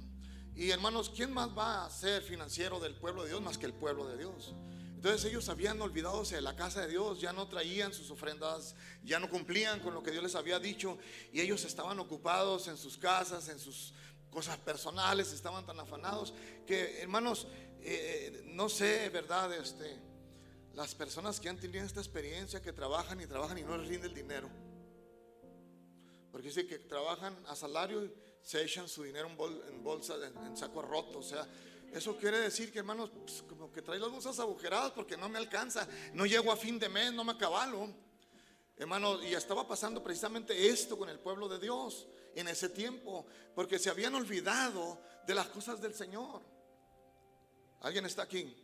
Y 0.56 0.72
hermanos, 0.72 1.10
¿quién 1.16 1.32
más 1.32 1.58
va 1.58 1.86
a 1.86 1.90
ser 1.90 2.22
financiero 2.22 2.80
del 2.80 2.96
pueblo 2.96 3.24
de 3.24 3.30
Dios 3.30 3.42
más 3.42 3.58
que 3.58 3.66
el 3.66 3.74
pueblo 3.74 4.06
de 4.08 4.18
Dios? 4.18 4.54
Entonces 5.00 5.32
ellos 5.32 5.48
habían 5.48 5.82
olvidado 5.82 6.26
de 6.26 6.42
la 6.42 6.58
casa 6.58 6.82
de 6.82 6.90
Dios, 6.90 7.22
ya 7.22 7.32
no 7.32 7.48
traían 7.48 7.94
sus 7.94 8.12
ofrendas, 8.12 8.76
ya 9.02 9.18
no 9.18 9.30
cumplían 9.30 9.80
con 9.80 9.94
lo 9.94 10.04
que 10.04 10.12
Dios 10.12 10.22
les 10.22 10.36
había 10.36 10.60
dicho 10.60 10.98
y 11.32 11.40
ellos 11.40 11.64
estaban 11.64 11.98
ocupados 12.00 12.68
en 12.68 12.76
sus 12.76 12.98
casas, 12.98 13.48
en 13.48 13.60
sus 13.60 13.94
cosas 14.30 14.58
personales, 14.58 15.32
estaban 15.32 15.66
tan 15.66 15.80
afanados 15.80 16.34
que 16.68 17.00
hermanos, 17.02 17.48
eh, 17.80 18.44
no 18.48 18.68
sé, 18.68 19.08
¿verdad? 19.08 19.54
Este, 19.54 19.98
las 20.74 20.94
personas 20.96 21.40
que 21.40 21.48
han 21.48 21.58
tenido 21.58 21.86
esta 21.86 22.02
experiencia, 22.02 22.62
que 22.62 22.74
trabajan 22.74 23.22
y 23.22 23.26
trabajan 23.26 23.58
y 23.58 23.62
no 23.62 23.78
les 23.78 23.88
rinde 23.88 24.08
el 24.08 24.14
dinero. 24.14 24.50
Porque 26.30 26.50
dice 26.50 26.68
que 26.68 26.78
trabajan 26.78 27.38
a 27.48 27.56
salario 27.56 28.14
se 28.42 28.62
echan 28.62 28.90
su 28.90 29.04
dinero 29.04 29.30
en, 29.30 29.38
bol, 29.38 29.64
en 29.70 29.82
bolsa, 29.82 30.16
en, 30.46 30.58
saco 30.58 30.82
roto. 30.82 31.20
O 31.20 31.24
sea, 31.24 31.48
eso 31.94 32.18
quiere 32.18 32.40
decir 32.40 32.72
que, 32.72 32.80
hermanos, 32.80 33.10
pues, 33.10 33.44
como 33.48 33.72
que 33.72 33.82
trae 33.82 34.00
las 34.00 34.10
bolsas 34.10 34.40
agujeradas 34.40 34.92
porque 34.92 35.18
no 35.18 35.30
me 35.30 35.38
alcanza. 35.38 35.88
No 36.14 36.26
llego 36.26 36.52
a 36.52 36.58
fin 36.58 36.78
de 36.80 36.90
mes, 36.90 37.14
no 37.14 37.24
me 37.24 37.34
acabalo. 37.34 37.90
Hermano, 38.78 39.22
y 39.22 39.34
estaba 39.34 39.68
pasando 39.68 40.02
precisamente 40.02 40.70
esto 40.70 40.98
con 40.98 41.10
el 41.10 41.20
pueblo 41.20 41.50
de 41.50 41.60
Dios 41.60 42.08
en 42.36 42.48
ese 42.48 42.70
tiempo, 42.70 43.26
porque 43.54 43.78
se 43.78 43.90
habían 43.90 44.16
olvidado 44.16 45.02
de 45.28 45.36
las 45.36 45.48
cosas 45.48 45.82
del 45.82 45.94
Señor. 45.94 46.42
¿Alguien 47.82 48.06
está 48.06 48.24
aquí? 48.24 48.56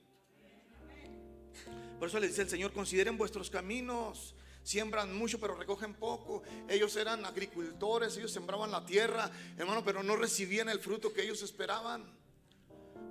Por 2.00 2.08
eso 2.08 2.20
le 2.20 2.28
dice 2.28 2.44
el 2.44 2.50
Señor, 2.50 2.74
consideren 2.74 3.18
vuestros 3.18 3.50
caminos. 3.50 4.36
Siembran 4.64 5.16
mucho 5.16 5.40
pero 5.40 5.56
recogen 5.56 5.94
poco. 5.94 6.42
Ellos 6.68 6.96
eran 6.96 7.24
agricultores, 7.24 8.18
ellos 8.18 8.32
sembraban 8.32 8.72
la 8.72 8.86
tierra, 8.86 9.30
hermano, 9.58 9.84
pero 9.84 10.02
no 10.02 10.16
recibían 10.16 10.70
el 10.70 10.80
fruto 10.80 11.14
que 11.14 11.24
ellos 11.24 11.42
esperaban. 11.44 12.25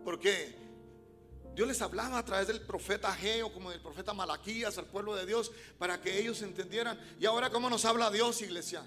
¿Por 0.04 0.20
qué? 0.20 0.54
Dios 1.54 1.68
les 1.68 1.80
hablaba 1.80 2.18
a 2.18 2.24
través 2.24 2.48
del 2.48 2.60
profeta 2.60 3.08
Ageo, 3.08 3.52
como 3.52 3.70
del 3.70 3.80
profeta 3.80 4.12
Malaquías 4.12 4.76
al 4.76 4.86
pueblo 4.86 5.14
de 5.14 5.24
Dios, 5.24 5.52
para 5.78 6.00
que 6.00 6.18
ellos 6.18 6.42
entendieran. 6.42 7.00
Y 7.18 7.26
ahora, 7.26 7.50
¿cómo 7.50 7.70
nos 7.70 7.84
habla 7.84 8.10
Dios, 8.10 8.42
iglesia? 8.42 8.84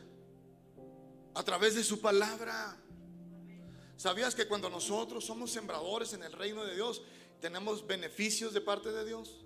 A 1.33 1.43
través 1.43 1.75
de 1.75 1.83
su 1.83 2.01
palabra. 2.01 2.77
¿Sabías 3.95 4.35
que 4.35 4.47
cuando 4.47 4.69
nosotros 4.69 5.25
somos 5.25 5.49
sembradores 5.49 6.13
en 6.13 6.23
el 6.23 6.33
reino 6.33 6.63
de 6.65 6.75
Dios, 6.75 7.01
tenemos 7.39 7.87
beneficios 7.87 8.53
de 8.53 8.61
parte 8.61 8.91
de 8.91 9.05
Dios? 9.05 9.45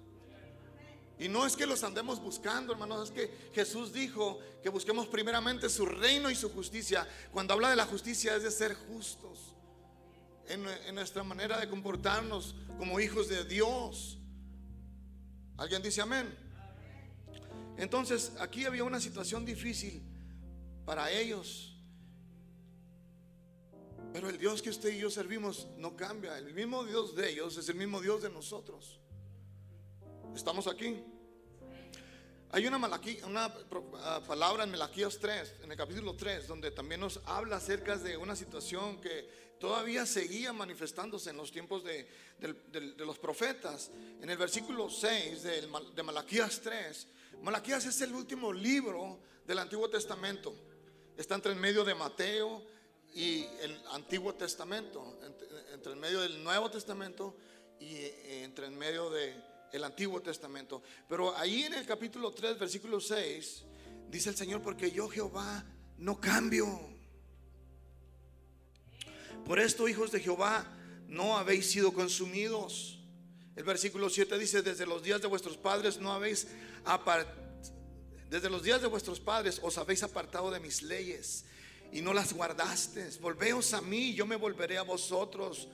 Y 1.19 1.30
no 1.30 1.45
es 1.45 1.55
que 1.55 1.67
los 1.67 1.84
andemos 1.84 2.19
buscando, 2.19 2.74
hermanos, 2.74 3.09
es 3.09 3.11
que 3.11 3.51
Jesús 3.53 3.93
dijo 3.93 4.39
que 4.63 4.69
busquemos 4.69 5.05
primeramente 5.05 5.69
su 5.69 5.86
reino 5.86 6.32
y 6.32 6.36
su 6.36 6.51
justicia. 6.51 7.07
Cuando 7.32 7.53
habla 7.53 7.69
de 7.69 7.76
la 7.76 7.86
justicia 7.86 8.36
es 8.36 8.41
de 8.41 8.49
ser 8.49 8.74
justos 8.74 9.51
en, 10.48 10.96
nuestra 10.96 11.24
manera 11.24 11.60
de 11.60 11.70
comportarnos 11.70 12.56
como 12.78 13.00
hijos 13.00 13.28
de 13.28 13.46
Dios. 13.46 14.18
¿Alguien 15.58 15.82
dice 15.82 16.02
amén? 16.02 16.28
Entonces, 17.78 18.34
aquí 18.39 18.66
había 18.66 18.84
una 18.84 19.00
situación 19.00 19.46
difícil 19.46 20.02
para 20.86 21.12
ellos. 21.12 21.76
Pero 24.14 24.30
el 24.30 24.38
Dios 24.38 24.62
que 24.62 24.70
usted 24.70 24.94
y 24.94 25.00
yo 25.00 25.10
servimos 25.10 25.68
no 25.78 25.96
cambia. 25.96 26.38
El 26.38 26.54
mismo 26.54 26.84
Dios 26.84 27.16
de 27.16 27.30
ellos 27.30 27.58
es 27.58 27.70
el 27.70 27.76
mismo 27.76 28.02
Dios 28.02 28.22
de 28.22 28.30
nosotros. 28.30 29.00
¿Estamos 30.36 30.68
aquí? 30.68 31.04
Hay 32.54 32.68
una, 32.68 32.78
una 33.26 33.46
ah, 33.46 34.22
palabra 34.28 34.66
en 34.66 34.72
Malaquías 34.72 35.18
3, 35.20 35.56
en 35.64 35.72
el 35.72 35.78
capítulo 35.78 36.16
3, 36.16 36.48
donde 36.48 36.72
también 36.72 37.00
nos 37.00 37.22
habla 37.26 37.56
acerca 37.56 37.98
de 37.98 38.18
una 38.18 38.36
situación 38.36 39.00
que 39.00 39.51
todavía 39.62 40.07
seguía 40.07 40.51
manifestándose 40.51 41.30
en 41.30 41.38
los 41.38 41.51
tiempos 41.51 41.84
de, 41.84 42.07
los 42.97 43.20
profetas. 43.20 43.91
En 44.20 44.30
el 44.30 44.38
versículo 44.38 44.89
6 44.89 45.43
de, 45.43 46.03
Malaquías 46.03 46.59
3, 46.62 47.07
Malaquías 47.43 47.86
es 47.86 48.01
el 48.01 48.14
último 48.14 48.51
libro 48.51 49.20
del 49.45 49.59
Antiguo 49.59 49.88
Testamento. 49.88 50.53
Está 51.16 51.36
entre 51.36 51.53
el 51.53 51.59
medio 51.59 51.86
de 51.86 51.93
Mateo 51.93 52.66
y 53.14 53.43
el 53.62 53.80
Antiguo 53.91 54.34
Testamento, 54.34 55.20
entre, 55.24 55.47
entre 55.74 55.93
el 55.93 55.99
medio 55.99 56.22
del 56.22 56.43
Nuevo 56.43 56.72
Testamento 56.72 57.38
y 57.80 57.93
eh, 57.95 58.43
entre 58.43 58.66
el 58.66 58.72
medio 58.72 59.12
de 59.12 59.36
el 59.72 59.84
Antiguo 59.84 60.22
Testamento. 60.22 60.82
Pero 61.07 61.38
ahí 61.38 61.64
en 61.64 61.76
el 61.76 61.86
capítulo 61.86 62.32
3, 62.32 62.57
versículo 62.57 62.99
6, 62.99 63.64
dice 64.09 64.30
el 64.30 64.36
Señor, 64.36 64.62
porque 64.64 64.91
yo 64.91 65.07
Jehová 65.07 65.64
no 65.99 66.20
cambio. 66.20 66.91
Por 69.46 69.60
esto, 69.60 69.88
hijos 69.88 70.12
de 70.12 70.20
Jehová, 70.20 70.66
no 71.08 71.38
habéis 71.38 71.70
sido 71.70 71.94
consumidos. 71.94 73.00
El 73.56 73.64
versículo 73.64 74.10
7 74.10 74.38
dice, 74.38 74.62
desde 74.62 74.86
los 74.86 75.04
días 75.04 75.22
de 75.22 75.28
vuestros 75.28 75.58
padres 75.58 76.00
no 76.00 76.12
habéis 76.12 76.48
apartado. 76.86 77.39
Desde 78.30 78.50
los 78.50 78.64
días 78.64 78.82
de 78.82 78.88
vuestros 78.88 79.20
padres 79.20 79.60
os 79.62 79.78
habéis 79.78 80.04
apartado 80.04 80.50
de 80.52 80.62
mis 80.62 80.82
leyes 80.84 81.44
y 81.92 82.02
no 82.02 82.14
las 82.14 82.32
guardasteis. 82.32 83.20
Volveos 83.20 83.74
a 83.74 83.82
mí, 83.82 84.14
yo 84.14 84.26
me 84.26 84.38
volveré 84.38 84.78
a 84.78 84.84
vosotros. 84.84 85.68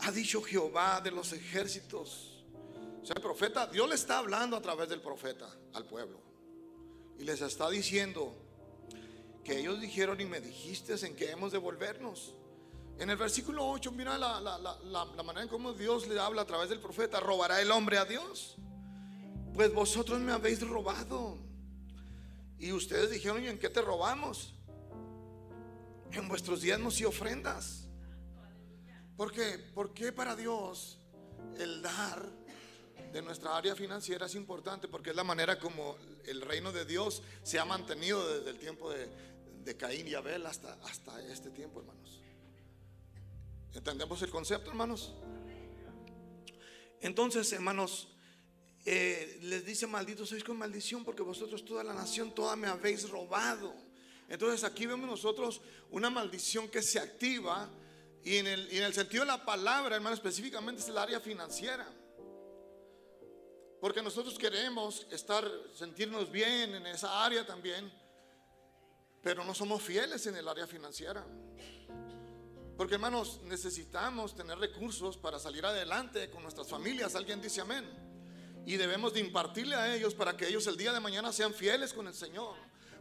Ha 0.00 0.10
dicho 0.10 0.42
Jehová 0.42 1.00
de 1.00 1.12
los 1.12 1.32
ejércitos 1.32 2.36
sea, 3.06 3.14
el 3.16 3.22
profeta, 3.22 3.66
Dios 3.68 3.88
le 3.88 3.94
está 3.94 4.18
hablando 4.18 4.56
a 4.56 4.60
través 4.60 4.88
del 4.88 5.00
profeta 5.00 5.48
al 5.74 5.86
pueblo. 5.86 6.20
Y 7.18 7.24
les 7.24 7.40
está 7.40 7.70
diciendo 7.70 8.34
que 9.44 9.60
ellos 9.60 9.80
dijeron 9.80 10.20
y 10.20 10.24
me 10.24 10.40
dijiste 10.40 10.94
en 11.06 11.14
que 11.14 11.30
hemos 11.30 11.52
de 11.52 11.58
volvernos. 11.58 12.34
En 12.98 13.10
el 13.10 13.16
versículo 13.16 13.68
8, 13.68 13.92
mira 13.92 14.16
la, 14.16 14.40
la, 14.40 15.22
manera 15.22 15.42
en 15.42 15.48
cómo 15.48 15.72
Dios 15.74 16.08
le 16.08 16.18
habla 16.18 16.42
a 16.42 16.46
través 16.46 16.70
del 16.70 16.80
profeta. 16.80 17.20
¿Robará 17.20 17.60
el 17.60 17.70
hombre 17.70 17.98
a 17.98 18.06
Dios? 18.06 18.56
Pues 19.52 19.72
vosotros 19.72 20.18
me 20.20 20.32
habéis 20.32 20.66
robado. 20.66 21.38
Y 22.58 22.72
ustedes 22.72 23.10
dijeron, 23.10 23.42
¿y 23.42 23.48
en 23.48 23.58
qué 23.58 23.68
te 23.68 23.82
robamos? 23.82 24.54
En 26.12 26.26
vuestros 26.26 26.62
diezmos 26.62 26.98
y 27.00 27.04
ofrendas. 27.04 27.86
Porque, 29.16 29.58
¿por 29.74 29.92
qué 29.92 30.12
para 30.12 30.34
Dios 30.34 30.98
el 31.58 31.82
dar 31.82 32.26
de 33.12 33.22
nuestra 33.22 33.56
área 33.56 33.74
financiera 33.74 34.26
es 34.26 34.34
importante 34.34 34.88
porque 34.88 35.10
es 35.10 35.16
la 35.16 35.24
manera 35.24 35.58
como 35.58 35.96
el 36.26 36.40
reino 36.42 36.72
de 36.72 36.84
Dios 36.84 37.22
se 37.42 37.58
ha 37.58 37.64
mantenido 37.64 38.26
desde 38.26 38.50
el 38.50 38.58
tiempo 38.58 38.90
de, 38.90 39.36
Caín 39.76 40.06
y 40.06 40.14
Abel 40.14 40.46
hasta, 40.46 40.74
hasta 40.84 41.20
este 41.22 41.50
tiempo, 41.50 41.80
hermanos. 41.80 42.20
¿Entendemos 43.76 44.22
el 44.22 44.30
concepto, 44.30 44.70
hermanos? 44.70 45.12
Entonces, 47.02 47.52
hermanos, 47.52 48.08
eh, 48.86 49.38
les 49.42 49.66
dice, 49.66 49.86
malditos 49.86 50.30
sois 50.30 50.42
con 50.42 50.56
maldición 50.56 51.04
porque 51.04 51.22
vosotros 51.22 51.62
toda 51.62 51.84
la 51.84 51.92
nación, 51.92 52.34
toda 52.34 52.56
me 52.56 52.68
habéis 52.68 53.08
robado. 53.10 53.74
Entonces 54.28 54.64
aquí 54.64 54.86
vemos 54.86 55.06
nosotros 55.06 55.60
una 55.90 56.08
maldición 56.08 56.68
que 56.68 56.80
se 56.80 56.98
activa 56.98 57.68
y 58.24 58.36
en 58.38 58.46
el, 58.46 58.72
y 58.72 58.78
en 58.78 58.84
el 58.84 58.94
sentido 58.94 59.24
de 59.24 59.28
la 59.28 59.44
palabra, 59.44 59.96
hermano, 59.96 60.14
específicamente 60.14 60.80
es 60.80 60.88
el 60.88 60.96
área 60.96 61.20
financiera. 61.20 61.86
Porque 63.78 64.02
nosotros 64.02 64.38
queremos 64.38 65.06
estar, 65.10 65.46
sentirnos 65.74 66.32
bien 66.32 66.74
en 66.74 66.86
esa 66.86 67.24
área 67.24 67.46
también, 67.46 67.92
pero 69.22 69.44
no 69.44 69.54
somos 69.54 69.82
fieles 69.82 70.26
en 70.26 70.36
el 70.36 70.48
área 70.48 70.66
financiera. 70.66 71.26
Porque 72.76 72.94
hermanos, 72.94 73.40
necesitamos 73.44 74.34
tener 74.34 74.58
recursos 74.58 75.16
para 75.16 75.38
salir 75.38 75.64
adelante 75.64 76.28
con 76.30 76.42
nuestras 76.42 76.68
familias. 76.68 77.14
Alguien 77.14 77.40
dice 77.40 77.60
amén. 77.62 77.84
Y 78.66 78.76
debemos 78.76 79.14
de 79.14 79.20
impartirle 79.20 79.76
a 79.76 79.94
ellos 79.94 80.14
para 80.14 80.36
que 80.36 80.48
ellos 80.48 80.66
el 80.66 80.76
día 80.76 80.92
de 80.92 81.00
mañana 81.00 81.32
sean 81.32 81.54
fieles 81.54 81.92
con 81.92 82.06
el 82.06 82.14
Señor. 82.14 82.56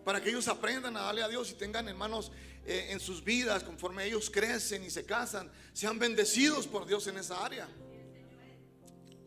Para 0.05 0.21
que 0.21 0.29
ellos 0.29 0.47
aprendan 0.47 0.95
a 0.95 1.01
darle 1.01 1.23
a 1.23 1.27
Dios 1.27 1.51
y 1.51 1.55
tengan 1.55 1.89
hermanos 1.89 2.31
eh, 2.65 2.87
en 2.91 2.99
sus 2.99 3.23
vidas 3.23 3.63
conforme 3.63 4.05
ellos 4.05 4.29
crecen 4.29 4.83
y 4.83 4.89
se 4.89 5.05
casan. 5.05 5.51
Sean 5.73 5.99
bendecidos 5.99 6.67
por 6.67 6.85
Dios 6.85 7.07
en 7.07 7.17
esa 7.17 7.43
área. 7.43 7.67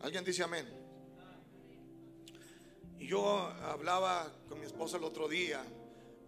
Alguien 0.01 0.23
dice 0.23 0.43
amén. 0.43 0.67
Yo 2.99 3.37
hablaba 3.63 4.31
con 4.47 4.59
mi 4.59 4.65
esposa 4.65 4.97
el 4.97 5.03
otro 5.03 5.27
día 5.27 5.63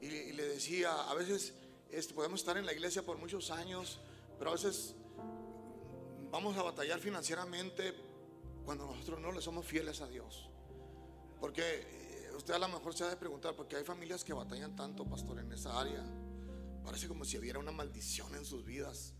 y, 0.01 0.31
le 0.31 0.47
decía, 0.47 0.91
a 0.91 1.13
veces 1.13 1.53
este, 1.91 2.13
podemos 2.13 2.39
estar 2.39 2.57
en 2.57 2.65
la 2.65 2.73
iglesia 2.73 3.03
por 3.03 3.17
muchos 3.17 3.51
años, 3.51 3.99
pero 4.41 4.49
a 4.49 4.53
veces 4.55 4.95
vamos 6.31 6.57
a 6.57 6.63
batallar 6.63 6.99
financieramente 6.99 7.93
cuando 8.65 8.87
nosotros 8.87 9.19
no 9.19 9.31
le 9.31 9.39
somos 9.39 9.67
fieles 9.67 10.01
a 10.01 10.07
Dios. 10.07 10.49
Porque 11.39 11.61
eh, 11.61 12.31
usted 12.35 12.55
a 12.55 12.57
lo 12.57 12.67
mejor 12.69 12.95
se 12.95 13.03
ha 13.03 13.09
de 13.09 13.17
preguntar, 13.17 13.55
porque 13.55 13.75
hay 13.75 13.83
familias 13.83 14.23
que 14.23 14.33
batallan 14.33 14.75
tanto, 14.75 15.05
pastor, 15.05 15.37
en 15.37 15.51
esa 15.51 15.79
área. 15.79 16.03
Parece 16.83 17.07
como 17.07 17.23
si 17.23 17.37
hubiera 17.37 17.59
una 17.59 17.71
maldición 17.71 18.33
en 18.33 18.43
sus 18.43 18.65
vidas. 18.65 19.13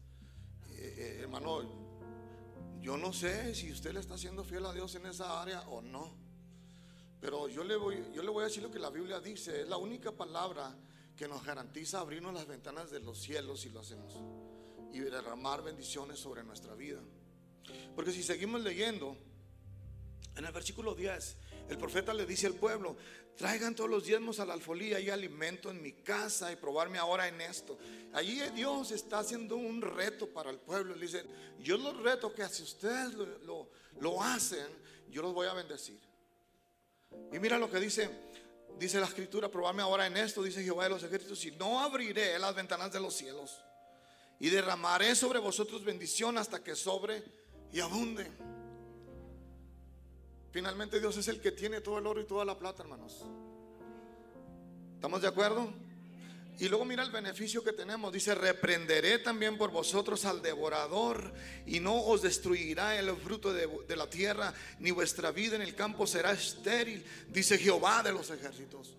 Eh, 0.70 0.96
eh, 0.98 1.18
hermano, 1.22 2.80
yo 2.82 2.98
no 2.98 3.14
sé 3.14 3.54
si 3.54 3.72
usted 3.72 3.94
le 3.94 4.00
está 4.00 4.18
siendo 4.18 4.44
fiel 4.44 4.66
a 4.66 4.74
Dios 4.74 4.96
en 4.96 5.06
esa 5.06 5.40
área 5.40 5.62
o 5.70 5.84
no. 5.84 6.18
Pero 7.20 7.48
yo 7.48 7.64
le, 7.64 7.76
voy, 7.76 8.12
yo 8.12 8.24
le 8.24 8.32
voy 8.32 8.42
a 8.42 8.48
decir 8.48 8.64
lo 8.64 8.72
que 8.72 8.80
la 8.80 8.90
Biblia 8.90 9.20
dice. 9.20 9.62
Es 9.62 9.70
la 9.70 9.78
única 9.78 10.12
palabra 10.12 10.76
que 11.16 11.28
nos 11.28 11.46
garantiza 11.46 12.00
abrirnos 12.00 12.34
las 12.34 12.48
ventanas 12.48 12.90
de 12.90 13.02
los 13.02 13.20
cielos 13.22 13.62
si 13.62 13.70
lo 13.70 13.82
hacemos. 13.82 14.20
Y 14.94 15.00
derramar 15.00 15.64
bendiciones 15.64 16.20
sobre 16.20 16.44
nuestra 16.44 16.76
vida. 16.76 17.00
Porque 17.96 18.12
si 18.12 18.24
seguimos 18.24 18.62
leyendo, 18.62 19.16
en 20.36 20.46
el 20.46 20.52
versículo 20.52 20.96
10, 20.96 21.38
el 21.70 21.78
profeta 21.78 22.14
le 22.14 22.26
dice 22.26 22.48
al 22.48 22.54
pueblo, 22.54 22.96
traigan 23.36 23.76
todos 23.76 23.90
los 23.90 24.06
diezmos 24.06 24.40
a 24.40 24.46
la 24.46 24.54
alfolía 24.54 25.00
y 25.00 25.10
alimento 25.10 25.70
en 25.70 25.82
mi 25.82 25.94
casa 25.94 26.52
y 26.52 26.56
probarme 26.56 26.98
ahora 26.98 27.28
en 27.28 27.40
esto. 27.42 27.78
Allí 28.14 28.40
Dios 28.56 28.92
está 28.92 29.20
haciendo 29.20 29.56
un 29.56 29.82
reto 29.82 30.28
para 30.28 30.50
el 30.50 30.60
pueblo. 30.60 30.96
Le 30.96 31.06
dice, 31.06 31.26
yo 31.60 31.78
los 31.78 31.98
reto 31.98 32.34
que 32.34 32.48
si 32.50 32.64
ustedes 32.64 33.14
lo, 33.14 33.70
lo 34.00 34.22
hacen, 34.22 34.68
yo 35.10 35.22
los 35.22 35.34
voy 35.34 35.48
a 35.48 35.54
bendecir. 35.54 36.00
Y 37.32 37.40
mira 37.40 37.58
lo 37.58 37.70
que 37.70 37.80
dice, 37.80 38.10
dice 38.78 39.00
la 39.00 39.08
escritura, 39.08 39.50
probadme 39.50 39.82
ahora 39.82 40.08
en 40.08 40.18
esto, 40.18 40.42
dice 40.44 40.64
Jehová 40.64 40.86
de 40.86 40.92
los 40.92 41.04
ejércitos, 41.04 41.44
y 41.46 41.52
no 41.52 41.80
abriré 41.82 42.38
las 42.40 42.56
ventanas 42.56 42.92
de 42.92 43.00
los 43.00 43.14
cielos 43.14 43.62
y 44.42 44.50
derramaré 44.50 45.16
sobre 45.16 45.38
vosotros 45.38 45.86
bendición 45.86 46.38
hasta 46.40 46.64
que 46.64 46.76
sobre 46.76 47.24
y 47.72 47.80
abunde. 47.80 48.28
Finalmente 50.52 51.00
Dios 51.00 51.16
es 51.16 51.28
el 51.28 51.40
que 51.40 51.52
tiene 51.52 51.80
todo 51.80 52.00
el 52.00 52.08
oro 52.08 52.20
y 52.20 52.26
toda 52.26 52.44
la 52.44 52.58
plata, 52.58 52.82
hermanos. 52.82 53.24
¿Estamos 54.96 55.22
de 55.22 55.28
acuerdo? 55.28 55.72
Y 56.58 56.68
luego 56.70 56.86
mira 56.86 57.04
el 57.04 57.12
beneficio 57.12 57.64
que 57.64 57.72
tenemos. 57.72 58.12
Dice, 58.12 58.34
reprenderé 58.34 59.20
también 59.20 59.60
por 59.60 59.70
vosotros 59.70 60.26
al 60.26 60.42
devorador 60.42 61.34
y 61.68 61.80
no 61.80 62.02
os 62.02 62.24
destruirá 62.24 62.98
el 62.98 63.16
fruto 63.18 63.54
de, 63.54 63.96
la 63.96 64.10
tierra, 64.10 64.54
ni 64.80 64.90
vuestra 64.90 65.32
vida 65.32 65.56
en 65.56 65.62
el 65.62 65.76
campo 65.76 66.08
será 66.08 66.32
estéril, 66.32 67.06
dice 67.30 67.60
Jehová 67.60 68.02
de 68.02 68.12
los 68.12 68.32
ejércitos. 68.32 68.96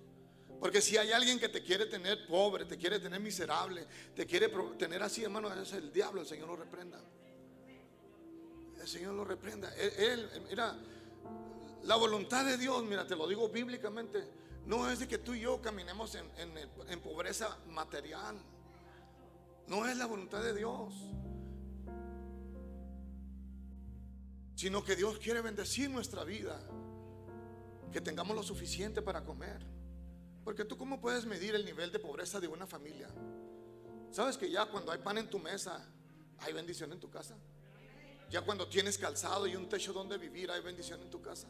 Porque 0.60 0.80
si 0.80 0.96
hay 0.96 1.10
alguien 1.10 1.40
que 1.40 1.48
te 1.48 1.62
quiere 1.62 1.86
tener 1.86 2.26
pobre, 2.26 2.64
te 2.64 2.78
quiere 2.78 3.00
tener 3.00 3.20
miserable, 3.20 3.86
te 4.14 4.26
quiere 4.26 4.48
tener 4.78 5.02
así, 5.02 5.24
hermano, 5.24 5.52
es 5.52 5.72
el 5.72 5.92
diablo, 5.92 6.20
el 6.20 6.26
Señor 6.26 6.48
lo 6.48 6.56
reprenda. 6.56 7.00
el 8.80 8.88
Señor 8.88 9.14
lo 9.14 9.24
reprenda. 9.24 9.74
Él, 9.76 10.28
mira, 10.48 10.76
la 11.82 11.96
voluntad 11.96 12.44
de 12.44 12.56
Dios, 12.58 12.84
mira, 12.84 13.06
te 13.06 13.16
lo 13.16 13.26
digo 13.26 13.48
bíblicamente, 13.48 14.24
no 14.66 14.88
es 14.88 15.00
de 15.00 15.08
que 15.08 15.18
tú 15.18 15.34
y 15.34 15.40
yo 15.40 15.60
caminemos 15.60 16.14
en, 16.14 17.00
pobreza 17.00 17.58
material. 17.68 18.36
No 19.66 19.86
es 19.86 19.96
la 19.96 20.06
voluntad 20.06 20.42
de 20.42 20.54
Dios. 20.54 20.94
Sino 24.54 24.84
que 24.84 24.94
Dios 24.94 25.18
quiere 25.18 25.40
bendecir 25.40 25.90
nuestra 25.90 26.22
vida. 26.24 26.60
Que 27.92 28.00
tengamos 28.00 28.36
lo 28.36 28.42
suficiente 28.42 29.02
para 29.02 29.24
comer. 29.24 29.66
Porque 30.44 30.64
tú 30.64 30.76
cómo 30.76 31.00
puedes 31.00 31.24
medir 31.24 31.54
el 31.54 31.64
nivel 31.64 31.92
de 31.92 31.98
pobreza 31.98 32.40
de 32.40 32.48
una 32.48 32.66
familia. 32.66 33.08
¿Sabes 34.10 34.36
que 34.36 34.50
ya 34.50 34.66
cuando 34.66 34.92
hay 34.92 34.98
pan 34.98 35.18
en 35.18 35.30
tu 35.30 35.38
mesa, 35.38 35.88
hay 36.40 36.52
bendición 36.52 36.92
en 36.92 37.00
tu 37.00 37.10
casa? 37.10 37.36
Ya 38.30 38.42
cuando 38.42 38.66
tienes 38.68 38.98
calzado 38.98 39.46
y 39.46 39.56
un 39.56 39.68
techo 39.68 39.92
donde 39.92 40.18
vivir, 40.18 40.50
hay 40.50 40.60
bendición 40.60 41.00
en 41.02 41.10
tu 41.10 41.20
casa. 41.20 41.48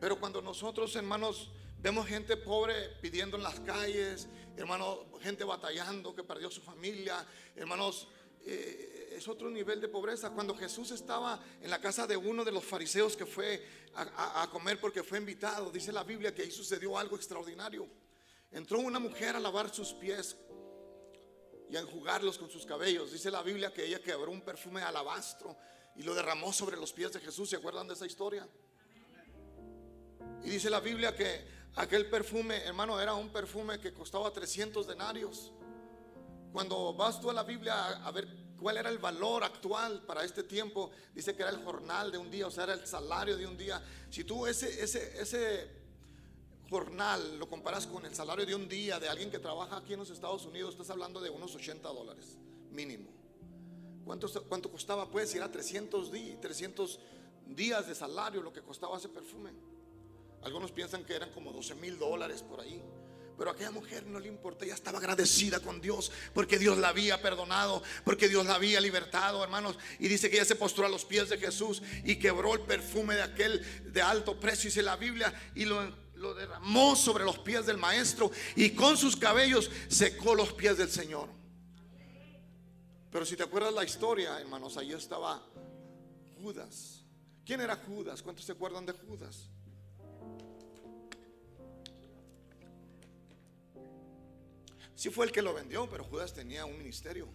Pero 0.00 0.18
cuando 0.18 0.40
nosotros, 0.42 0.94
hermanos, 0.96 1.50
vemos 1.78 2.06
gente 2.06 2.36
pobre 2.36 2.90
pidiendo 3.00 3.36
en 3.36 3.42
las 3.42 3.60
calles, 3.60 4.28
hermanos, 4.56 5.00
gente 5.20 5.44
batallando 5.44 6.14
que 6.14 6.22
perdió 6.22 6.50
su 6.50 6.60
familia, 6.60 7.26
hermanos, 7.54 8.08
eh, 8.44 8.95
es 9.16 9.26
otro 9.28 9.50
nivel 9.50 9.80
de 9.80 9.88
pobreza. 9.88 10.30
Cuando 10.30 10.54
Jesús 10.54 10.90
estaba 10.90 11.42
en 11.60 11.70
la 11.70 11.80
casa 11.80 12.06
de 12.06 12.16
uno 12.16 12.44
de 12.44 12.52
los 12.52 12.64
fariseos 12.64 13.16
que 13.16 13.24
fue 13.24 13.66
a, 13.94 14.46
comer 14.52 14.78
porque 14.78 15.02
fue 15.02 15.18
invitado, 15.18 15.70
dice 15.70 15.90
la 15.90 16.04
Biblia 16.04 16.34
que 16.34 16.42
ahí 16.42 16.50
sucedió 16.50 16.98
algo 16.98 17.16
extraordinario. 17.16 17.88
Entró 18.52 18.78
una 18.78 18.98
mujer 18.98 19.34
a 19.34 19.40
lavar 19.40 19.74
sus 19.74 19.94
pies 19.94 20.36
y 21.70 21.76
a 21.76 21.80
enjugarlos 21.80 22.36
con 22.36 22.50
sus 22.50 22.66
cabellos. 22.66 23.10
Dice 23.10 23.30
la 23.30 23.42
Biblia 23.42 23.72
que 23.72 23.86
ella 23.86 24.02
quebró 24.02 24.30
un 24.30 24.42
perfume 24.42 24.80
de 24.80 24.86
alabastro 24.86 25.56
y 25.96 26.02
lo 26.02 26.14
derramó 26.14 26.52
sobre 26.52 26.76
los 26.76 26.92
pies 26.92 27.12
de 27.12 27.20
Jesús. 27.20 27.48
¿Se 27.48 27.56
acuerdan 27.56 27.88
de 27.88 27.94
esa 27.94 28.06
historia? 28.06 28.46
Y 30.44 30.50
dice 30.50 30.68
la 30.68 30.80
Biblia 30.80 31.16
que 31.16 31.42
aquel 31.76 32.10
perfume, 32.10 32.56
hermano, 32.64 33.00
era 33.00 33.14
un 33.14 33.30
perfume 33.30 33.80
que 33.80 33.94
costaba 33.94 34.30
300 34.30 34.86
denarios. 34.86 35.52
Cuando 36.52 36.92
vas 36.92 37.18
tú 37.18 37.30
a 37.30 37.32
la 37.32 37.42
Biblia 37.42 38.06
a 38.06 38.10
ver 38.10 38.45
cuál 38.60 38.76
era 38.78 38.88
el 38.88 38.98
valor 38.98 39.44
actual 39.44 40.02
para 40.02 40.24
este 40.24 40.42
tiempo, 40.42 40.90
dice 41.14 41.34
que 41.34 41.42
era 41.42 41.50
el 41.50 41.62
jornal 41.64 42.10
de 42.10 42.18
un 42.18 42.30
día, 42.30 42.46
o 42.46 42.50
sea, 42.50 42.64
era 42.64 42.74
el 42.74 42.86
salario 42.86 43.36
de 43.36 43.46
un 43.46 43.56
día. 43.56 43.82
Si 44.10 44.24
tú 44.24 44.46
ese, 44.46 44.82
ese, 44.82 45.20
ese 45.20 45.68
jornal 46.68 47.38
lo 47.38 47.48
comparas 47.48 47.86
con 47.86 48.04
el 48.04 48.14
salario 48.14 48.46
de 48.46 48.54
un 48.54 48.68
día 48.68 48.98
de 48.98 49.08
alguien 49.08 49.30
que 49.30 49.38
trabaja 49.38 49.76
aquí 49.76 49.92
en 49.92 50.00
los 50.00 50.10
Estados 50.10 50.44
Unidos, 50.44 50.72
estás 50.72 50.90
hablando 50.90 51.20
de 51.20 51.30
unos 51.30 51.54
80 51.54 51.88
dólares 51.88 52.36
mínimo. 52.70 53.10
¿Cuánto, 54.04 54.28
cuánto 54.48 54.70
costaba? 54.70 55.10
Pues 55.10 55.30
si 55.30 55.38
era 55.38 55.50
300, 55.50 56.10
300 56.40 57.00
días 57.48 57.88
de 57.88 57.94
salario 57.94 58.42
lo 58.42 58.52
que 58.52 58.62
costaba 58.62 58.96
ese 58.96 59.08
perfume. 59.08 59.50
Algunos 60.42 60.70
piensan 60.70 61.04
que 61.04 61.14
eran 61.14 61.32
como 61.32 61.52
12 61.52 61.74
mil 61.74 61.98
dólares 61.98 62.42
por 62.42 62.60
ahí. 62.60 62.80
Pero 63.36 63.50
a 63.50 63.52
aquella 63.52 63.70
mujer 63.70 64.06
no 64.06 64.18
le 64.18 64.28
importa, 64.28 64.64
ella 64.64 64.74
estaba 64.74 64.98
agradecida 64.98 65.60
con 65.60 65.80
Dios 65.80 66.10
porque 66.32 66.58
Dios 66.58 66.78
la 66.78 66.88
había 66.88 67.20
perdonado, 67.20 67.82
porque 68.04 68.28
Dios 68.28 68.46
la 68.46 68.54
había 68.54 68.80
libertado, 68.80 69.44
hermanos. 69.44 69.78
Y 69.98 70.08
dice 70.08 70.30
que 70.30 70.36
ella 70.36 70.44
se 70.44 70.56
postró 70.56 70.86
a 70.86 70.88
los 70.88 71.04
pies 71.04 71.28
de 71.28 71.38
Jesús 71.38 71.82
y 72.04 72.16
quebró 72.16 72.54
el 72.54 72.60
perfume 72.60 73.14
de 73.14 73.22
aquel 73.22 73.92
de 73.92 74.00
alto 74.02 74.40
precio, 74.40 74.68
dice 74.68 74.82
la 74.82 74.96
Biblia, 74.96 75.32
y 75.54 75.66
lo, 75.66 75.92
lo 76.14 76.34
derramó 76.34 76.96
sobre 76.96 77.24
los 77.24 77.38
pies 77.38 77.66
del 77.66 77.76
maestro 77.76 78.30
y 78.54 78.70
con 78.70 78.96
sus 78.96 79.16
cabellos 79.16 79.70
secó 79.88 80.34
los 80.34 80.52
pies 80.52 80.78
del 80.78 80.90
Señor. 80.90 81.28
Pero 83.10 83.24
si 83.24 83.36
te 83.36 83.42
acuerdas 83.42 83.72
la 83.72 83.84
historia, 83.84 84.38
hermanos, 84.40 84.76
ahí 84.76 84.92
estaba 84.92 85.42
Judas. 86.40 87.02
¿Quién 87.44 87.60
era 87.60 87.76
Judas? 87.76 88.22
¿Cuántos 88.22 88.44
se 88.44 88.52
acuerdan 88.52 88.84
de 88.84 88.92
Judas? 88.92 89.48
Sí 94.96 95.10
fue 95.10 95.26
el 95.26 95.32
que 95.32 95.42
lo 95.42 95.52
vendió, 95.52 95.88
pero 95.90 96.04
Judas 96.04 96.32
tenía 96.32 96.64
un 96.64 96.78
ministerio. 96.78 97.28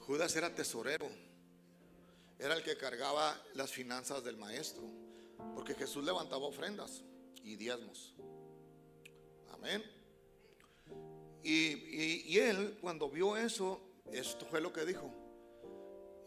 Judas 0.00 0.34
era 0.34 0.54
tesorero. 0.54 1.06
Era 2.38 2.54
el 2.54 2.62
que 2.62 2.76
cargaba 2.76 3.38
las 3.52 3.70
finanzas 3.70 4.24
del 4.24 4.38
maestro. 4.38 4.82
Porque 5.54 5.74
Jesús 5.74 6.02
levantaba 6.02 6.46
ofrendas 6.46 7.02
y 7.42 7.56
diezmos. 7.56 8.14
Amén. 9.52 9.84
Y, 11.42 12.38
él 12.38 12.78
cuando 12.80 13.10
vio 13.10 13.36
eso, 13.36 13.78
esto 14.10 14.46
fue 14.46 14.62
lo 14.62 14.72
que 14.72 14.86
dijo. 14.86 15.12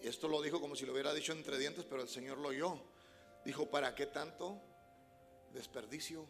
Y 0.04 0.08
esto 0.08 0.28
lo 0.28 0.40
dijo 0.44 0.62
como 0.62 0.76
si 0.76 0.86
lo 0.86 0.94
hubiera 0.94 1.12
dicho 1.16 1.34
entre 1.34 1.58
dientes, 1.58 1.84
pero 1.84 2.04
el 2.04 2.10
Señor 2.10 2.38
lo 2.38 2.50
oyó. 2.50 2.80
Dijo, 3.44 3.66
¿para 3.66 3.96
qué 3.96 4.06
tanto 4.06 4.62
desperdicio? 5.52 6.28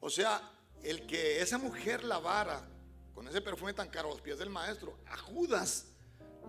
O 0.00 0.10
sea, 0.10 0.61
el 0.82 1.06
que 1.06 1.40
esa 1.40 1.58
mujer 1.58 2.04
lavara 2.04 2.68
con 3.14 3.28
ese 3.28 3.40
perfume 3.40 3.72
tan 3.72 3.88
caro 3.88 4.08
a 4.08 4.12
los 4.12 4.20
pies 4.20 4.38
del 4.38 4.50
maestro, 4.50 4.98
a 5.06 5.16
Judas 5.16 5.92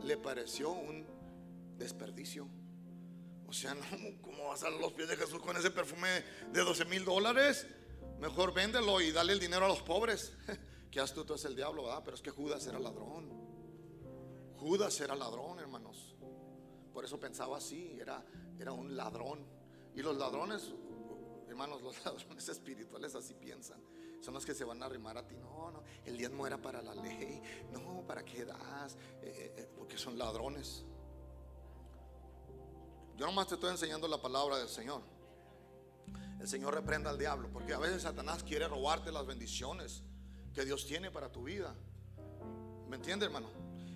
le 0.04 0.18
pareció 0.18 0.72
un 0.72 1.06
desperdicio. 1.78 2.48
O 3.48 3.54
sea, 3.54 3.76
no, 3.76 3.86
¿cómo 4.22 4.48
vas 4.48 4.64
a 4.64 4.70
los 4.70 4.94
pies 4.94 5.10
de 5.10 5.16
Jesús 5.16 5.40
con 5.40 5.56
ese 5.56 5.70
perfume 5.70 6.24
de 6.52 6.62
12 6.62 6.86
mil 6.86 7.06
dólares? 7.06 7.68
Mejor 8.20 8.54
véndelo 8.54 9.02
y 9.02 9.12
dale 9.12 9.34
el 9.34 9.40
dinero 9.40 9.66
a 9.66 9.68
los 9.68 9.82
pobres. 9.82 10.34
Qué 10.92 11.00
astuto 11.00 11.36
es 11.36 11.46
el 11.46 11.56
diablo, 11.56 11.84
¿verdad? 11.84 12.02
Pero 12.04 12.16
es 12.16 12.22
que 12.22 12.32
Judas 12.32 12.66
era 12.66 12.80
ladrón. 12.80 13.30
Judas 14.58 15.00
era 15.02 15.16
ladrón, 15.16 15.60
hermanos. 15.60 16.16
Por 16.94 17.04
eso 17.06 17.20
pensaba 17.20 17.58
así, 17.58 17.98
era, 18.00 18.24
era 18.60 18.72
un 18.72 18.96
ladrón. 18.96 19.46
Y 19.96 20.02
los 20.02 20.18
ladrones, 20.18 20.72
hermanos, 21.48 21.82
los 21.82 22.04
ladrones 22.06 22.48
espirituales 22.50 23.14
así 23.14 23.34
piensan 23.36 23.93
son 24.24 24.34
los 24.34 24.46
que 24.46 24.56
se 24.56 24.64
van 24.64 24.82
a 24.82 24.86
arrimar 24.86 25.18
a 25.18 25.28
ti. 25.28 25.36
No, 25.36 25.70
no, 25.70 25.84
el 26.06 26.18
diezmo 26.18 26.48
era 26.48 26.58
para 26.58 26.82
la 26.82 26.96
ley. 26.96 27.42
No, 27.74 28.04
¿para 28.08 28.24
qué 28.24 28.46
das? 28.46 28.94
Eh, 29.22 29.24
eh, 29.24 29.54
eh, 29.58 29.70
porque 29.78 29.98
son 29.98 30.18
ladrones. 30.18 30.86
Yo 33.18 33.26
nomás 33.26 33.48
te 33.48 33.56
estoy 33.56 33.72
enseñando 33.72 34.08
la 34.08 34.22
palabra 34.22 34.58
del 34.58 34.70
Señor. 34.70 35.02
El 36.40 36.48
Señor 36.48 36.74
reprenda 36.74 37.10
al 37.10 37.18
diablo, 37.18 37.50
porque 37.52 37.74
a 37.74 37.80
veces 37.80 38.04
Satanás 38.04 38.44
quiere 38.44 38.68
robarte 38.68 39.12
las 39.12 39.26
bendiciones 39.26 40.04
que 40.54 40.64
Dios 40.64 40.86
tiene 40.88 41.12
para 41.12 41.30
tu 41.30 41.44
vida. 41.44 41.76
¿Me 42.88 42.96
entiende, 42.96 43.26
hermano? 43.26 43.50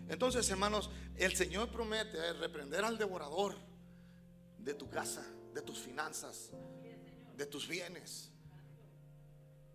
Entonces, 0.09 0.49
hermanos, 0.49 0.89
el 1.15 1.35
Señor 1.35 1.69
promete 1.69 2.33
reprender 2.33 2.83
al 2.83 2.97
devorador 2.97 3.55
de 4.59 4.73
tu 4.73 4.89
casa, 4.89 5.25
de 5.53 5.61
tus 5.61 5.79
finanzas, 5.79 6.51
de 7.35 7.45
tus 7.45 7.67
bienes. 7.67 8.31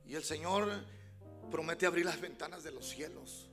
Y 0.07 0.15
el 0.15 0.25
Señor 0.25 0.69
promete 1.51 1.87
abrir 1.87 2.05
las 2.05 2.21
ventanas 2.21 2.63
de 2.63 2.73
los 2.73 2.89
cielos 2.89 3.49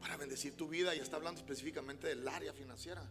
para 0.00 0.16
bendecir 0.16 0.56
tu 0.56 0.68
vida 0.68 0.94
y 0.94 0.98
está 0.98 1.16
hablando 1.16 1.40
específicamente 1.40 2.08
del 2.08 2.26
área 2.26 2.52
financiera. 2.52 3.02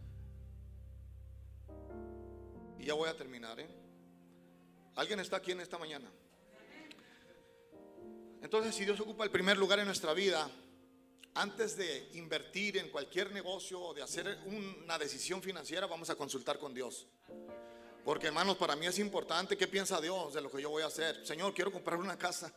Y 2.78 2.86
ya 2.86 2.94
voy 2.94 3.10
a 3.10 3.16
terminar. 3.16 3.60
¿eh? 3.60 3.70
¿Alguien 4.96 5.20
está 5.20 5.38
aquí 5.38 5.52
en 5.52 5.62
esta 5.62 5.78
mañana? 5.78 6.12
Entonces, 8.42 8.76
si 8.76 8.86
Dios 8.86 9.00
ocupa 9.00 9.24
el 9.24 9.32
primer 9.32 9.58
lugar 9.58 9.80
en 9.80 9.86
nuestra 9.86 10.14
vida, 10.14 10.50
antes 11.36 11.78
de 11.78 12.10
invertir 12.14 12.78
en 12.78 12.90
cualquier 12.90 13.32
negocio 13.32 13.80
o 13.80 13.94
de 13.94 14.02
hacer 14.02 14.40
una 14.46 14.98
decisión 14.98 15.42
financiera, 15.42 15.88
vamos 15.88 16.10
a 16.10 16.16
consultar 16.16 16.60
con 16.60 16.74
Dios. 16.74 17.08
Porque 18.04 18.28
hermanos, 18.28 18.58
para 18.58 18.76
mí 18.76 18.88
es 18.88 19.00
importante 19.00 19.56
qué 19.56 19.68
piensa 19.68 20.02
Dios 20.02 20.34
de 20.34 20.42
lo 20.42 20.52
que 20.52 20.62
yo 20.62 20.72
voy 20.72 20.84
a 20.84 20.88
hacer. 20.88 21.26
Señor, 21.26 21.54
quiero 21.54 21.72
comprar 21.72 22.00
una 22.00 22.18
casa. 22.18 22.52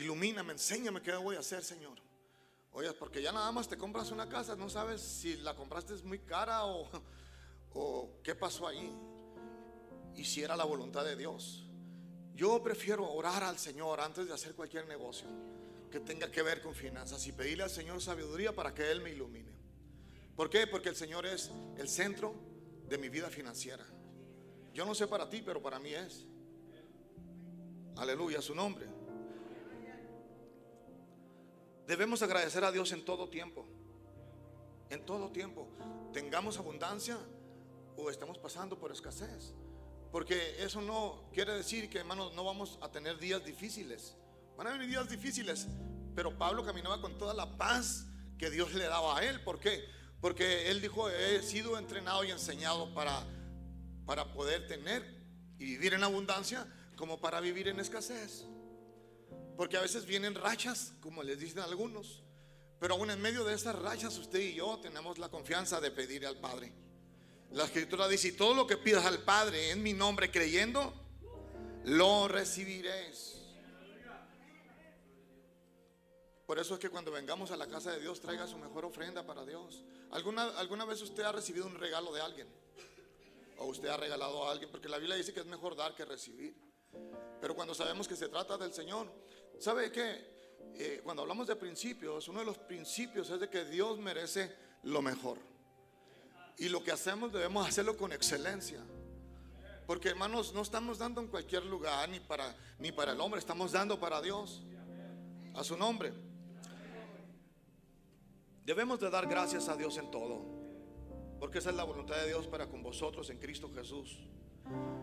Ilumíname, 0.00 0.52
enséñame 0.52 1.02
qué 1.02 1.14
voy 1.14 1.36
a 1.36 1.40
hacer, 1.40 1.62
Señor. 1.62 1.98
Oye, 2.72 2.90
porque 2.94 3.20
ya 3.20 3.32
nada 3.32 3.52
más 3.52 3.68
te 3.68 3.76
compras 3.76 4.10
una 4.10 4.28
casa, 4.28 4.56
no 4.56 4.70
sabes 4.70 5.02
si 5.02 5.36
la 5.36 5.54
compraste 5.54 5.94
muy 6.04 6.20
cara 6.20 6.64
o, 6.64 6.88
o 7.74 8.10
qué 8.22 8.34
pasó 8.34 8.66
ahí. 8.66 8.96
Y 10.14 10.24
si 10.24 10.42
era 10.42 10.56
la 10.56 10.64
voluntad 10.64 11.04
de 11.04 11.16
Dios. 11.16 11.66
Yo 12.34 12.62
prefiero 12.62 13.10
orar 13.12 13.44
al 13.44 13.58
Señor 13.58 14.00
antes 14.00 14.26
de 14.26 14.32
hacer 14.32 14.54
cualquier 14.54 14.88
negocio 14.88 15.28
que 15.90 16.00
tenga 16.00 16.30
que 16.30 16.40
ver 16.40 16.62
con 16.62 16.74
finanzas 16.74 17.26
y 17.26 17.32
pedirle 17.32 17.64
al 17.64 17.70
Señor 17.70 18.00
sabiduría 18.00 18.54
para 18.54 18.72
que 18.72 18.90
Él 18.90 19.02
me 19.02 19.10
ilumine. 19.10 19.52
¿Por 20.34 20.48
qué? 20.48 20.66
Porque 20.66 20.88
el 20.88 20.96
Señor 20.96 21.26
es 21.26 21.50
el 21.76 21.88
centro 21.88 22.34
de 22.88 22.96
mi 22.96 23.10
vida 23.10 23.28
financiera. 23.28 23.84
Yo 24.72 24.86
no 24.86 24.94
sé 24.94 25.06
para 25.06 25.28
ti, 25.28 25.42
pero 25.44 25.60
para 25.60 25.78
mí 25.78 25.92
es. 25.92 26.24
Aleluya, 27.96 28.40
su 28.40 28.54
nombre. 28.54 28.99
Debemos 31.90 32.22
agradecer 32.22 32.62
a 32.62 32.70
Dios 32.70 32.92
en 32.92 33.04
todo 33.04 33.28
tiempo. 33.28 33.66
En 34.90 35.04
todo 35.04 35.32
tiempo. 35.32 35.66
Tengamos 36.12 36.56
abundancia 36.56 37.18
o 37.96 38.08
estamos 38.10 38.38
pasando 38.38 38.78
por 38.78 38.92
escasez. 38.92 39.54
Porque 40.12 40.62
eso 40.62 40.80
no 40.80 41.28
quiere 41.32 41.52
decir 41.52 41.90
que, 41.90 41.98
hermanos, 41.98 42.32
no 42.34 42.44
vamos 42.44 42.78
a 42.80 42.92
tener 42.92 43.18
días 43.18 43.44
difíciles. 43.44 44.16
Van 44.56 44.68
a 44.68 44.70
venir 44.74 44.90
días 44.90 45.10
difíciles. 45.10 45.66
Pero 46.14 46.38
Pablo 46.38 46.64
caminaba 46.64 47.00
con 47.00 47.18
toda 47.18 47.34
la 47.34 47.56
paz 47.56 48.06
que 48.38 48.50
Dios 48.50 48.72
le 48.74 48.84
daba 48.84 49.18
a 49.18 49.24
él. 49.24 49.42
¿Por 49.42 49.58
qué? 49.58 49.84
Porque 50.20 50.70
él 50.70 50.80
dijo, 50.80 51.10
he 51.10 51.42
sido 51.42 51.76
entrenado 51.76 52.22
y 52.22 52.30
enseñado 52.30 52.94
para, 52.94 53.20
para 54.06 54.32
poder 54.32 54.68
tener 54.68 55.02
y 55.58 55.64
vivir 55.64 55.94
en 55.94 56.04
abundancia 56.04 56.72
como 56.94 57.20
para 57.20 57.40
vivir 57.40 57.66
en 57.66 57.80
escasez. 57.80 58.46
Porque 59.60 59.76
a 59.76 59.82
veces 59.82 60.06
vienen 60.06 60.34
rachas, 60.34 60.94
como 61.02 61.22
les 61.22 61.38
dicen 61.38 61.58
algunos. 61.58 62.22
Pero 62.78 62.94
aún 62.94 63.10
en 63.10 63.20
medio 63.20 63.44
de 63.44 63.52
esas 63.52 63.78
rachas, 63.78 64.16
usted 64.16 64.40
y 64.40 64.54
yo 64.54 64.78
tenemos 64.80 65.18
la 65.18 65.28
confianza 65.28 65.82
de 65.82 65.90
pedir 65.90 66.26
al 66.26 66.38
Padre. 66.38 66.72
La 67.50 67.64
escritura 67.64 68.08
dice, 68.08 68.32
todo 68.32 68.54
lo 68.54 68.66
que 68.66 68.78
pidas 68.78 69.04
al 69.04 69.22
Padre 69.22 69.70
en 69.70 69.82
mi 69.82 69.92
nombre 69.92 70.30
creyendo, 70.30 70.94
lo 71.84 72.26
recibiréis. 72.26 73.36
Por 76.46 76.58
eso 76.58 76.72
es 76.72 76.80
que 76.80 76.88
cuando 76.88 77.10
vengamos 77.10 77.50
a 77.50 77.58
la 77.58 77.66
casa 77.66 77.92
de 77.92 78.00
Dios, 78.00 78.18
traiga 78.18 78.46
su 78.46 78.56
mejor 78.56 78.86
ofrenda 78.86 79.26
para 79.26 79.44
Dios. 79.44 79.84
¿Alguna, 80.10 80.44
¿Alguna 80.58 80.86
vez 80.86 81.02
usted 81.02 81.22
ha 81.22 81.32
recibido 81.32 81.66
un 81.66 81.74
regalo 81.74 82.14
de 82.14 82.22
alguien? 82.22 82.48
O 83.58 83.66
usted 83.66 83.88
ha 83.88 83.98
regalado 83.98 84.48
a 84.48 84.52
alguien, 84.52 84.70
porque 84.70 84.88
la 84.88 84.96
Biblia 84.96 85.16
dice 85.16 85.34
que 85.34 85.40
es 85.40 85.46
mejor 85.46 85.76
dar 85.76 85.94
que 85.94 86.06
recibir. 86.06 86.56
Pero 87.42 87.54
cuando 87.54 87.74
sabemos 87.74 88.08
que 88.08 88.16
se 88.16 88.28
trata 88.28 88.56
del 88.56 88.72
Señor, 88.72 89.06
¿sabe 89.60 89.92
qué? 89.92 90.30
Eh, 90.74 91.00
cuando 91.04 91.22
hablamos 91.22 91.46
de 91.46 91.56
principios, 91.56 92.26
uno 92.28 92.40
de 92.40 92.46
los 92.46 92.58
principios 92.58 93.28
es 93.30 93.38
de 93.38 93.48
que 93.48 93.64
Dios 93.66 93.98
merece 93.98 94.50
lo 94.82 95.02
mejor. 95.02 95.38
Y 96.56 96.68
lo 96.68 96.82
que 96.82 96.90
hacemos 96.90 97.32
debemos 97.32 97.68
hacerlo 97.68 97.96
con 97.96 98.12
excelencia. 98.12 98.80
Porque 99.86 100.08
hermanos, 100.08 100.54
no 100.54 100.62
estamos 100.62 100.98
dando 100.98 101.20
en 101.20 101.28
cualquier 101.28 101.64
lugar 101.66 102.08
ni 102.08 102.20
para, 102.20 102.56
ni 102.78 102.92
para 102.92 103.12
el 103.12 103.20
hombre, 103.20 103.40
estamos 103.40 103.72
dando 103.72 103.98
para 103.98 104.20
Dios, 104.22 104.62
a 105.54 105.64
su 105.64 105.76
nombre. 105.76 106.12
Debemos 108.64 109.00
de 109.00 109.10
dar 109.10 109.26
gracias 109.26 109.68
a 109.68 109.76
Dios 109.76 109.96
en 109.96 110.10
todo, 110.10 110.44
porque 111.40 111.58
esa 111.58 111.70
es 111.70 111.76
la 111.76 111.84
voluntad 111.84 112.16
de 112.16 112.28
Dios 112.28 112.46
para 112.46 112.68
con 112.68 112.82
vosotros 112.82 113.28
en 113.30 113.38
Cristo 113.38 113.70
Jesús. 113.74 114.18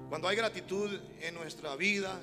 Cuando 0.10 0.28
hay 0.28 0.38
gratitud 0.38 0.98
en 1.20 1.36
nuestra 1.36 1.76
vida 1.76 2.22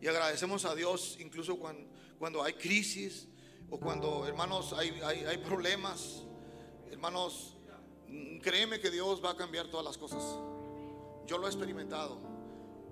y 0.00 0.06
agradecemos 0.06 0.64
a 0.64 0.74
Dios 0.74 1.16
incluso 1.20 1.58
cuando, 1.58 1.88
cuando 2.18 2.42
hay 2.42 2.54
crisis 2.54 3.28
o 3.70 3.78
cuando, 3.78 4.26
hermanos, 4.26 4.72
hay, 4.72 4.90
hay, 5.04 5.24
hay 5.24 5.38
problemas, 5.38 6.22
hermanos, 6.90 7.56
créeme 8.42 8.80
que 8.80 8.90
Dios 8.90 9.22
va 9.24 9.30
a 9.32 9.36
cambiar 9.36 9.68
todas 9.68 9.84
las 9.84 9.98
cosas. 9.98 10.22
Yo 11.26 11.36
lo 11.38 11.46
he 11.46 11.50
experimentado. 11.50 12.18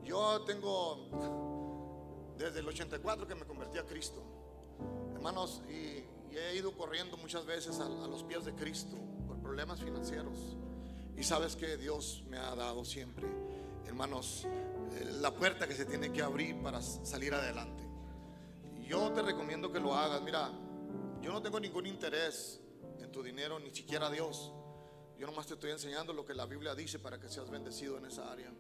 Yo 0.05 0.43
tengo 0.43 2.35
desde 2.37 2.61
el 2.61 2.69
84 2.69 3.27
que 3.27 3.35
me 3.35 3.47
convertí 3.47 3.79
a 3.79 3.85
Cristo. 3.85 4.23
Hermanos, 5.15 5.63
y 5.71 6.05
y 6.31 6.39
he 6.39 6.57
ido 6.57 6.73
corriendo 6.73 7.17
muchas 7.17 7.47
veces 7.47 7.81
a, 7.81 7.89
los 7.89 8.23
pies 8.23 8.45
de 8.45 8.55
Cristo 8.55 8.97
por 9.27 9.39
problemas 9.39 9.81
financieros. 9.81 10.57
Y 11.17 11.23
sabes 11.23 11.57
que 11.57 11.77
Dios 11.77 12.23
me 12.29 12.37
ha 12.37 12.55
dado 12.55 12.85
siempre, 12.85 13.27
hermanos, 13.87 14.47
la 15.21 15.31
puerta 15.33 15.67
que 15.67 15.75
se 15.75 15.85
tiene 15.85 16.13
que 16.13 16.23
abrir 16.23 16.61
para 16.63 16.81
salir 16.83 17.35
adelante. 17.35 17.83
Yo 18.87 19.11
te 19.13 19.23
recomiendo 19.23 19.73
que 19.73 19.81
lo 19.81 19.95
hagas. 19.95 20.23
Mira, 20.23 20.51
yo 21.21 21.33
no 21.33 21.43
tengo 21.43 21.59
ningún 21.59 21.87
interés 21.87 22.61
en 23.01 23.11
tu 23.11 23.23
dinero, 23.23 23.59
ni 23.59 23.75
siquiera 23.75 24.11
Dios. 24.11 24.53
Yo 25.19 25.27
nomás 25.27 25.47
te 25.47 25.55
estoy 25.55 25.71
enseñando 25.71 26.13
lo 26.13 26.25
que 26.25 26.35
la 26.35 26.47
Biblia 26.47 26.75
dice 26.75 26.99
para 26.99 27.19
que 27.19 27.29
seas 27.29 27.51
bendecido 27.51 27.99
en 27.99 28.07
esa 28.07 28.31
área. 28.31 28.53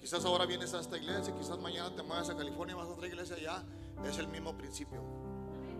Quizás 0.00 0.24
ahora 0.24 0.46
vienes 0.46 0.74
a 0.74 0.80
esta 0.80 0.96
iglesia, 0.96 1.34
quizás 1.34 1.58
mañana 1.58 1.94
te 1.94 2.02
mueves 2.02 2.28
a 2.28 2.36
California 2.36 2.74
y 2.74 2.78
vas 2.78 2.88
a 2.88 2.92
otra 2.92 3.06
iglesia 3.06 3.36
allá. 3.36 3.64
Es 4.04 4.18
el 4.18 4.28
mismo 4.28 4.56
principio. 4.56 5.02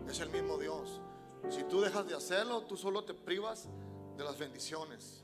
Es 0.09 0.21
el 0.21 0.31
mismo 0.31 0.59
Dios. 0.59 1.01
Si 1.51 1.63
tú 1.65 1.81
dejas 1.81 2.07
de 2.07 2.15
hacerlo, 2.15 2.63
tú 2.63 2.77
solo 2.77 3.05
te 3.05 3.15
privas 3.15 3.69
de 4.17 4.25
las 4.25 4.39
bendiciones. 4.39 5.23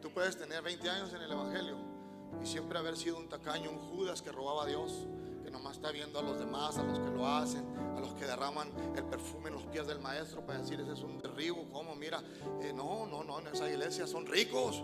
Tú 0.00 0.12
puedes 0.12 0.36
tener 0.36 0.62
20 0.62 0.88
años 0.90 1.12
en 1.12 1.22
el 1.22 1.32
Evangelio 1.32 1.97
y 2.42 2.46
siempre 2.46 2.78
haber 2.78 2.96
sido 2.96 3.16
un 3.18 3.28
tacaño, 3.28 3.70
un 3.70 3.78
Judas 3.78 4.22
que 4.22 4.32
robaba 4.32 4.64
a 4.64 4.66
Dios, 4.66 5.06
que 5.44 5.50
nomás 5.50 5.76
está 5.76 5.90
viendo 5.90 6.18
a 6.18 6.22
los 6.22 6.38
demás, 6.38 6.78
a 6.78 6.82
los 6.82 6.98
que 6.98 7.10
lo 7.10 7.26
hacen, 7.26 7.64
a 7.96 8.00
los 8.00 8.14
que 8.14 8.26
derraman 8.26 8.70
el 8.96 9.04
perfume 9.04 9.48
en 9.48 9.54
los 9.54 9.64
pies 9.64 9.86
del 9.86 10.00
maestro 10.00 10.44
para 10.44 10.58
decir 10.58 10.80
ese 10.80 10.92
es 10.92 11.00
un 11.00 11.18
derribo. 11.18 11.68
¿Cómo? 11.72 11.94
Mira, 11.94 12.22
eh, 12.60 12.72
no, 12.74 13.06
no, 13.06 13.24
no, 13.24 13.40
en 13.40 13.48
esa 13.48 13.68
iglesia 13.68 14.06
son 14.06 14.26
ricos. 14.26 14.82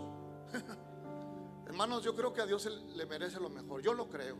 Hermanos, 1.65 2.03
yo 2.03 2.15
creo 2.15 2.33
que 2.33 2.41
a 2.41 2.45
Dios 2.45 2.69
le 2.95 3.05
merece 3.05 3.39
lo 3.39 3.49
mejor. 3.49 3.81
Yo 3.81 3.93
lo 3.93 4.07
creo. 4.07 4.37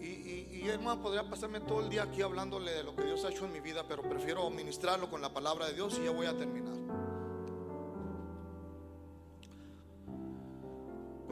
Y, 0.00 0.68
hermano, 0.68 1.00
podría 1.00 1.28
pasarme 1.28 1.60
todo 1.60 1.80
el 1.80 1.88
día 1.88 2.02
aquí 2.02 2.22
hablándole 2.22 2.72
de 2.72 2.82
lo 2.82 2.94
que 2.96 3.04
Dios 3.04 3.24
ha 3.24 3.30
hecho 3.30 3.44
en 3.44 3.52
mi 3.52 3.60
vida, 3.60 3.84
pero 3.86 4.02
prefiero 4.02 4.48
ministrarlo 4.50 5.08
con 5.08 5.22
la 5.22 5.32
palabra 5.32 5.66
de 5.66 5.74
Dios 5.74 5.98
y 6.00 6.04
ya 6.04 6.10
voy 6.10 6.26
a 6.26 6.36
terminar. 6.36 7.01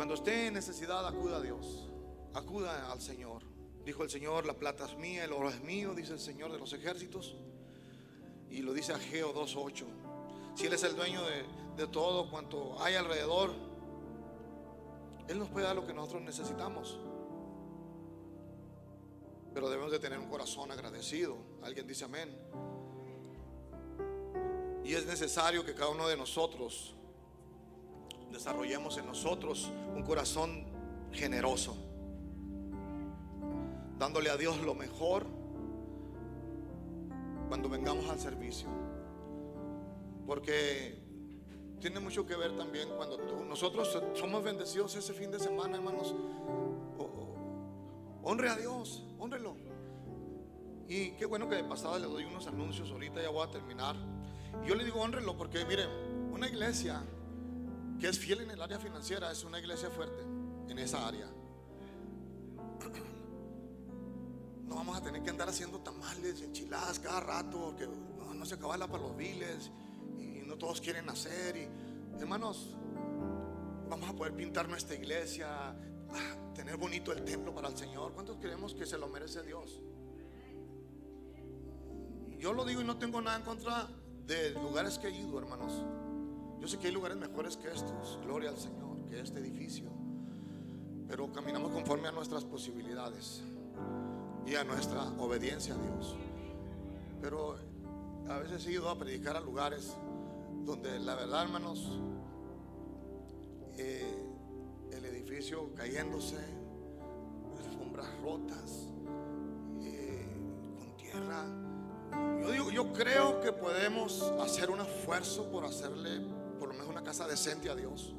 Cuando 0.00 0.14
esté 0.14 0.46
en 0.46 0.54
necesidad, 0.54 1.06
acuda 1.06 1.36
a 1.36 1.40
Dios, 1.42 1.90
acuda 2.32 2.90
al 2.90 3.02
Señor. 3.02 3.42
Dijo 3.84 4.02
el 4.02 4.08
Señor, 4.08 4.46
la 4.46 4.54
plata 4.54 4.86
es 4.86 4.96
mía, 4.96 5.26
el 5.26 5.32
oro 5.34 5.50
es 5.50 5.60
mío, 5.60 5.92
dice 5.94 6.14
el 6.14 6.18
Señor 6.18 6.50
de 6.50 6.58
los 6.58 6.72
ejércitos. 6.72 7.36
Y 8.48 8.62
lo 8.62 8.72
dice 8.72 8.94
Ageo 8.94 9.34
2.8. 9.34 9.84
Si 10.54 10.64
Él 10.64 10.72
es 10.72 10.84
el 10.84 10.96
dueño 10.96 11.20
de, 11.26 11.44
de 11.76 11.86
todo 11.86 12.30
cuanto 12.30 12.82
hay 12.82 12.94
alrededor, 12.94 13.52
Él 15.28 15.38
nos 15.38 15.50
puede 15.50 15.66
dar 15.66 15.76
lo 15.76 15.86
que 15.86 15.92
nosotros 15.92 16.22
necesitamos. 16.22 16.98
Pero 19.52 19.68
debemos 19.68 19.92
de 19.92 19.98
tener 19.98 20.18
un 20.18 20.30
corazón 20.30 20.70
agradecido. 20.70 21.36
Alguien 21.62 21.86
dice 21.86 22.06
amén. 22.06 22.34
Y 24.82 24.94
es 24.94 25.04
necesario 25.04 25.62
que 25.62 25.74
cada 25.74 25.90
uno 25.90 26.08
de 26.08 26.16
nosotros 26.16 26.94
desarrollemos 28.32 28.96
en 28.98 29.06
nosotros 29.06 29.70
un 29.94 30.02
corazón 30.02 30.64
generoso, 31.12 31.76
dándole 33.98 34.30
a 34.30 34.36
Dios 34.36 34.60
lo 34.62 34.74
mejor 34.74 35.26
cuando 37.48 37.68
vengamos 37.68 38.08
al 38.08 38.18
servicio. 38.18 38.68
Porque 40.26 41.00
tiene 41.80 41.98
mucho 41.98 42.24
que 42.24 42.36
ver 42.36 42.56
también 42.56 42.88
cuando 42.96 43.18
nosotros 43.48 43.98
somos 44.14 44.44
bendecidos 44.44 44.94
ese 44.94 45.12
fin 45.12 45.30
de 45.30 45.40
semana, 45.40 45.76
hermanos. 45.76 46.14
Honre 48.22 48.50
a 48.50 48.56
Dios, 48.56 49.02
honrelo. 49.18 49.56
Y 50.88 51.12
qué 51.12 51.24
bueno 51.24 51.48
que 51.48 51.56
de 51.56 51.64
pasada 51.64 51.98
le 51.98 52.06
doy 52.06 52.24
unos 52.24 52.46
anuncios, 52.46 52.90
ahorita 52.90 53.22
ya 53.22 53.30
voy 53.30 53.46
a 53.46 53.50
terminar. 53.50 53.96
yo 54.66 54.74
le 54.74 54.84
digo 54.84 55.00
honrelo 55.00 55.36
porque 55.36 55.64
miren, 55.64 55.88
una 56.32 56.48
iglesia 56.48 57.02
que 58.00 58.08
es 58.08 58.18
fiel 58.18 58.40
en 58.40 58.50
el 58.50 58.62
área 58.62 58.78
financiera 58.78 59.30
es 59.30 59.44
una 59.44 59.58
iglesia 59.58 59.90
fuerte 59.90 60.22
en 60.68 60.78
esa 60.78 61.06
área. 61.06 61.26
No 64.66 64.76
vamos 64.76 64.96
a 64.96 65.02
tener 65.02 65.20
que 65.24 65.30
andar 65.30 65.48
haciendo 65.48 65.80
tamales, 65.80 66.40
enchiladas 66.42 67.00
cada 67.00 67.18
rato, 67.18 67.74
que 67.76 67.88
no, 67.88 68.46
se 68.46 68.54
acaba 68.54 68.78
la 68.78 68.86
para 68.86 69.02
los 69.02 69.16
viles 69.16 69.68
y 70.16 70.46
no 70.46 70.56
todos 70.56 70.80
quieren 70.80 71.08
hacer. 71.08 71.56
Y, 71.56 71.68
hermanos, 72.20 72.76
vamos 73.88 74.08
a 74.08 74.12
poder 74.12 74.32
pintar 74.32 74.68
nuestra 74.68 74.94
iglesia, 74.94 75.74
tener 76.54 76.76
bonito 76.76 77.10
el 77.10 77.24
templo 77.24 77.52
para 77.52 77.66
el 77.66 77.76
Señor. 77.76 78.12
¿Cuántos 78.12 78.36
creemos 78.36 78.72
que 78.72 78.86
se 78.86 78.96
lo 78.96 79.08
merece 79.08 79.42
Dios? 79.42 79.80
Yo 82.38 82.52
lo 82.52 82.64
digo 82.64 82.80
y 82.80 82.84
no 82.84 82.96
tengo 82.96 83.20
nada 83.20 83.38
en 83.38 83.42
contra 83.42 83.88
de 84.24 84.50
lugares 84.50 85.00
que 85.00 85.08
he 85.08 85.18
ido, 85.18 85.36
hermanos. 85.36 85.82
Yo 86.60 86.68
sé 86.68 86.78
que 86.78 86.88
hay 86.88 86.92
lugares 86.92 87.16
mejores 87.16 87.56
que 87.56 87.68
estos. 87.68 88.18
Gloria 88.22 88.50
al 88.50 88.58
Señor, 88.58 89.06
que 89.08 89.20
este 89.20 89.40
edificio. 89.40 89.90
Pero 91.08 91.32
caminamos 91.32 91.72
conforme 91.72 92.08
a 92.08 92.12
nuestras 92.12 92.44
posibilidades 92.44 93.42
y 94.46 94.54
a 94.54 94.64
nuestra 94.64 95.02
obediencia 95.18 95.74
a 95.74 95.78
Dios. 95.78 96.16
Pero 97.20 97.56
a 98.28 98.38
veces 98.38 98.66
he 98.66 98.72
ido 98.72 98.88
a 98.88 98.98
predicar 98.98 99.36
a 99.36 99.40
lugares 99.40 99.96
donde 100.64 100.98
la 101.00 101.14
verdad, 101.14 101.44
hermanos, 101.44 101.98
eh, 103.76 104.20
cayéndose, 105.74 106.36
alfombras 107.64 108.06
rotas, 108.22 108.88
eh, 109.82 110.26
con 110.78 110.96
tierra. 110.96 111.46
Yo 112.42 112.50
digo, 112.50 112.70
yo 112.70 112.92
creo 112.92 113.40
que 113.40 113.52
podemos 113.52 114.22
hacer 114.40 114.70
un 114.70 114.80
esfuerzo 114.80 115.50
por 115.50 115.64
hacerle 115.64 116.20
lo 116.70 116.74
menos 116.74 116.90
una 116.90 117.02
casa 117.02 117.26
decente 117.26 117.68
a 117.70 117.74
Dios. 117.74 118.14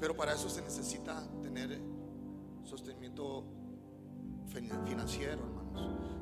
Pero 0.00 0.16
para 0.16 0.34
eso 0.34 0.48
se 0.48 0.62
necesita 0.62 1.26
tener 1.42 1.80
sostenimiento 2.64 3.44
financiero, 4.46 5.42
hermanos. 5.44 5.68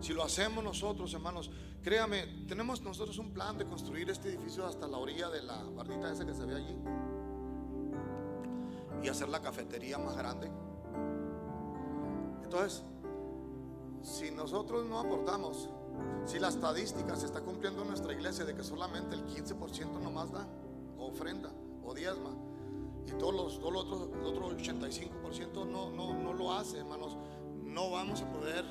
Si 0.01 0.13
lo 0.13 0.23
hacemos 0.23 0.63
nosotros, 0.63 1.13
hermanos, 1.15 1.51
créame, 1.83 2.45
tenemos 2.47 2.83
nosotros 2.83 3.19
un 3.19 3.33
plan 3.33 3.57
de 3.59 3.65
construir 3.65 4.11
este 4.11 4.29
edificio 4.29 4.67
hasta 4.67 4.87
la 4.87 4.99
orilla 4.99 5.29
de 5.29 5.43
la 5.43 5.63
bardita 5.63 6.13
esa 6.13 6.25
que 6.25 6.35
se 6.35 6.45
ve 6.45 6.55
allí 6.55 6.77
y 9.03 9.09
hacer 9.09 9.29
la 9.29 9.41
cafetería 9.41 9.99
más 9.99 10.17
grande. 10.17 10.51
Entonces, 12.43 12.83
si 14.03 14.31
nosotros 14.31 14.87
no 14.87 15.01
aportamos, 15.01 15.69
si 16.25 16.39
la 16.39 16.49
estadística 16.49 17.17
se 17.17 17.27
está 17.27 17.41
cumpliendo 17.41 17.83
en 17.83 17.89
nuestra 17.89 18.13
iglesia 18.13 18.45
de 18.45 18.55
que 18.55 18.63
solamente 18.63 19.15
el 19.15 19.27
15% 19.27 20.01
nomás 20.01 20.33
da, 20.33 20.47
ofrenda, 20.99 21.51
o 21.85 21.95
diezma, 21.95 22.31
y 23.07 23.13
todos 23.13 23.35
los, 23.35 23.61
todos 23.61 23.73
los 23.73 23.85
otros, 23.85 24.09
el 24.21 24.27
otro 24.27 24.51
85% 24.57 25.67
no, 25.67 25.91
no, 25.91 26.15
no 26.15 26.33
lo 26.33 26.53
hace, 26.53 26.79
hermanos, 26.79 27.17
no 27.63 27.91
vamos 27.91 28.23
a 28.23 28.33
poder 28.33 28.65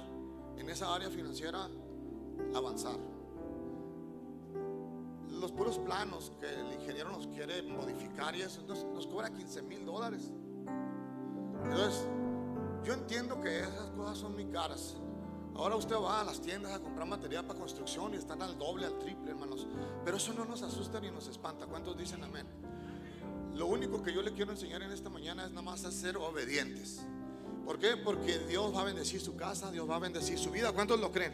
en 0.57 0.69
esa 0.69 0.93
área 0.93 1.09
financiera 1.09 1.69
avanzar. 2.53 2.97
Los 5.29 5.51
puros 5.51 5.79
planos 5.79 6.31
que 6.39 6.47
el 6.47 6.73
ingeniero 6.73 7.11
nos 7.11 7.27
quiere 7.27 7.61
modificar 7.63 8.35
y 8.35 8.41
eso 8.41 8.61
nos, 8.67 8.83
nos 8.85 9.07
cobra 9.07 9.29
15 9.29 9.61
mil 9.63 9.85
dólares. 9.85 10.31
Entonces, 11.63 12.07
yo 12.83 12.93
entiendo 12.93 13.39
que 13.41 13.59
esas 13.59 13.89
cosas 13.91 14.17
son 14.17 14.33
muy 14.33 14.45
caras. 14.45 14.95
Ahora 15.55 15.77
usted 15.77 15.95
va 15.95 16.19
a 16.19 16.23
las 16.25 16.41
tiendas 16.41 16.73
a 16.73 16.79
comprar 16.79 17.07
material 17.07 17.45
para 17.45 17.57
construcción 17.57 18.13
y 18.13 18.17
están 18.17 18.41
al 18.41 18.57
doble, 18.57 18.85
al 18.87 18.99
triple, 18.99 19.31
hermanos. 19.31 19.65
Pero 20.03 20.17
eso 20.17 20.33
no 20.33 20.43
nos 20.43 20.61
asusta 20.61 20.99
ni 20.99 21.09
nos 21.09 21.27
espanta. 21.27 21.65
¿Cuántos 21.65 21.97
dicen 21.97 22.23
amén? 22.23 22.45
Lo 23.53 23.67
único 23.67 24.03
que 24.03 24.13
yo 24.13 24.21
le 24.21 24.33
quiero 24.33 24.51
enseñar 24.51 24.81
en 24.81 24.91
esta 24.91 25.09
mañana 25.09 25.45
es 25.45 25.51
nada 25.51 25.61
más 25.61 25.85
a 25.85 25.91
ser 25.91 26.17
obedientes. 26.17 27.05
¿Por 27.63 27.79
qué? 27.79 27.95
Porque 27.95 28.39
Dios 28.39 28.75
va 28.75 28.81
a 28.81 28.83
bendecir 28.83 29.21
su 29.21 29.37
casa, 29.37 29.71
Dios 29.71 29.89
va 29.89 29.95
a 29.95 29.99
bendecir 29.99 30.37
su 30.37 30.51
vida. 30.51 30.73
¿Cuántos 30.73 30.99
lo 30.99 31.11
creen? 31.13 31.33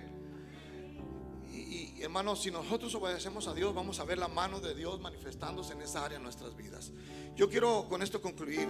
Y, 1.51 1.57
y, 1.57 2.01
hermanos, 2.03 2.43
si 2.43 2.51
nosotros 2.51 2.93
obedecemos 2.93 3.47
a 3.47 3.55
Dios, 3.55 3.73
vamos 3.73 3.99
a 3.99 4.03
ver 4.03 4.19
la 4.19 4.27
mano 4.27 4.59
de 4.59 4.75
Dios 4.75 5.01
manifestándose 5.01 5.73
en 5.73 5.81
esa 5.81 6.05
área 6.05 6.19
de 6.19 6.23
nuestras 6.23 6.55
vidas. 6.55 6.91
Yo 7.35 7.49
quiero 7.49 7.87
con 7.89 8.03
esto 8.03 8.21
concluir. 8.21 8.69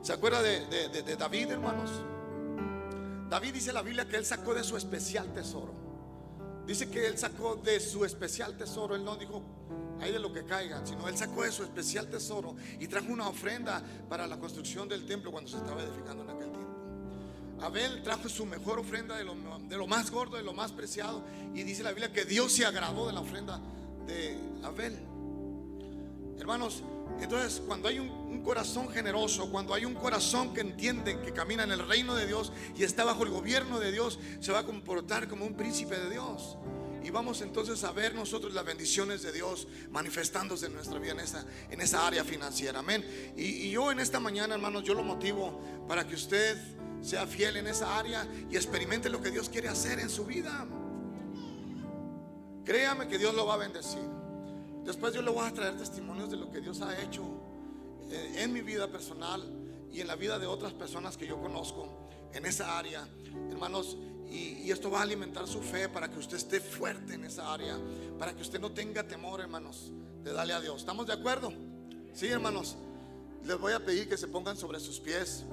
¿Se 0.00 0.12
acuerda 0.12 0.40
de 0.40 1.16
David, 1.18 1.50
hermanos? 1.50 1.90
David 3.30 3.54
dice 3.54 3.72
la 3.72 3.82
Biblia 3.82 4.08
que 4.08 4.16
él 4.16 4.26
sacó 4.26 4.54
de 4.54 4.64
su 4.64 4.76
especial 4.76 5.32
tesoro. 5.32 5.72
Dice 6.66 6.90
que 6.90 7.06
él 7.06 7.16
sacó 7.16 7.54
de 7.54 7.78
su 7.78 8.04
especial 8.04 8.56
tesoro. 8.56 8.96
Él 8.96 9.04
no 9.04 9.16
dijo, 9.16 9.40
hay 10.00 10.10
de 10.10 10.18
lo 10.18 10.32
que 10.32 10.44
caigan, 10.44 10.84
sino 10.84 11.08
él 11.08 11.16
sacó 11.16 11.44
de 11.44 11.52
su 11.52 11.62
especial 11.62 12.08
tesoro 12.08 12.56
y 12.80 12.88
trajo 12.88 13.12
una 13.12 13.28
ofrenda 13.28 13.82
para 14.08 14.26
la 14.26 14.36
construcción 14.36 14.88
del 14.88 15.06
templo 15.06 15.30
cuando 15.30 15.48
se 15.48 15.58
estaba 15.58 15.80
edificando 15.80 16.24
en 16.24 16.30
aquel 16.30 16.50
tiempo. 16.50 16.60
Abel 17.60 18.02
trajo 18.02 18.28
su 18.28 18.46
mejor 18.46 18.80
ofrenda 18.80 19.16
de 19.16 19.22
lo, 19.22 19.34
de 19.68 19.76
lo 19.76 19.86
más 19.86 20.10
gordo, 20.10 20.36
de 20.36 20.42
lo 20.42 20.52
más 20.52 20.72
preciado. 20.72 21.22
Y 21.54 21.62
dice 21.62 21.84
la 21.84 21.90
Biblia 21.90 22.12
que 22.12 22.24
Dios 22.24 22.50
se 22.52 22.66
agradó 22.66 23.06
de 23.06 23.12
la 23.12 23.20
ofrenda 23.20 23.60
de 24.08 24.36
Abel. 24.64 24.98
Hermanos, 26.38 26.82
entonces 27.20 27.62
cuando 27.66 27.88
hay 27.88 27.98
un, 27.98 28.20
corazón 28.40 28.88
generoso, 28.88 29.50
cuando 29.50 29.74
hay 29.74 29.84
un 29.84 29.94
corazón 29.94 30.54
que 30.54 30.62
entiende 30.62 31.20
que 31.20 31.32
camina 31.32 31.62
en 31.62 31.72
el 31.72 31.86
reino 31.86 32.16
de 32.16 32.26
Dios 32.26 32.52
y 32.74 32.84
está 32.84 33.04
bajo 33.04 33.22
el 33.22 33.28
gobierno 33.28 33.78
de 33.78 33.92
Dios, 33.92 34.18
se 34.40 34.50
va 34.50 34.60
a 34.60 34.64
comportar 34.64 35.28
como 35.28 35.44
un 35.44 35.54
príncipe 35.54 35.98
de 35.98 36.08
Dios. 36.08 36.56
Y 37.04 37.10
vamos 37.10 37.42
entonces 37.42 37.84
a 37.84 37.92
ver 37.92 38.14
nosotros 38.14 38.54
las 38.54 38.64
bendiciones 38.64 39.22
de 39.22 39.32
Dios 39.32 39.68
manifestándose 39.90 40.66
en 40.66 40.74
nuestra 40.74 40.98
vida 40.98 41.12
en 41.12 41.20
esa, 41.20 41.44
en 41.70 41.80
esa 41.82 42.06
área 42.06 42.24
financiera. 42.24 42.78
Amén. 42.78 43.04
Y, 43.36 43.42
y 43.42 43.70
yo 43.70 43.92
en 43.92 44.00
esta 44.00 44.20
mañana, 44.20 44.54
hermanos, 44.54 44.84
yo 44.84 44.94
lo 44.94 45.02
motivo 45.02 45.60
para 45.86 46.06
que 46.06 46.14
usted 46.14 46.56
sea 47.02 47.26
fiel 47.26 47.56
en 47.56 47.66
esa 47.66 47.98
área 47.98 48.26
y 48.50 48.56
experimente 48.56 49.08
lo 49.10 49.20
que 49.20 49.30
Dios 49.30 49.48
quiere 49.48 49.68
hacer 49.68 50.00
en 50.00 50.08
su 50.08 50.24
vida. 50.24 50.66
Créame 52.64 53.08
que 53.08 53.18
Dios 53.18 53.34
lo 53.34 53.46
va 53.46 53.54
a 53.54 53.58
bendecir. 53.58 54.19
Después 54.84 55.14
yo 55.14 55.22
le 55.22 55.30
voy 55.30 55.46
a 55.46 55.52
traer 55.52 55.76
testimonios 55.76 56.30
de 56.30 56.36
lo 56.36 56.50
que 56.50 56.60
Dios 56.60 56.80
ha 56.82 57.00
hecho 57.02 57.22
en 58.10 58.52
mi 58.52 58.60
vida 58.60 58.88
personal 58.88 59.42
y 59.92 60.00
en 60.00 60.06
la 60.06 60.16
vida 60.16 60.38
de 60.38 60.46
otras 60.46 60.72
personas 60.72 61.16
que 61.16 61.26
yo 61.26 61.40
conozco 61.40 62.08
en 62.32 62.46
esa 62.46 62.78
área. 62.78 63.06
Hermanos, 63.50 63.96
y, 64.28 64.62
y, 64.64 64.70
esto 64.70 64.90
va 64.90 65.00
a 65.00 65.02
alimentar 65.02 65.46
su 65.48 65.60
fe 65.60 65.88
para 65.88 66.08
que 66.08 66.18
usted 66.18 66.36
esté 66.36 66.60
fuerte 66.60 67.14
en 67.14 67.24
esa 67.24 67.52
área, 67.52 67.76
para 68.18 68.34
que 68.34 68.42
usted 68.42 68.60
no 68.60 68.70
tenga 68.70 69.02
temor, 69.02 69.40
hermanos, 69.40 69.90
de 70.22 70.32
darle 70.32 70.52
a 70.52 70.60
Dios. 70.60 70.76
¿Estamos 70.78 71.06
de 71.06 71.14
acuerdo? 71.14 71.52
Sí, 72.14 72.28
hermanos. 72.28 72.76
Les 73.44 73.58
voy 73.58 73.72
a 73.72 73.84
pedir 73.84 74.08
que 74.08 74.16
se 74.16 74.28
pongan 74.28 74.56
sobre 74.56 74.78
sus 74.80 75.00
pies. 75.00 75.44